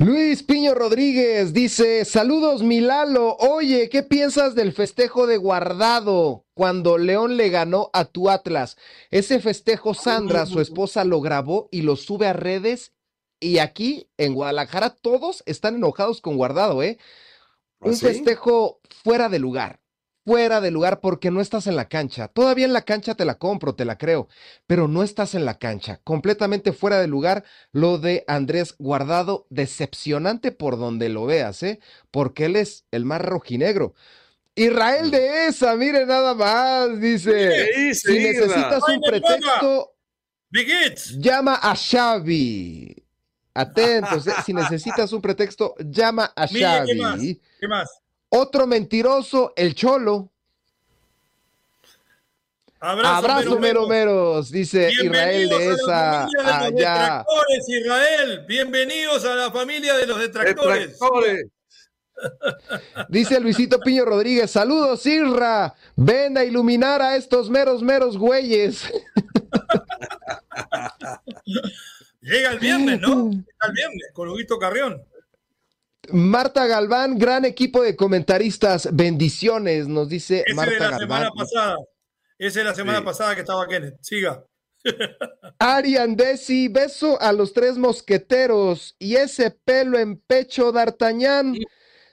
Luis 0.00 0.42
Piño 0.42 0.72
Rodríguez 0.72 1.52
dice, 1.52 2.06
saludos 2.06 2.62
Milalo, 2.62 3.36
oye, 3.36 3.90
¿qué 3.90 4.02
piensas 4.02 4.54
del 4.54 4.72
festejo 4.72 5.26
de 5.26 5.36
guardado 5.36 6.46
cuando 6.54 6.96
León 6.96 7.36
le 7.36 7.50
ganó 7.50 7.90
a 7.92 8.06
tu 8.06 8.30
Atlas? 8.30 8.78
Ese 9.10 9.40
festejo 9.40 9.92
Sandra, 9.92 10.46
su 10.46 10.62
esposa, 10.62 11.04
lo 11.04 11.20
grabó 11.20 11.68
y 11.70 11.82
lo 11.82 11.96
sube 11.96 12.26
a 12.26 12.32
redes 12.32 12.94
y 13.40 13.58
aquí 13.58 14.08
en 14.16 14.32
Guadalajara 14.32 14.88
todos 14.88 15.42
están 15.44 15.74
enojados 15.74 16.22
con 16.22 16.38
guardado, 16.38 16.82
¿eh? 16.82 16.96
Un 17.80 17.94
festejo 17.94 18.80
fuera 19.04 19.28
de 19.28 19.38
lugar 19.38 19.79
fuera 20.30 20.60
de 20.60 20.70
lugar 20.70 21.00
porque 21.00 21.32
no 21.32 21.40
estás 21.40 21.66
en 21.66 21.74
la 21.74 21.88
cancha. 21.88 22.28
Todavía 22.28 22.64
en 22.64 22.72
la 22.72 22.82
cancha 22.82 23.16
te 23.16 23.24
la 23.24 23.34
compro, 23.36 23.74
te 23.74 23.84
la 23.84 23.98
creo, 23.98 24.28
pero 24.68 24.86
no 24.86 25.02
estás 25.02 25.34
en 25.34 25.44
la 25.44 25.58
cancha. 25.58 26.00
Completamente 26.04 26.72
fuera 26.72 27.00
de 27.00 27.08
lugar 27.08 27.42
lo 27.72 27.98
de 27.98 28.22
Andrés 28.28 28.76
Guardado, 28.78 29.48
decepcionante 29.50 30.52
por 30.52 30.78
donde 30.78 31.08
lo 31.08 31.26
veas, 31.26 31.64
¿eh? 31.64 31.80
Porque 32.12 32.44
él 32.44 32.54
es 32.54 32.84
el 32.92 33.04
más 33.04 33.20
rojinegro. 33.22 33.94
Israel 34.54 35.08
mm. 35.08 35.10
de 35.10 35.46
esa, 35.48 35.74
mire 35.74 36.06
nada 36.06 36.32
más, 36.34 37.00
dice. 37.00 37.92
si 37.92 38.20
necesitas 38.20 38.84
un 38.88 39.00
pretexto, 39.00 39.96
llama 41.18 41.58
a 41.60 41.74
Xavi. 41.74 43.04
Atentos, 43.52 44.28
¿eh? 44.28 44.34
si 44.46 44.54
necesitas 44.54 45.12
un 45.12 45.20
pretexto, 45.20 45.74
llama 45.80 46.32
a 46.36 46.46
Xavi. 46.46 47.40
¿Qué 47.58 47.66
más? 47.66 47.99
Otro 48.30 48.66
mentiroso, 48.66 49.52
el 49.56 49.74
Cholo. 49.74 50.30
Abrazo, 52.78 53.58
mero, 53.58 53.88
meros, 53.88 54.50
dice 54.50 54.90
Israel 54.90 55.48
de 55.48 55.74
esa 55.74 56.28
allá. 56.44 57.24
Israel, 57.66 58.44
bienvenidos 58.46 59.24
a 59.24 59.34
la 59.34 59.50
familia 59.50 59.96
de 59.96 60.06
los 60.06 60.18
detractores. 60.18 60.98
Dice 63.08 63.40
Luisito 63.40 63.80
Piño 63.80 64.04
Rodríguez, 64.04 64.50
saludos 64.50 65.04
Irra, 65.06 65.74
ven 65.96 66.36
a 66.38 66.44
iluminar 66.44 67.00
a 67.00 67.16
estos 67.16 67.50
meros, 67.50 67.82
meros 67.82 68.16
güeyes. 68.16 68.84
Llega 72.20 72.52
el 72.52 72.58
viernes, 72.58 73.00
¿no? 73.00 73.30
Llega 73.30 73.66
el 73.66 73.72
viernes 73.72 74.10
con 74.12 74.28
Huguito 74.28 74.58
Carrión. 74.58 75.02
Marta 76.12 76.66
Galván, 76.66 77.18
gran 77.18 77.44
equipo 77.44 77.82
de 77.82 77.94
comentaristas, 77.94 78.88
bendiciones, 78.92 79.86
nos 79.86 80.08
dice 80.08 80.42
Ese 80.46 80.54
Marta 80.54 80.72
de 80.72 80.90
la 80.90 80.98
Semana 80.98 81.30
pasada. 81.30 81.76
Esa 82.38 82.60
es 82.60 82.66
la 82.66 82.74
semana 82.74 83.04
pasada 83.04 83.34
que 83.34 83.42
estaba 83.42 83.68
Kenneth. 83.68 83.98
Siga. 84.00 84.42
Arian 85.58 86.16
Desi, 86.16 86.68
beso 86.68 87.20
a 87.20 87.34
los 87.34 87.52
tres 87.52 87.76
mosqueteros 87.76 88.96
y 88.98 89.16
ese 89.16 89.50
pelo 89.50 89.98
en 89.98 90.16
pecho 90.16 90.72
d'Artagnan. 90.72 91.54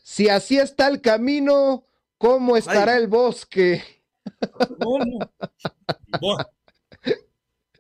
Si 0.04 0.28
así 0.28 0.58
está 0.58 0.90
el 0.90 1.00
camino, 1.00 1.86
¿cómo 2.18 2.58
estará 2.58 2.98
el 2.98 3.08
bosque? 3.08 3.84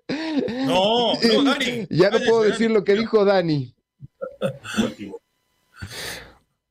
No, 0.09 1.13
no, 1.15 1.43
Dani. 1.43 1.85
Ya 1.89 2.09
no 2.09 2.19
puedo 2.19 2.43
decir 2.43 2.71
lo 2.71 2.83
que 2.85 2.93
dijo 2.93 3.25
Dani. 3.25 3.75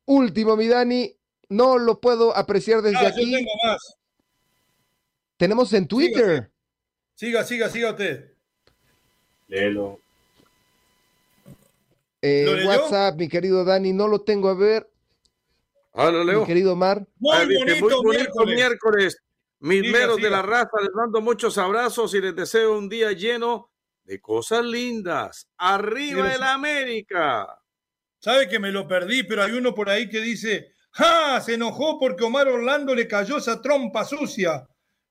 Último, 0.07 0.57
mi 0.57 0.69
Dani, 0.69 1.15
no 1.49 1.79
lo 1.79 2.01
puedo 2.01 2.37
apreciar 2.37 2.81
desde 2.81 3.05
ah, 3.05 3.09
aquí. 3.09 3.31
tengo 3.31 3.51
más. 3.65 3.97
Tenemos 5.37 5.73
en 5.73 5.87
Twitter. 5.87 6.51
Siga, 7.15 7.45
siga, 7.45 7.69
siga 7.69 7.91
usted. 7.91 8.33
Léelo. 9.49 10.01
Eh, 12.23 12.65
WhatsApp, 12.67 13.17
mi 13.17 13.29
querido 13.29 13.65
Dani, 13.65 13.93
no 13.93 14.09
lo 14.09 14.23
tengo 14.23 14.49
a 14.49 14.55
ver. 14.55 14.91
Ah, 15.93 16.11
lo 16.11 16.25
leo. 16.25 16.41
Mi 16.41 16.47
querido 16.47 16.77
Mar. 16.77 17.07
Muy, 17.19 17.57
bonito, 18.03 18.45
miércoles. 18.45 19.19
Mis 19.61 19.91
meros 19.91 20.19
de 20.19 20.31
la 20.31 20.43
raza, 20.43 20.81
les 20.83 20.93
mando 20.93 21.21
muchos 21.21 21.57
abrazos 21.59 22.15
y 22.15 22.21
les 22.21 22.35
deseo 22.35 22.77
un 22.77 22.89
día 22.89 23.13
lleno 23.13 23.71
de 24.05 24.21
cosas 24.21 24.65
lindas. 24.65 25.49
¡Arriba 25.57 26.33
el 26.35 26.43
América! 26.43 27.59
Sabe 28.27 28.49
que 28.49 28.59
me 28.59 28.73
lo 28.73 28.89
perdí, 28.89 29.23
pero 29.23 29.45
hay 29.45 29.53
uno 29.53 29.73
por 29.73 29.89
ahí 29.89 30.09
que 30.09 30.21
dice, 30.21 30.73
¡ja! 30.91 31.41
Se 31.41 31.55
enojó 31.55 31.97
porque 32.01 32.25
Omar 32.25 32.49
Orlando 32.49 32.93
le 32.93 33.07
cayó 33.07 33.37
esa 33.37 33.63
trompa 33.63 34.05
sucia. 34.05 34.67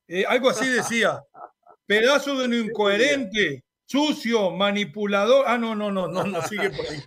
Eh, 0.06 0.26
algo 0.28 0.50
así 0.50 0.68
decía. 0.68 1.22
Pedazo 1.88 2.38
de 2.38 2.44
un 2.44 2.54
incoherente, 2.54 3.64
sucio, 3.86 4.52
manipulador. 4.52 5.46
Ah, 5.48 5.58
no, 5.58 5.74
no, 5.74 5.94
no, 5.94 6.10
no, 6.10 6.26
no, 6.26 6.42
sigue 6.42 6.70
por 6.72 6.86
ahí. 6.86 7.02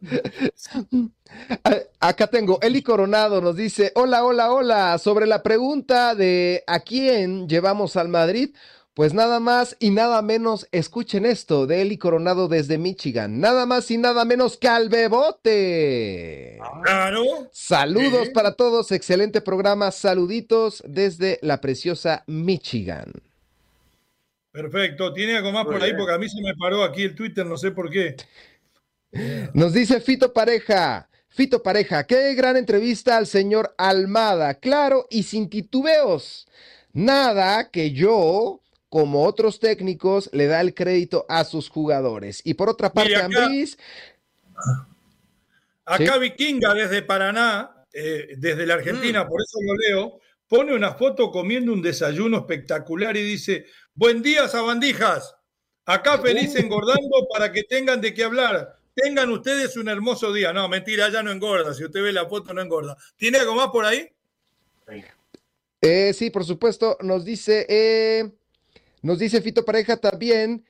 Acá 1.98 2.28
tengo, 2.28 2.60
Eli 2.62 2.80
Coronado 2.80 3.40
nos 3.40 3.56
dice, 3.56 3.90
hola, 3.96 4.24
hola, 4.24 4.52
hola, 4.52 4.98
sobre 4.98 5.26
la 5.26 5.42
pregunta 5.42 6.14
de 6.14 6.62
a 6.68 6.78
quién 6.78 7.48
llevamos 7.48 7.96
al 7.96 8.06
Madrid, 8.06 8.54
pues 8.98 9.14
nada 9.14 9.38
más 9.38 9.76
y 9.78 9.90
nada 9.90 10.20
menos, 10.22 10.66
escuchen 10.72 11.24
esto, 11.24 11.68
de 11.68 11.82
Eli 11.82 11.98
Coronado 11.98 12.48
desde 12.48 12.78
Michigan. 12.78 13.38
Nada 13.38 13.64
más 13.64 13.88
y 13.92 13.96
nada 13.96 14.24
menos 14.24 14.56
que 14.56 14.66
al 14.66 14.88
Bebote. 14.88 16.58
Claro. 16.82 17.22
Saludos 17.52 18.30
para 18.30 18.56
todos, 18.56 18.90
excelente 18.90 19.40
programa. 19.40 19.92
Saluditos 19.92 20.82
desde 20.84 21.38
la 21.42 21.60
preciosa 21.60 22.24
Michigan. 22.26 23.12
Perfecto, 24.50 25.12
tiene 25.12 25.36
algo 25.36 25.52
más 25.52 25.66
por 25.66 25.80
ahí 25.80 25.94
porque 25.96 26.14
a 26.14 26.18
mí 26.18 26.28
se 26.28 26.42
me 26.42 26.56
paró 26.56 26.82
aquí 26.82 27.04
el 27.04 27.14
Twitter, 27.14 27.46
no 27.46 27.56
sé 27.56 27.70
por 27.70 27.90
qué. 27.90 28.16
Nos 29.54 29.74
dice 29.74 30.00
Fito 30.00 30.32
Pareja. 30.32 31.08
Fito 31.28 31.62
Pareja, 31.62 32.04
qué 32.04 32.34
gran 32.34 32.56
entrevista 32.56 33.16
al 33.16 33.28
señor 33.28 33.76
Almada, 33.78 34.54
claro 34.54 35.06
y 35.08 35.22
sin 35.22 35.48
titubeos. 35.48 36.48
Nada 36.92 37.70
que 37.70 37.92
yo 37.92 38.60
como 38.88 39.24
otros 39.24 39.60
técnicos, 39.60 40.30
le 40.32 40.46
da 40.46 40.60
el 40.60 40.74
crédito 40.74 41.26
a 41.28 41.44
sus 41.44 41.68
jugadores. 41.68 42.40
Y 42.44 42.54
por 42.54 42.68
otra 42.68 42.92
parte, 42.92 43.16
Ambriz... 43.16 43.76
Acá 45.84 46.18
Vikinga 46.18 46.74
desde 46.74 47.00
Paraná, 47.00 47.86
eh, 47.94 48.34
desde 48.36 48.66
la 48.66 48.74
Argentina, 48.74 49.24
mm. 49.24 49.28
por 49.28 49.40
eso 49.40 49.58
lo 49.62 49.74
leo, 49.74 50.20
pone 50.46 50.74
una 50.74 50.92
foto 50.92 51.30
comiendo 51.30 51.72
un 51.72 51.80
desayuno 51.80 52.38
espectacular 52.38 53.16
y 53.16 53.22
dice, 53.22 53.64
buen 53.94 54.20
día, 54.20 54.48
sabandijas, 54.48 55.34
acá 55.86 56.18
feliz 56.18 56.54
uh. 56.54 56.58
engordando 56.58 57.26
para 57.32 57.52
que 57.52 57.62
tengan 57.62 58.02
de 58.02 58.12
qué 58.12 58.24
hablar. 58.24 58.76
Tengan 58.94 59.30
ustedes 59.30 59.76
un 59.76 59.88
hermoso 59.88 60.32
día. 60.32 60.52
No, 60.52 60.68
mentira, 60.68 61.08
ya 61.08 61.22
no 61.22 61.30
engorda. 61.30 61.72
Si 61.72 61.84
usted 61.84 62.02
ve 62.02 62.12
la 62.12 62.26
foto, 62.26 62.52
no 62.52 62.60
engorda. 62.60 62.96
¿Tiene 63.16 63.38
algo 63.38 63.54
más 63.54 63.68
por 63.68 63.84
ahí? 63.84 64.10
Eh, 65.80 66.12
sí, 66.12 66.30
por 66.30 66.44
supuesto. 66.44 66.98
Nos 67.00 67.24
dice, 67.24 67.64
eh, 67.68 68.32
nos 69.02 69.18
dice 69.18 69.42
Fito 69.42 69.64
Pareja 69.64 69.96
también 69.96 70.64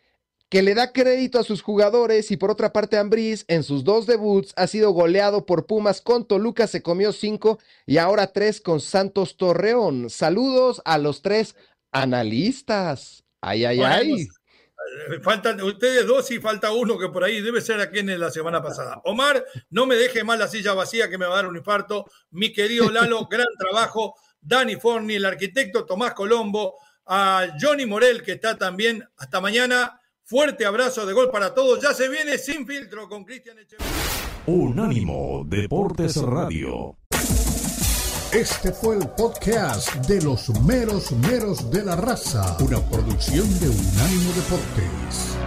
que 0.48 0.62
le 0.62 0.74
da 0.74 0.92
crédito 0.92 1.38
a 1.38 1.44
sus 1.44 1.60
jugadores 1.60 2.30
y 2.30 2.36
por 2.36 2.50
otra 2.50 2.72
parte 2.72 2.96
Ambriz 2.96 3.44
en 3.48 3.62
sus 3.62 3.84
dos 3.84 4.06
debuts 4.06 4.54
ha 4.56 4.66
sido 4.66 4.92
goleado 4.92 5.44
por 5.44 5.66
Pumas 5.66 6.00
con 6.00 6.26
Toluca, 6.26 6.66
se 6.66 6.82
comió 6.82 7.12
cinco 7.12 7.58
y 7.86 7.98
ahora 7.98 8.32
tres 8.32 8.60
con 8.60 8.80
Santos 8.80 9.36
Torreón. 9.36 10.08
Saludos 10.08 10.80
a 10.84 10.96
los 10.96 11.20
tres 11.20 11.54
analistas. 11.92 13.24
Ay, 13.40 13.66
ay, 13.66 13.80
ay. 13.82 14.28
Eh, 15.10 15.20
faltan 15.22 15.60
ustedes 15.60 16.06
dos 16.06 16.30
y 16.30 16.38
falta 16.38 16.72
uno 16.72 16.98
que 16.98 17.08
por 17.08 17.24
ahí 17.24 17.42
debe 17.42 17.60
ser 17.60 17.80
aquí 17.80 17.98
en 17.98 18.18
la 18.18 18.30
semana 18.30 18.62
pasada. 18.62 19.02
Omar, 19.04 19.44
no 19.68 19.86
me 19.86 19.96
deje 19.96 20.24
más 20.24 20.38
la 20.38 20.48
silla 20.48 20.72
vacía 20.72 21.10
que 21.10 21.18
me 21.18 21.26
va 21.26 21.34
a 21.34 21.36
dar 21.36 21.46
un 21.46 21.56
infarto. 21.56 22.06
Mi 22.30 22.52
querido 22.52 22.90
Lalo, 22.90 23.26
gran 23.30 23.46
trabajo. 23.58 24.14
Dani 24.40 24.76
Forni, 24.76 25.16
el 25.16 25.24
arquitecto 25.24 25.84
Tomás 25.84 26.14
Colombo, 26.14 26.76
a 27.08 27.56
Johnny 27.60 27.86
Morel, 27.86 28.22
que 28.22 28.32
está 28.32 28.56
también. 28.56 29.04
Hasta 29.16 29.40
mañana. 29.40 30.00
Fuerte 30.24 30.66
abrazo 30.66 31.06
de 31.06 31.14
gol 31.14 31.30
para 31.30 31.54
todos. 31.54 31.82
Ya 31.82 31.94
se 31.94 32.08
viene 32.08 32.36
sin 32.36 32.66
filtro 32.66 33.08
con 33.08 33.24
Cristian 33.24 33.58
Echeverría. 33.58 33.92
Unánimo 34.46 35.42
Deportes 35.46 36.16
Radio. 36.16 36.98
Este 38.32 38.72
fue 38.72 38.96
el 38.96 39.08
podcast 39.08 39.94
de 40.06 40.20
los 40.20 40.50
meros 40.60 41.12
meros 41.12 41.70
de 41.70 41.82
la 41.82 41.96
raza, 41.96 42.58
una 42.60 42.78
producción 42.90 43.48
de 43.58 43.68
Unánimo 43.70 44.32
Deportes. 44.34 45.38